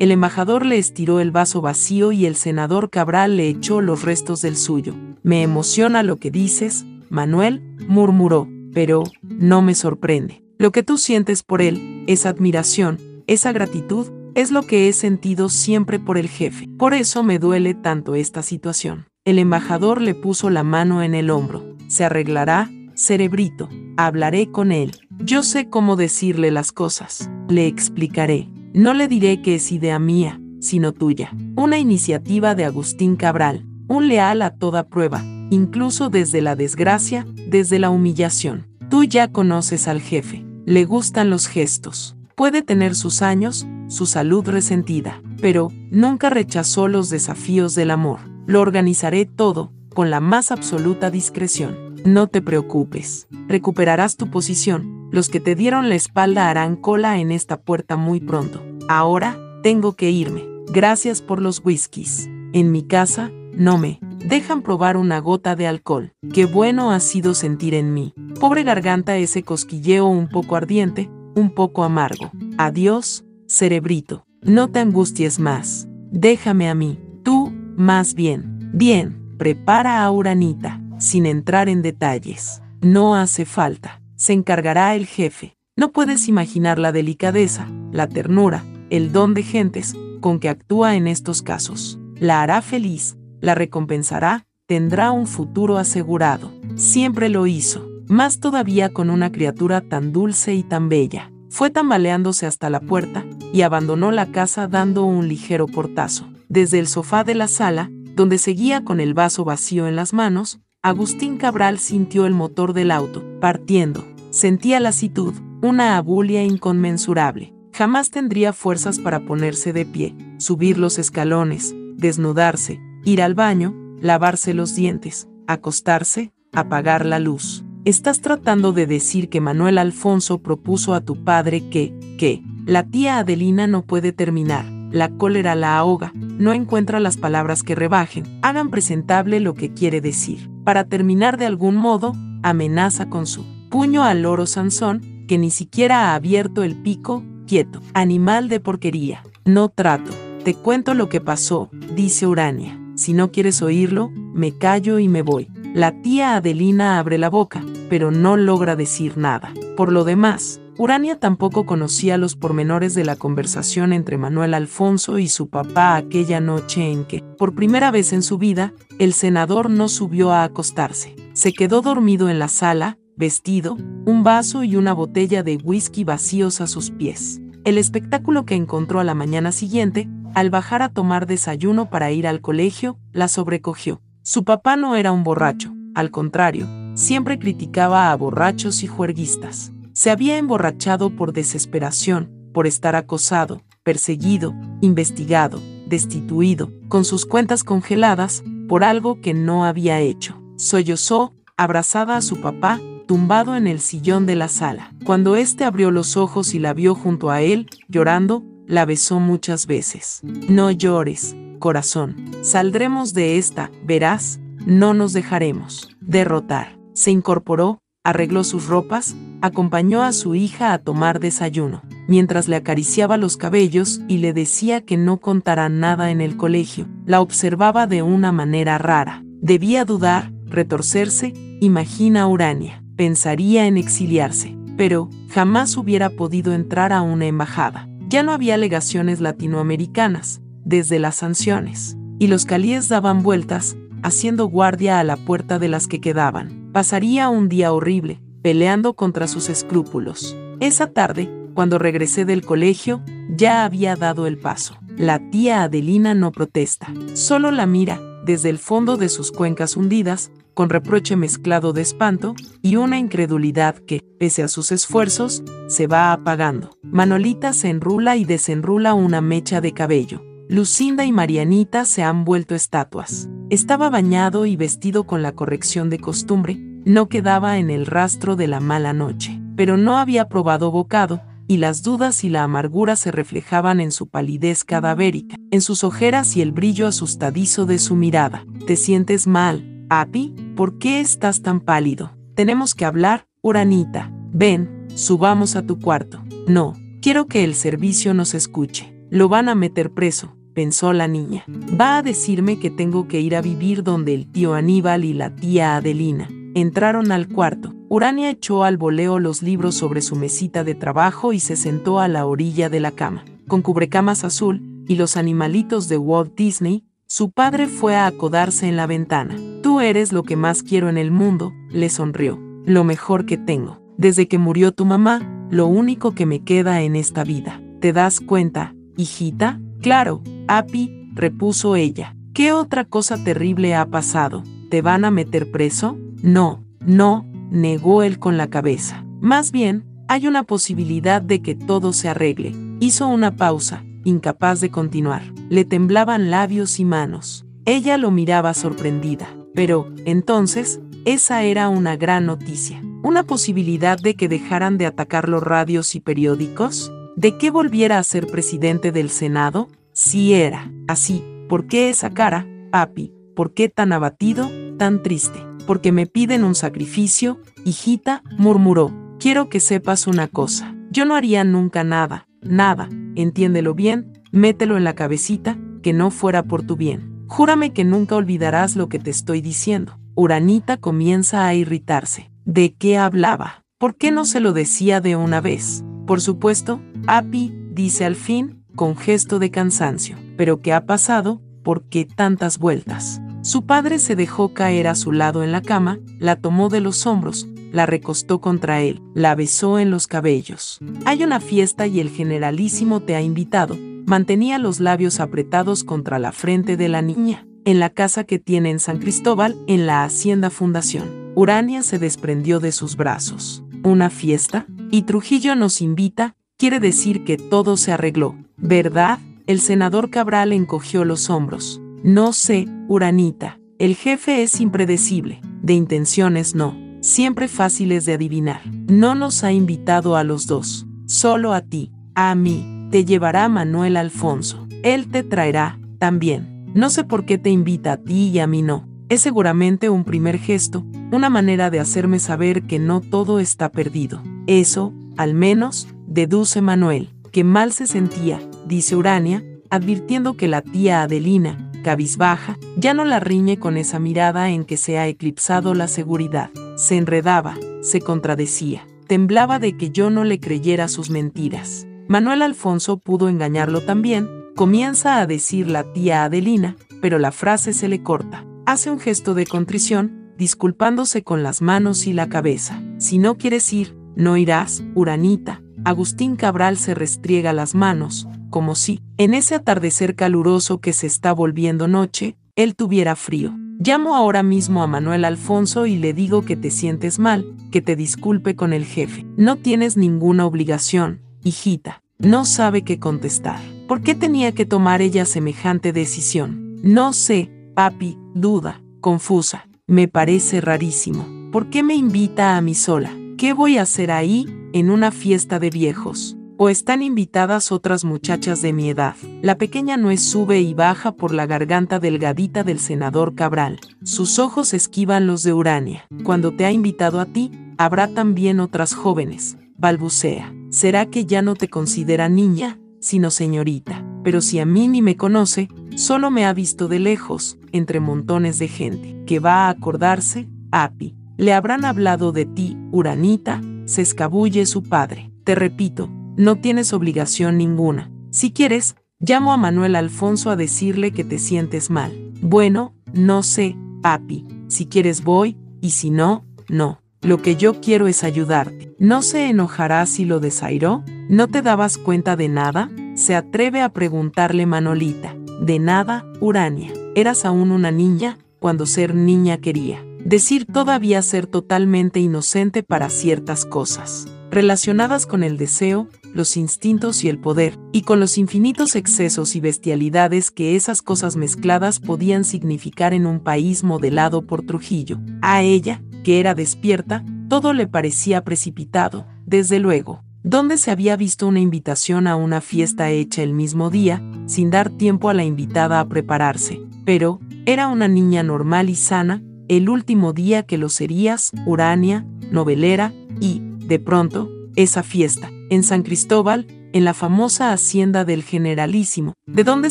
el 0.00 0.10
embajador 0.10 0.66
le 0.66 0.76
estiró 0.76 1.20
el 1.20 1.30
vaso 1.30 1.60
vacío 1.60 2.10
y 2.10 2.26
el 2.26 2.34
senador 2.34 2.90
Cabral 2.90 3.36
le 3.36 3.48
echó 3.48 3.80
los 3.80 4.02
restos 4.02 4.42
del 4.42 4.56
suyo. 4.56 4.94
Me 5.22 5.42
emociona 5.42 6.02
lo 6.02 6.16
que 6.16 6.32
dices, 6.32 6.84
Manuel, 7.08 7.62
murmuró, 7.86 8.48
pero 8.74 9.04
no 9.22 9.62
me 9.62 9.76
sorprende. 9.76 10.42
Lo 10.58 10.72
que 10.72 10.82
tú 10.82 10.98
sientes 10.98 11.44
por 11.44 11.62
él, 11.62 12.04
esa 12.08 12.30
admiración, 12.30 12.98
esa 13.28 13.52
gratitud, 13.52 14.08
es 14.34 14.50
lo 14.50 14.64
que 14.64 14.88
he 14.88 14.92
sentido 14.92 15.48
siempre 15.48 16.00
por 16.00 16.18
el 16.18 16.28
jefe. 16.28 16.66
Por 16.76 16.92
eso 16.92 17.22
me 17.22 17.38
duele 17.38 17.74
tanto 17.74 18.16
esta 18.16 18.42
situación. 18.42 19.06
El 19.24 19.38
embajador 19.38 20.02
le 20.02 20.14
puso 20.14 20.50
la 20.50 20.64
mano 20.64 21.04
en 21.04 21.14
el 21.14 21.30
hombro. 21.30 21.76
Se 21.86 22.04
arreglará, 22.04 22.68
cerebrito. 22.94 23.68
Hablaré 23.96 24.50
con 24.50 24.72
él. 24.72 24.92
Yo 25.20 25.42
sé 25.42 25.68
cómo 25.68 25.96
decirle 25.96 26.50
las 26.50 26.70
cosas. 26.70 27.28
Le 27.48 27.66
explicaré. 27.66 28.48
No 28.72 28.94
le 28.94 29.08
diré 29.08 29.42
que 29.42 29.56
es 29.56 29.72
idea 29.72 29.98
mía, 29.98 30.40
sino 30.60 30.92
tuya. 30.92 31.32
Una 31.56 31.78
iniciativa 31.78 32.54
de 32.54 32.64
Agustín 32.64 33.16
Cabral. 33.16 33.66
Un 33.88 34.06
leal 34.08 34.42
a 34.42 34.50
toda 34.50 34.88
prueba, 34.88 35.24
incluso 35.50 36.08
desde 36.08 36.40
la 36.40 36.54
desgracia, 36.54 37.26
desde 37.48 37.78
la 37.78 37.90
humillación. 37.90 38.68
Tú 38.90 39.04
ya 39.04 39.28
conoces 39.28 39.88
al 39.88 40.00
jefe. 40.00 40.44
Le 40.66 40.84
gustan 40.84 41.30
los 41.30 41.48
gestos. 41.48 42.16
Puede 42.36 42.62
tener 42.62 42.94
sus 42.94 43.20
años, 43.20 43.66
su 43.88 44.06
salud 44.06 44.46
resentida, 44.46 45.20
pero 45.40 45.72
nunca 45.90 46.30
rechazó 46.30 46.86
los 46.86 47.10
desafíos 47.10 47.74
del 47.74 47.90
amor. 47.90 48.20
Lo 48.46 48.60
organizaré 48.60 49.24
todo, 49.24 49.72
con 49.94 50.10
la 50.10 50.20
más 50.20 50.52
absoluta 50.52 51.10
discreción. 51.10 51.96
No 52.04 52.28
te 52.28 52.40
preocupes, 52.40 53.26
recuperarás 53.48 54.16
tu 54.16 54.30
posición. 54.30 54.97
Los 55.10 55.28
que 55.28 55.40
te 55.40 55.54
dieron 55.54 55.88
la 55.88 55.94
espalda 55.94 56.50
harán 56.50 56.76
cola 56.76 57.18
en 57.18 57.30
esta 57.32 57.60
puerta 57.60 57.96
muy 57.96 58.20
pronto. 58.20 58.62
Ahora, 58.88 59.38
tengo 59.62 59.94
que 59.94 60.10
irme. 60.10 60.44
Gracias 60.70 61.22
por 61.22 61.40
los 61.40 61.60
whiskies. 61.64 62.28
En 62.52 62.72
mi 62.72 62.82
casa, 62.82 63.30
no 63.52 63.78
me 63.78 64.00
dejan 64.24 64.62
probar 64.62 64.96
una 64.96 65.18
gota 65.20 65.56
de 65.56 65.66
alcohol. 65.66 66.12
Qué 66.32 66.44
bueno 66.44 66.90
ha 66.90 67.00
sido 67.00 67.34
sentir 67.34 67.74
en 67.74 67.94
mí. 67.94 68.14
Pobre 68.40 68.62
garganta 68.62 69.16
ese 69.16 69.42
cosquilleo 69.42 70.06
un 70.06 70.28
poco 70.28 70.56
ardiente, 70.56 71.10
un 71.34 71.50
poco 71.50 71.84
amargo. 71.84 72.30
Adiós, 72.56 73.24
cerebrito. 73.46 74.24
No 74.42 74.68
te 74.68 74.80
angusties 74.80 75.38
más. 75.38 75.88
Déjame 76.10 76.68
a 76.68 76.74
mí. 76.74 77.00
Tú, 77.24 77.52
más 77.76 78.14
bien. 78.14 78.70
Bien, 78.72 79.34
prepara 79.38 80.02
a 80.02 80.10
Uranita, 80.10 80.80
sin 80.98 81.26
entrar 81.26 81.68
en 81.68 81.82
detalles. 81.82 82.62
No 82.80 83.14
hace 83.14 83.44
falta. 83.44 83.97
Se 84.18 84.32
encargará 84.32 84.96
el 84.96 85.06
jefe. 85.06 85.56
No 85.76 85.92
puedes 85.92 86.26
imaginar 86.26 86.80
la 86.80 86.90
delicadeza, 86.90 87.68
la 87.92 88.08
ternura, 88.08 88.64
el 88.90 89.12
don 89.12 89.32
de 89.32 89.44
gentes 89.44 89.94
con 90.20 90.40
que 90.40 90.48
actúa 90.48 90.96
en 90.96 91.06
estos 91.06 91.40
casos. 91.40 92.00
La 92.16 92.42
hará 92.42 92.60
feliz, 92.60 93.16
la 93.40 93.54
recompensará, 93.54 94.44
tendrá 94.66 95.12
un 95.12 95.28
futuro 95.28 95.78
asegurado. 95.78 96.52
Siempre 96.74 97.28
lo 97.28 97.46
hizo 97.46 97.88
más 98.08 98.40
todavía 98.40 98.88
con 98.88 99.08
una 99.08 99.30
criatura 99.30 99.82
tan 99.82 100.12
dulce 100.12 100.52
y 100.52 100.64
tan 100.64 100.88
bella. 100.88 101.30
Fue 101.48 101.70
tambaleándose 101.70 102.46
hasta 102.46 102.70
la 102.70 102.80
puerta 102.80 103.24
y 103.52 103.62
abandonó 103.62 104.10
la 104.10 104.32
casa 104.32 104.66
dando 104.66 105.04
un 105.04 105.28
ligero 105.28 105.66
portazo. 105.68 106.26
Desde 106.48 106.80
el 106.80 106.88
sofá 106.88 107.22
de 107.22 107.36
la 107.36 107.46
sala, 107.46 107.88
donde 108.16 108.38
seguía 108.38 108.82
con 108.82 108.98
el 108.98 109.14
vaso 109.14 109.44
vacío 109.44 109.86
en 109.86 109.94
las 109.94 110.12
manos, 110.12 110.58
Agustín 110.82 111.36
Cabral 111.36 111.78
sintió 111.78 112.24
el 112.24 112.34
motor 112.34 112.72
del 112.72 112.90
auto, 112.90 113.22
partiendo. 113.40 114.06
Sentía 114.30 114.80
lasitud, 114.80 115.34
una 115.62 115.96
abulia 115.96 116.44
inconmensurable. 116.44 117.54
Jamás 117.72 118.10
tendría 118.10 118.52
fuerzas 118.52 118.98
para 118.98 119.20
ponerse 119.20 119.72
de 119.72 119.86
pie, 119.86 120.14
subir 120.38 120.78
los 120.78 120.98
escalones, 120.98 121.74
desnudarse, 121.96 122.80
ir 123.04 123.22
al 123.22 123.34
baño, 123.34 123.74
lavarse 124.00 124.54
los 124.54 124.74
dientes, 124.74 125.28
acostarse, 125.46 126.32
apagar 126.52 127.06
la 127.06 127.18
luz. 127.18 127.64
Estás 127.84 128.20
tratando 128.20 128.72
de 128.72 128.86
decir 128.86 129.28
que 129.28 129.40
Manuel 129.40 129.78
Alfonso 129.78 130.38
propuso 130.42 130.94
a 130.94 131.00
tu 131.00 131.24
padre 131.24 131.68
que, 131.70 131.94
que, 132.18 132.42
la 132.66 132.82
tía 132.82 133.18
Adelina 133.18 133.66
no 133.66 133.86
puede 133.86 134.12
terminar, 134.12 134.66
la 134.90 135.08
cólera 135.08 135.54
la 135.54 135.78
ahoga, 135.78 136.12
no 136.14 136.52
encuentra 136.52 137.00
las 137.00 137.16
palabras 137.16 137.62
que 137.62 137.74
rebajen, 137.74 138.24
hagan 138.42 138.70
presentable 138.70 139.40
lo 139.40 139.54
que 139.54 139.72
quiere 139.72 140.00
decir. 140.00 140.50
Para 140.64 140.84
terminar 140.84 141.38
de 141.38 141.46
algún 141.46 141.76
modo, 141.76 142.14
amenaza 142.42 143.08
con 143.08 143.26
su 143.26 143.44
puño 143.68 144.04
al 144.04 144.22
loro 144.22 144.46
Sansón, 144.46 145.24
que 145.26 145.38
ni 145.38 145.50
siquiera 145.50 146.10
ha 146.10 146.14
abierto 146.14 146.62
el 146.62 146.76
pico, 146.76 147.22
quieto, 147.46 147.80
animal 147.94 148.48
de 148.48 148.60
porquería. 148.60 149.22
No 149.44 149.68
trato. 149.68 150.12
Te 150.44 150.54
cuento 150.54 150.94
lo 150.94 151.08
que 151.08 151.20
pasó, 151.20 151.68
dice 151.94 152.26
Urania. 152.26 152.78
Si 152.94 153.12
no 153.12 153.30
quieres 153.30 153.62
oírlo, 153.62 154.10
me 154.10 154.56
callo 154.56 154.98
y 154.98 155.08
me 155.08 155.22
voy. 155.22 155.48
La 155.74 156.00
tía 156.02 156.36
Adelina 156.36 156.98
abre 156.98 157.18
la 157.18 157.28
boca, 157.28 157.62
pero 157.90 158.10
no 158.10 158.36
logra 158.36 158.74
decir 158.74 159.18
nada. 159.18 159.52
Por 159.76 159.92
lo 159.92 160.04
demás, 160.04 160.60
Urania 160.78 161.18
tampoco 161.18 161.66
conocía 161.66 162.16
los 162.16 162.36
pormenores 162.36 162.94
de 162.94 163.04
la 163.04 163.16
conversación 163.16 163.92
entre 163.92 164.16
Manuel 164.16 164.54
Alfonso 164.54 165.18
y 165.18 165.28
su 165.28 165.48
papá 165.48 165.96
aquella 165.96 166.40
noche 166.40 166.90
en 166.90 167.04
que, 167.04 167.22
por 167.36 167.54
primera 167.54 167.90
vez 167.90 168.12
en 168.12 168.22
su 168.22 168.38
vida, 168.38 168.72
el 168.98 169.12
senador 169.12 169.70
no 169.70 169.88
subió 169.88 170.32
a 170.32 170.44
acostarse. 170.44 171.16
Se 171.38 171.52
quedó 171.52 171.82
dormido 171.82 172.28
en 172.28 172.40
la 172.40 172.48
sala, 172.48 172.98
vestido, 173.16 173.76
un 174.06 174.24
vaso 174.24 174.64
y 174.64 174.74
una 174.74 174.92
botella 174.92 175.44
de 175.44 175.54
whisky 175.54 176.02
vacíos 176.02 176.60
a 176.60 176.66
sus 176.66 176.90
pies. 176.90 177.40
El 177.64 177.78
espectáculo 177.78 178.44
que 178.44 178.56
encontró 178.56 178.98
a 178.98 179.04
la 179.04 179.14
mañana 179.14 179.52
siguiente, 179.52 180.08
al 180.34 180.50
bajar 180.50 180.82
a 180.82 180.88
tomar 180.88 181.26
desayuno 181.26 181.90
para 181.90 182.10
ir 182.10 182.26
al 182.26 182.40
colegio, 182.40 182.98
la 183.12 183.28
sobrecogió. 183.28 184.02
Su 184.22 184.42
papá 184.42 184.74
no 184.74 184.96
era 184.96 185.12
un 185.12 185.22
borracho, 185.22 185.72
al 185.94 186.10
contrario, 186.10 186.66
siempre 186.94 187.38
criticaba 187.38 188.10
a 188.10 188.16
borrachos 188.16 188.82
y 188.82 188.88
juerguistas. 188.88 189.70
Se 189.92 190.10
había 190.10 190.38
emborrachado 190.38 191.14
por 191.14 191.32
desesperación, 191.32 192.32
por 192.52 192.66
estar 192.66 192.96
acosado, 192.96 193.62
perseguido, 193.84 194.56
investigado, 194.80 195.62
destituido, 195.86 196.72
con 196.88 197.04
sus 197.04 197.26
cuentas 197.26 197.62
congeladas, 197.62 198.42
por 198.68 198.82
algo 198.82 199.20
que 199.20 199.34
no 199.34 199.64
había 199.64 200.00
hecho. 200.00 200.47
Sollozó, 200.58 201.34
abrazada 201.56 202.16
a 202.16 202.20
su 202.20 202.40
papá, 202.40 202.80
tumbado 203.06 203.54
en 203.54 203.68
el 203.68 203.78
sillón 203.78 204.26
de 204.26 204.34
la 204.34 204.48
sala. 204.48 204.92
Cuando 205.04 205.36
éste 205.36 205.62
abrió 205.62 205.92
los 205.92 206.16
ojos 206.16 206.52
y 206.52 206.58
la 206.58 206.74
vio 206.74 206.96
junto 206.96 207.30
a 207.30 207.42
él, 207.42 207.70
llorando, 207.86 208.44
la 208.66 208.84
besó 208.84 209.20
muchas 209.20 209.68
veces. 209.68 210.20
No 210.48 210.72
llores, 210.72 211.36
corazón. 211.60 212.16
Saldremos 212.42 213.14
de 213.14 213.38
esta, 213.38 213.70
verás, 213.84 214.40
no 214.66 214.94
nos 214.94 215.12
dejaremos 215.12 215.96
derrotar. 216.00 216.76
Se 216.92 217.12
incorporó, 217.12 217.78
arregló 218.02 218.42
sus 218.42 218.66
ropas, 218.66 219.14
acompañó 219.40 220.02
a 220.02 220.12
su 220.12 220.34
hija 220.34 220.72
a 220.72 220.78
tomar 220.78 221.20
desayuno, 221.20 221.82
mientras 222.08 222.48
le 222.48 222.56
acariciaba 222.56 223.16
los 223.16 223.36
cabellos 223.36 224.00
y 224.08 224.18
le 224.18 224.32
decía 224.32 224.80
que 224.80 224.96
no 224.96 225.18
contará 225.18 225.68
nada 225.68 226.10
en 226.10 226.20
el 226.20 226.36
colegio. 226.36 226.88
La 227.06 227.20
observaba 227.20 227.86
de 227.86 228.02
una 228.02 228.32
manera 228.32 228.76
rara. 228.76 229.22
Debía 229.40 229.84
dudar, 229.84 230.32
retorcerse, 230.48 231.32
imagina 231.60 232.26
Urania. 232.26 232.82
Pensaría 232.96 233.66
en 233.66 233.76
exiliarse, 233.76 234.56
pero 234.76 235.08
jamás 235.30 235.76
hubiera 235.76 236.10
podido 236.10 236.52
entrar 236.52 236.92
a 236.92 237.02
una 237.02 237.26
embajada. 237.26 237.88
Ya 238.08 238.22
no 238.22 238.32
había 238.32 238.56
legaciones 238.56 239.20
latinoamericanas, 239.20 240.40
desde 240.64 240.98
las 240.98 241.16
sanciones, 241.16 241.96
y 242.18 242.26
los 242.26 242.44
calíes 242.44 242.88
daban 242.88 243.22
vueltas, 243.22 243.76
haciendo 244.02 244.46
guardia 244.46 244.98
a 244.98 245.04
la 245.04 245.16
puerta 245.16 245.58
de 245.58 245.68
las 245.68 245.86
que 245.86 246.00
quedaban. 246.00 246.70
Pasaría 246.72 247.28
un 247.28 247.48
día 247.48 247.72
horrible, 247.72 248.20
peleando 248.42 248.94
contra 248.94 249.28
sus 249.28 249.48
escrúpulos. 249.48 250.36
Esa 250.60 250.88
tarde, 250.88 251.30
cuando 251.54 251.78
regresé 251.78 252.24
del 252.24 252.44
colegio, 252.44 253.02
ya 253.30 253.64
había 253.64 253.96
dado 253.96 254.26
el 254.26 254.38
paso. 254.38 254.78
La 254.96 255.18
tía 255.30 255.62
Adelina 255.62 256.14
no 256.14 256.32
protesta, 256.32 256.92
solo 257.14 257.50
la 257.50 257.66
mira, 257.66 258.00
desde 258.28 258.50
el 258.50 258.58
fondo 258.58 258.98
de 258.98 259.08
sus 259.08 259.32
cuencas 259.32 259.74
hundidas, 259.74 260.30
con 260.52 260.68
reproche 260.68 261.16
mezclado 261.16 261.72
de 261.72 261.80
espanto 261.80 262.34
y 262.60 262.76
una 262.76 262.98
incredulidad 262.98 263.76
que, 263.76 264.02
pese 264.18 264.42
a 264.42 264.48
sus 264.48 264.70
esfuerzos, 264.70 265.42
se 265.66 265.86
va 265.86 266.12
apagando. 266.12 266.76
Manolita 266.82 267.54
se 267.54 267.70
enrula 267.70 268.16
y 268.16 268.26
desenrula 268.26 268.92
una 268.92 269.22
mecha 269.22 269.62
de 269.62 269.72
cabello. 269.72 270.22
Lucinda 270.50 271.06
y 271.06 271.12
Marianita 271.12 271.86
se 271.86 272.02
han 272.02 272.26
vuelto 272.26 272.54
estatuas. 272.54 273.30
Estaba 273.48 273.88
bañado 273.88 274.44
y 274.44 274.56
vestido 274.56 275.04
con 275.04 275.22
la 275.22 275.32
corrección 275.32 275.88
de 275.88 275.98
costumbre, 275.98 276.58
no 276.84 277.08
quedaba 277.08 277.56
en 277.56 277.70
el 277.70 277.86
rastro 277.86 278.36
de 278.36 278.46
la 278.46 278.60
mala 278.60 278.92
noche, 278.92 279.40
pero 279.56 279.78
no 279.78 279.96
había 279.96 280.28
probado 280.28 280.70
bocado, 280.70 281.22
y 281.48 281.56
las 281.56 281.82
dudas 281.82 282.22
y 282.22 282.28
la 282.28 282.44
amargura 282.44 282.94
se 282.94 283.10
reflejaban 283.10 283.80
en 283.80 283.90
su 283.90 284.08
palidez 284.08 284.64
cadavérica, 284.64 285.34
en 285.50 285.62
sus 285.62 285.82
ojeras 285.82 286.36
y 286.36 286.42
el 286.42 286.52
brillo 286.52 286.86
asustadizo 286.86 287.64
de 287.66 287.78
su 287.78 287.96
mirada. 287.96 288.44
¿Te 288.66 288.76
sientes 288.76 289.26
mal, 289.26 289.86
Api? 289.88 290.34
¿Por 290.54 290.78
qué 290.78 291.00
estás 291.00 291.42
tan 291.42 291.60
pálido? 291.60 292.12
Tenemos 292.34 292.74
que 292.74 292.84
hablar, 292.84 293.26
Uranita. 293.40 294.12
Ven, 294.30 294.86
subamos 294.94 295.56
a 295.56 295.66
tu 295.66 295.80
cuarto. 295.80 296.22
No, 296.46 296.74
quiero 297.00 297.26
que 297.26 297.44
el 297.44 297.54
servicio 297.54 298.12
nos 298.12 298.34
escuche. 298.34 298.94
Lo 299.10 299.30
van 299.30 299.48
a 299.48 299.54
meter 299.54 299.94
preso, 299.94 300.36
pensó 300.54 300.92
la 300.92 301.08
niña. 301.08 301.44
Va 301.48 301.96
a 301.96 302.02
decirme 302.02 302.58
que 302.58 302.70
tengo 302.70 303.08
que 303.08 303.20
ir 303.20 303.34
a 303.34 303.40
vivir 303.40 303.82
donde 303.82 304.12
el 304.12 304.30
tío 304.30 304.52
Aníbal 304.52 305.06
y 305.06 305.14
la 305.14 305.34
tía 305.34 305.76
Adelina. 305.76 306.28
Entraron 306.54 307.10
al 307.10 307.28
cuarto. 307.28 307.74
Urania 307.90 308.28
echó 308.28 308.64
al 308.64 308.76
voleo 308.76 309.18
los 309.18 309.42
libros 309.42 309.74
sobre 309.74 310.02
su 310.02 310.14
mesita 310.14 310.62
de 310.62 310.74
trabajo 310.74 311.32
y 311.32 311.40
se 311.40 311.56
sentó 311.56 312.00
a 312.00 312.08
la 312.08 312.26
orilla 312.26 312.68
de 312.68 312.80
la 312.80 312.90
cama. 312.90 313.24
Con 313.46 313.62
cubrecamas 313.62 314.24
azul 314.24 314.84
y 314.86 314.96
los 314.96 315.16
animalitos 315.16 315.88
de 315.88 315.96
Walt 315.96 316.34
Disney, 316.36 316.84
su 317.06 317.30
padre 317.30 317.66
fue 317.66 317.96
a 317.96 318.06
acodarse 318.06 318.68
en 318.68 318.76
la 318.76 318.86
ventana. 318.86 319.36
Tú 319.62 319.80
eres 319.80 320.12
lo 320.12 320.22
que 320.22 320.36
más 320.36 320.62
quiero 320.62 320.90
en 320.90 320.98
el 320.98 321.10
mundo, 321.10 321.54
le 321.70 321.88
sonrió. 321.88 322.38
Lo 322.66 322.84
mejor 322.84 323.24
que 323.24 323.38
tengo. 323.38 323.80
Desde 323.96 324.28
que 324.28 324.36
murió 324.36 324.72
tu 324.72 324.84
mamá, 324.84 325.46
lo 325.50 325.66
único 325.66 326.14
que 326.14 326.26
me 326.26 326.44
queda 326.44 326.82
en 326.82 326.94
esta 326.94 327.24
vida. 327.24 327.62
¿Te 327.80 327.94
das 327.94 328.20
cuenta, 328.20 328.74
hijita? 328.98 329.60
Claro, 329.80 330.22
Api, 330.46 331.10
repuso 331.14 331.74
ella. 331.74 332.14
¿Qué 332.34 332.52
otra 332.52 332.84
cosa 332.84 333.22
terrible 333.24 333.74
ha 333.74 333.86
pasado? 333.86 334.42
¿Te 334.68 334.82
van 334.82 335.06
a 335.06 335.10
meter 335.10 335.50
preso? 335.50 335.96
No, 336.22 336.62
no, 336.80 337.24
negó 337.50 338.02
él 338.02 338.18
con 338.18 338.36
la 338.36 338.48
cabeza. 338.48 339.04
Más 339.20 339.52
bien, 339.52 339.84
hay 340.08 340.26
una 340.26 340.42
posibilidad 340.42 341.20
de 341.20 341.42
que 341.42 341.54
todo 341.54 341.92
se 341.92 342.08
arregle. 342.08 342.54
Hizo 342.80 343.08
una 343.08 343.36
pausa, 343.36 343.84
incapaz 344.04 344.60
de 344.60 344.70
continuar. 344.70 345.22
Le 345.48 345.64
temblaban 345.64 346.30
labios 346.30 346.80
y 346.80 346.84
manos. 346.84 347.46
Ella 347.64 347.98
lo 347.98 348.10
miraba 348.10 348.54
sorprendida. 348.54 349.28
Pero, 349.54 349.92
entonces, 350.04 350.80
esa 351.04 351.42
era 351.42 351.68
una 351.68 351.96
gran 351.96 352.26
noticia. 352.26 352.82
Una 353.02 353.24
posibilidad 353.24 353.98
de 353.98 354.14
que 354.14 354.28
dejaran 354.28 354.78
de 354.78 354.86
atacar 354.86 355.28
los 355.28 355.42
radios 355.42 355.94
y 355.94 356.00
periódicos. 356.00 356.92
¿De 357.16 357.36
que 357.36 357.50
volviera 357.50 357.98
a 357.98 358.02
ser 358.02 358.26
presidente 358.26 358.92
del 358.92 359.10
Senado? 359.10 359.68
Si 359.92 360.34
era 360.34 360.70
así, 360.86 361.24
¿por 361.48 361.66
qué 361.66 361.90
esa 361.90 362.10
cara, 362.10 362.46
papi? 362.70 363.12
¿Por 363.34 363.52
qué 363.52 363.68
tan 363.68 363.92
abatido, 363.92 364.48
tan 364.78 365.02
triste? 365.02 365.47
Porque 365.68 365.92
me 365.92 366.06
piden 366.06 366.44
un 366.44 366.54
sacrificio, 366.54 367.42
hijita, 367.66 368.22
murmuró. 368.38 368.90
Quiero 369.20 369.50
que 369.50 369.60
sepas 369.60 370.06
una 370.06 370.26
cosa. 370.26 370.74
Yo 370.90 371.04
no 371.04 371.14
haría 371.14 371.44
nunca 371.44 371.84
nada, 371.84 372.26
nada, 372.40 372.88
entiéndelo 373.16 373.74
bien, 373.74 374.18
mételo 374.32 374.78
en 374.78 374.84
la 374.84 374.94
cabecita, 374.94 375.58
que 375.82 375.92
no 375.92 376.10
fuera 376.10 376.44
por 376.44 376.62
tu 376.62 376.76
bien. 376.76 377.22
Júrame 377.26 377.74
que 377.74 377.84
nunca 377.84 378.16
olvidarás 378.16 378.76
lo 378.76 378.88
que 378.88 378.98
te 378.98 379.10
estoy 379.10 379.42
diciendo. 379.42 379.98
Uranita 380.14 380.78
comienza 380.78 381.46
a 381.46 381.54
irritarse. 381.54 382.30
¿De 382.46 382.72
qué 382.72 382.96
hablaba? 382.96 383.62
¿Por 383.76 383.94
qué 383.94 384.10
no 384.10 384.24
se 384.24 384.40
lo 384.40 384.54
decía 384.54 385.02
de 385.02 385.16
una 385.16 385.42
vez? 385.42 385.84
Por 386.06 386.22
supuesto, 386.22 386.80
Api, 387.06 387.52
dice 387.72 388.06
al 388.06 388.16
fin, 388.16 388.64
con 388.74 388.96
gesto 388.96 389.38
de 389.38 389.50
cansancio. 389.50 390.16
¿Pero 390.38 390.62
qué 390.62 390.72
ha 390.72 390.86
pasado? 390.86 391.42
¿Por 391.62 391.90
qué 391.90 392.06
tantas 392.06 392.58
vueltas? 392.58 393.20
Su 393.48 393.62
padre 393.62 393.98
se 393.98 394.14
dejó 394.14 394.52
caer 394.52 394.86
a 394.88 394.94
su 394.94 395.10
lado 395.10 395.42
en 395.42 395.52
la 395.52 395.62
cama, 395.62 396.00
la 396.18 396.36
tomó 396.36 396.68
de 396.68 396.82
los 396.82 397.06
hombros, 397.06 397.48
la 397.72 397.86
recostó 397.86 398.42
contra 398.42 398.82
él, 398.82 399.00
la 399.14 399.34
besó 399.34 399.78
en 399.78 399.90
los 399.90 400.06
cabellos. 400.06 400.78
Hay 401.06 401.24
una 401.24 401.40
fiesta 401.40 401.86
y 401.86 402.00
el 402.00 402.10
generalísimo 402.10 403.00
te 403.00 403.16
ha 403.16 403.22
invitado. 403.22 403.78
Mantenía 404.04 404.58
los 404.58 404.80
labios 404.80 405.18
apretados 405.18 405.82
contra 405.82 406.18
la 406.18 406.32
frente 406.32 406.76
de 406.76 406.90
la 406.90 407.00
niña, 407.00 407.46
en 407.64 407.80
la 407.80 407.88
casa 407.88 408.24
que 408.24 408.38
tiene 408.38 408.68
en 408.68 408.80
San 408.80 408.98
Cristóbal, 408.98 409.56
en 409.66 409.86
la 409.86 410.04
Hacienda 410.04 410.50
Fundación. 410.50 411.32
Urania 411.34 411.82
se 411.82 411.98
desprendió 411.98 412.60
de 412.60 412.70
sus 412.70 412.96
brazos. 412.96 413.64
¿Una 413.82 414.10
fiesta? 414.10 414.66
Y 414.90 415.04
Trujillo 415.04 415.54
nos 415.54 415.80
invita, 415.80 416.36
quiere 416.58 416.80
decir 416.80 417.24
que 417.24 417.38
todo 417.38 417.78
se 417.78 417.92
arregló, 417.92 418.36
¿verdad? 418.58 419.20
El 419.46 419.60
senador 419.60 420.10
Cabral 420.10 420.52
encogió 420.52 421.06
los 421.06 421.30
hombros. 421.30 421.80
No 422.02 422.32
sé, 422.32 422.66
Uranita. 422.86 423.58
El 423.78 423.96
jefe 423.96 424.42
es 424.42 424.60
impredecible. 424.60 425.40
De 425.62 425.74
intenciones 425.74 426.54
no. 426.54 426.76
Siempre 427.00 427.48
fáciles 427.48 428.04
de 428.04 428.14
adivinar. 428.14 428.60
No 428.88 429.14
nos 429.14 429.44
ha 429.44 429.52
invitado 429.52 430.16
a 430.16 430.24
los 430.24 430.46
dos. 430.46 430.86
Solo 431.06 431.52
a 431.52 431.60
ti. 431.60 431.92
A 432.14 432.34
mí. 432.34 432.88
Te 432.90 433.04
llevará 433.04 433.48
Manuel 433.48 433.96
Alfonso. 433.96 434.66
Él 434.82 435.08
te 435.08 435.22
traerá, 435.22 435.78
también. 435.98 436.64
No 436.74 436.90
sé 436.90 437.04
por 437.04 437.24
qué 437.24 437.36
te 437.38 437.50
invita 437.50 437.92
a 437.92 437.96
ti 437.96 438.28
y 438.28 438.38
a 438.38 438.46
mí 438.46 438.62
no. 438.62 438.88
Es 439.08 439.22
seguramente 439.22 439.88
un 439.88 440.04
primer 440.04 440.38
gesto, 440.38 440.84
una 441.12 441.30
manera 441.30 441.70
de 441.70 441.80
hacerme 441.80 442.18
saber 442.18 442.62
que 442.62 442.78
no 442.78 443.00
todo 443.00 443.40
está 443.40 443.70
perdido. 443.70 444.22
Eso, 444.46 444.92
al 445.16 445.34
menos, 445.34 445.88
deduce 446.06 446.60
Manuel, 446.60 447.10
que 447.32 447.42
mal 447.42 447.72
se 447.72 447.86
sentía, 447.86 448.40
dice 448.66 448.96
Urania, 448.96 449.42
advirtiendo 449.70 450.36
que 450.36 450.48
la 450.48 450.62
tía 450.62 451.02
Adelina, 451.02 451.67
cabizbaja, 451.88 452.58
ya 452.76 452.92
no 452.92 453.06
la 453.06 453.18
riñe 453.18 453.58
con 453.58 453.78
esa 453.78 453.98
mirada 453.98 454.50
en 454.50 454.66
que 454.66 454.76
se 454.76 454.98
ha 454.98 455.06
eclipsado 455.06 455.72
la 455.72 455.88
seguridad. 455.88 456.50
Se 456.76 456.98
enredaba, 456.98 457.56
se 457.80 458.02
contradecía, 458.02 458.86
temblaba 459.06 459.58
de 459.58 459.74
que 459.78 459.88
yo 459.88 460.10
no 460.10 460.24
le 460.24 460.38
creyera 460.38 460.88
sus 460.88 461.08
mentiras. 461.08 461.86
Manuel 462.06 462.42
Alfonso 462.42 462.98
pudo 462.98 463.30
engañarlo 463.30 463.80
también, 463.80 464.28
comienza 464.54 465.18
a 465.18 465.26
decir 465.26 465.70
la 465.70 465.90
tía 465.94 466.24
Adelina, 466.24 466.76
pero 467.00 467.18
la 467.18 467.32
frase 467.32 467.72
se 467.72 467.88
le 467.88 468.02
corta. 468.02 468.44
Hace 468.66 468.90
un 468.90 469.00
gesto 469.00 469.32
de 469.32 469.46
contrición, 469.46 470.34
disculpándose 470.36 471.22
con 471.22 471.42
las 471.42 471.62
manos 471.62 472.06
y 472.06 472.12
la 472.12 472.28
cabeza. 472.28 472.82
Si 472.98 473.16
no 473.16 473.38
quieres 473.38 473.72
ir, 473.72 473.96
no 474.14 474.36
irás, 474.36 474.84
Uranita. 474.94 475.62
Agustín 475.88 476.36
Cabral 476.36 476.76
se 476.76 476.94
restriega 476.94 477.54
las 477.54 477.74
manos, 477.74 478.28
como 478.50 478.74
si, 478.74 479.00
en 479.16 479.32
ese 479.32 479.54
atardecer 479.54 480.16
caluroso 480.16 480.82
que 480.82 480.92
se 480.92 481.06
está 481.06 481.32
volviendo 481.32 481.88
noche, 481.88 482.36
él 482.56 482.76
tuviera 482.76 483.16
frío. 483.16 483.54
Llamo 483.78 484.14
ahora 484.14 484.42
mismo 484.42 484.82
a 484.82 484.86
Manuel 484.86 485.24
Alfonso 485.24 485.86
y 485.86 485.96
le 485.96 486.12
digo 486.12 486.44
que 486.44 486.56
te 486.56 486.70
sientes 486.70 487.18
mal, 487.18 487.54
que 487.72 487.80
te 487.80 487.96
disculpe 487.96 488.54
con 488.54 488.74
el 488.74 488.84
jefe. 488.84 489.24
No 489.38 489.56
tienes 489.56 489.96
ninguna 489.96 490.44
obligación, 490.44 491.22
hijita. 491.42 492.02
No 492.18 492.44
sabe 492.44 492.82
qué 492.82 492.98
contestar. 492.98 493.58
¿Por 493.88 494.02
qué 494.02 494.14
tenía 494.14 494.52
que 494.52 494.66
tomar 494.66 495.00
ella 495.00 495.24
semejante 495.24 495.94
decisión? 495.94 496.76
No 496.82 497.14
sé, 497.14 497.50
papi, 497.74 498.18
duda, 498.34 498.82
confusa. 499.00 499.66
Me 499.86 500.06
parece 500.06 500.60
rarísimo. 500.60 501.26
¿Por 501.50 501.70
qué 501.70 501.82
me 501.82 501.94
invita 501.94 502.58
a 502.58 502.60
mí 502.60 502.74
sola? 502.74 503.10
¿Qué 503.38 503.54
voy 503.54 503.78
a 503.78 503.82
hacer 503.82 504.10
ahí, 504.10 504.54
en 504.72 504.90
una 504.90 505.10
fiesta 505.10 505.58
de 505.58 505.70
viejos? 505.70 506.38
o 506.58 506.68
están 506.68 507.02
invitadas 507.02 507.72
otras 507.72 508.04
muchachas 508.04 508.60
de 508.60 508.72
mi 508.72 508.90
edad. 508.90 509.14
La 509.42 509.56
pequeña 509.56 509.96
nuez 509.96 510.20
sube 510.20 510.60
y 510.60 510.74
baja 510.74 511.12
por 511.12 511.32
la 511.32 511.46
garganta 511.46 512.00
delgadita 512.00 512.64
del 512.64 512.80
senador 512.80 513.36
Cabral. 513.36 513.78
Sus 514.02 514.40
ojos 514.40 514.74
esquivan 514.74 515.28
los 515.28 515.44
de 515.44 515.52
Urania. 515.52 516.06
Cuando 516.24 516.52
te 516.52 516.66
ha 516.66 516.72
invitado 516.72 517.20
a 517.20 517.26
ti, 517.26 517.52
habrá 517.78 518.08
también 518.08 518.58
otras 518.58 518.92
jóvenes. 518.92 519.56
Balbucea. 519.76 520.52
¿Será 520.70 521.06
que 521.06 521.24
ya 521.24 521.42
no 521.42 521.54
te 521.54 521.68
considera 521.68 522.28
niña, 522.28 522.80
sino 523.00 523.30
señorita? 523.30 524.04
Pero 524.24 524.40
si 524.40 524.58
a 524.58 524.66
mí 524.66 524.88
ni 524.88 525.00
me 525.00 525.16
conoce, 525.16 525.68
solo 525.94 526.32
me 526.32 526.44
ha 526.44 526.52
visto 526.52 526.88
de 526.88 526.98
lejos, 526.98 527.56
entre 527.70 528.00
montones 528.00 528.58
de 528.58 528.66
gente, 528.66 529.22
que 529.26 529.38
va 529.38 529.66
a 529.66 529.70
acordarse, 529.70 530.48
Api. 530.72 531.14
Le 531.36 531.52
habrán 531.52 531.84
hablado 531.84 532.32
de 532.32 532.46
ti, 532.46 532.76
Uranita, 532.90 533.62
se 533.88 534.02
escabulle 534.02 534.66
su 534.66 534.82
padre. 534.82 535.32
Te 535.44 535.54
repito, 535.54 536.10
no 536.36 536.56
tienes 536.56 536.92
obligación 536.92 537.56
ninguna. 537.56 538.12
Si 538.30 538.52
quieres, 538.52 538.96
llamo 539.18 539.52
a 539.52 539.56
Manuel 539.56 539.96
Alfonso 539.96 540.50
a 540.50 540.56
decirle 540.56 541.10
que 541.10 541.24
te 541.24 541.38
sientes 541.38 541.88
mal. 541.88 542.12
Bueno, 542.42 542.94
no 543.14 543.42
sé, 543.42 543.76
papi. 544.02 544.46
Si 544.68 544.86
quieres 544.86 545.24
voy, 545.24 545.56
y 545.80 545.90
si 545.90 546.10
no, 546.10 546.44
no. 546.68 547.00
Lo 547.22 547.40
que 547.40 547.56
yo 547.56 547.80
quiero 547.80 548.06
es 548.08 548.24
ayudarte. 548.24 548.94
¿No 548.98 549.22
se 549.22 549.48
enojará 549.48 550.04
si 550.04 550.26
lo 550.26 550.38
desairó? 550.38 551.02
¿No 551.30 551.48
te 551.48 551.62
dabas 551.62 551.96
cuenta 551.96 552.36
de 552.36 552.48
nada? 552.48 552.90
Se 553.14 553.34
atreve 553.34 553.80
a 553.80 553.88
preguntarle 553.88 554.66
Manolita. 554.66 555.34
De 555.62 555.78
nada, 555.78 556.26
Urania. 556.40 556.92
Eras 557.14 557.46
aún 557.46 557.72
una 557.72 557.90
niña, 557.90 558.38
cuando 558.60 558.84
ser 558.84 559.14
niña 559.14 559.56
quería. 559.56 560.04
Decir 560.24 560.66
todavía 560.66 561.22
ser 561.22 561.46
totalmente 561.46 562.20
inocente 562.20 562.82
para 562.82 563.08
ciertas 563.10 563.64
cosas 563.64 564.26
relacionadas 564.50 565.26
con 565.26 565.42
el 565.42 565.56
deseo, 565.56 566.08
los 566.34 566.56
instintos 566.56 567.24
y 567.24 567.28
el 567.28 567.38
poder, 567.38 567.78
y 567.92 568.02
con 568.02 568.20
los 568.20 568.38
infinitos 568.38 568.96
excesos 568.96 569.54
y 569.56 569.60
bestialidades 569.60 570.50
que 570.50 570.76
esas 570.76 571.02
cosas 571.02 571.36
mezcladas 571.36 572.00
podían 572.00 572.44
significar 572.44 573.12
en 573.14 573.26
un 573.26 573.40
país 573.40 573.84
modelado 573.84 574.46
por 574.46 574.64
Trujillo. 574.64 575.18
A 575.42 575.62
ella, 575.62 576.02
que 576.24 576.40
era 576.40 576.54
despierta, 576.54 577.24
todo 577.48 577.72
le 577.72 577.86
parecía 577.86 578.42
precipitado, 578.44 579.26
desde 579.46 579.78
luego. 579.78 580.24
donde 580.44 580.78
se 580.78 580.90
había 580.90 581.14
visto 581.16 581.46
una 581.46 581.60
invitación 581.60 582.26
a 582.26 582.34
una 582.36 582.62
fiesta 582.62 583.10
hecha 583.10 583.42
el 583.42 583.52
mismo 583.52 583.90
día, 583.90 584.22
sin 584.46 584.70
dar 584.70 584.88
tiempo 584.88 585.28
a 585.28 585.34
la 585.34 585.44
invitada 585.44 586.00
a 586.00 586.08
prepararse. 586.08 586.80
Pero, 587.04 587.40
era 587.66 587.88
una 587.88 588.08
niña 588.08 588.42
normal 588.42 588.88
y 588.88 588.94
sana, 588.94 589.42
el 589.68 589.88
último 589.88 590.32
día 590.32 590.62
que 590.64 590.78
lo 590.78 590.88
serías, 590.88 591.52
Urania, 591.66 592.26
novelera, 592.50 593.12
y, 593.40 593.60
de 593.78 593.98
pronto, 593.98 594.50
esa 594.76 595.02
fiesta, 595.02 595.50
en 595.70 595.82
San 595.82 596.02
Cristóbal, 596.02 596.66
en 596.92 597.04
la 597.04 597.14
famosa 597.14 597.72
hacienda 597.72 598.24
del 598.24 598.42
generalísimo, 598.42 599.34
de 599.46 599.64
donde 599.64 599.90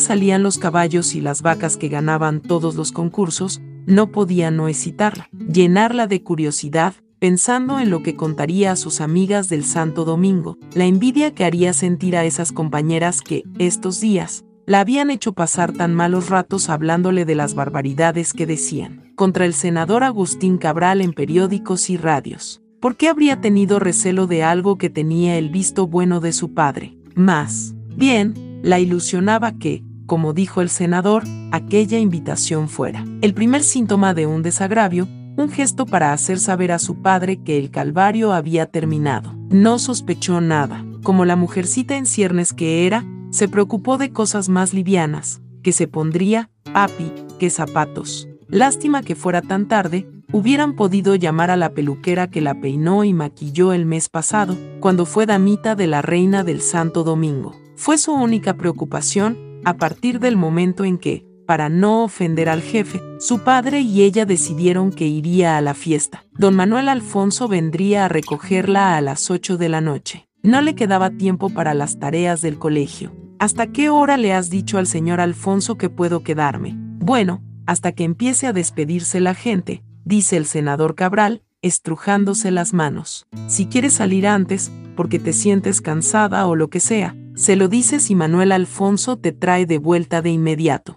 salían 0.00 0.42
los 0.42 0.58
caballos 0.58 1.14
y 1.14 1.20
las 1.20 1.42
vacas 1.42 1.76
que 1.76 1.88
ganaban 1.88 2.40
todos 2.40 2.74
los 2.74 2.92
concursos, 2.92 3.60
no 3.86 4.10
podía 4.10 4.50
no 4.50 4.68
excitarla, 4.68 5.28
llenarla 5.32 6.06
de 6.06 6.22
curiosidad, 6.22 6.94
pensando 7.18 7.80
en 7.80 7.90
lo 7.90 8.02
que 8.02 8.14
contaría 8.14 8.72
a 8.72 8.76
sus 8.76 9.00
amigas 9.00 9.48
del 9.48 9.64
Santo 9.64 10.04
Domingo, 10.04 10.58
la 10.74 10.84
envidia 10.84 11.34
que 11.34 11.44
haría 11.44 11.72
sentir 11.72 12.16
a 12.16 12.24
esas 12.24 12.52
compañeras 12.52 13.22
que, 13.22 13.44
estos 13.58 14.00
días, 14.00 14.44
la 14.68 14.80
habían 14.80 15.08
hecho 15.10 15.32
pasar 15.32 15.72
tan 15.72 15.94
malos 15.94 16.28
ratos 16.28 16.68
hablándole 16.68 17.24
de 17.24 17.34
las 17.34 17.54
barbaridades 17.54 18.34
que 18.34 18.44
decían 18.44 19.14
contra 19.16 19.46
el 19.46 19.54
senador 19.54 20.04
Agustín 20.04 20.58
Cabral 20.58 21.00
en 21.00 21.14
periódicos 21.14 21.88
y 21.88 21.96
radios. 21.96 22.60
¿Por 22.78 22.96
qué 22.96 23.08
habría 23.08 23.40
tenido 23.40 23.78
recelo 23.78 24.26
de 24.26 24.44
algo 24.44 24.76
que 24.76 24.90
tenía 24.90 25.38
el 25.38 25.48
visto 25.48 25.86
bueno 25.86 26.20
de 26.20 26.32
su 26.32 26.52
padre? 26.52 26.98
Más 27.14 27.74
bien, 27.96 28.60
la 28.62 28.78
ilusionaba 28.78 29.52
que, 29.52 29.82
como 30.04 30.34
dijo 30.34 30.60
el 30.60 30.68
senador, 30.68 31.24
aquella 31.50 31.98
invitación 31.98 32.68
fuera 32.68 33.06
el 33.22 33.32
primer 33.32 33.62
síntoma 33.62 34.12
de 34.12 34.26
un 34.26 34.42
desagravio, 34.42 35.08
un 35.38 35.48
gesto 35.48 35.86
para 35.86 36.12
hacer 36.12 36.38
saber 36.38 36.72
a 36.72 36.78
su 36.78 37.00
padre 37.00 37.42
que 37.42 37.58
el 37.58 37.70
calvario 37.70 38.34
había 38.34 38.66
terminado. 38.66 39.34
No 39.48 39.78
sospechó 39.78 40.42
nada. 40.42 40.84
Como 41.02 41.24
la 41.24 41.36
mujercita 41.36 41.96
en 41.96 42.04
ciernes 42.04 42.52
que 42.52 42.86
era, 42.86 43.06
se 43.30 43.48
preocupó 43.48 43.98
de 43.98 44.12
cosas 44.12 44.48
más 44.48 44.72
livianas, 44.72 45.40
que 45.62 45.72
se 45.72 45.88
pondría, 45.88 46.50
papi, 46.72 47.12
que 47.38 47.50
zapatos. 47.50 48.28
Lástima 48.48 49.02
que 49.02 49.14
fuera 49.14 49.42
tan 49.42 49.68
tarde, 49.68 50.08
hubieran 50.32 50.74
podido 50.74 51.14
llamar 51.14 51.50
a 51.50 51.56
la 51.56 51.70
peluquera 51.70 52.28
que 52.30 52.40
la 52.40 52.60
peinó 52.60 53.04
y 53.04 53.12
maquilló 53.12 53.72
el 53.72 53.86
mes 53.86 54.08
pasado, 54.08 54.56
cuando 54.80 55.06
fue 55.06 55.26
damita 55.26 55.74
de 55.74 55.86
la 55.86 56.02
reina 56.02 56.44
del 56.44 56.60
Santo 56.60 57.04
Domingo. 57.04 57.54
Fue 57.76 57.98
su 57.98 58.12
única 58.12 58.54
preocupación, 58.54 59.38
a 59.64 59.74
partir 59.74 60.20
del 60.20 60.36
momento 60.36 60.84
en 60.84 60.98
que, 60.98 61.26
para 61.46 61.68
no 61.68 62.04
ofender 62.04 62.48
al 62.48 62.60
jefe, 62.60 63.00
su 63.18 63.40
padre 63.40 63.80
y 63.80 64.02
ella 64.02 64.26
decidieron 64.26 64.92
que 64.92 65.06
iría 65.06 65.56
a 65.56 65.60
la 65.62 65.74
fiesta. 65.74 66.24
Don 66.32 66.54
Manuel 66.54 66.88
Alfonso 66.88 67.48
vendría 67.48 68.04
a 68.04 68.08
recogerla 68.08 68.96
a 68.96 69.00
las 69.00 69.30
8 69.30 69.56
de 69.56 69.68
la 69.68 69.80
noche. 69.80 70.27
No 70.42 70.60
le 70.62 70.74
quedaba 70.74 71.10
tiempo 71.10 71.50
para 71.50 71.74
las 71.74 71.98
tareas 71.98 72.40
del 72.40 72.58
colegio. 72.58 73.12
¿Hasta 73.40 73.66
qué 73.66 73.90
hora 73.90 74.16
le 74.16 74.32
has 74.32 74.50
dicho 74.50 74.78
al 74.78 74.86
señor 74.86 75.20
Alfonso 75.20 75.76
que 75.76 75.90
puedo 75.90 76.22
quedarme? 76.22 76.74
Bueno, 76.76 77.42
hasta 77.66 77.92
que 77.92 78.04
empiece 78.04 78.46
a 78.46 78.52
despedirse 78.52 79.20
la 79.20 79.34
gente, 79.34 79.82
dice 80.04 80.36
el 80.36 80.46
senador 80.46 80.94
Cabral, 80.94 81.42
estrujándose 81.60 82.50
las 82.50 82.72
manos. 82.72 83.26
Si 83.48 83.66
quieres 83.66 83.94
salir 83.94 84.28
antes, 84.28 84.70
porque 84.96 85.18
te 85.18 85.32
sientes 85.32 85.80
cansada 85.80 86.46
o 86.46 86.54
lo 86.54 86.70
que 86.70 86.80
sea, 86.80 87.16
se 87.34 87.56
lo 87.56 87.68
dices 87.68 88.10
y 88.10 88.14
Manuel 88.14 88.52
Alfonso 88.52 89.16
te 89.16 89.32
trae 89.32 89.66
de 89.66 89.78
vuelta 89.78 90.22
de 90.22 90.30
inmediato. 90.30 90.94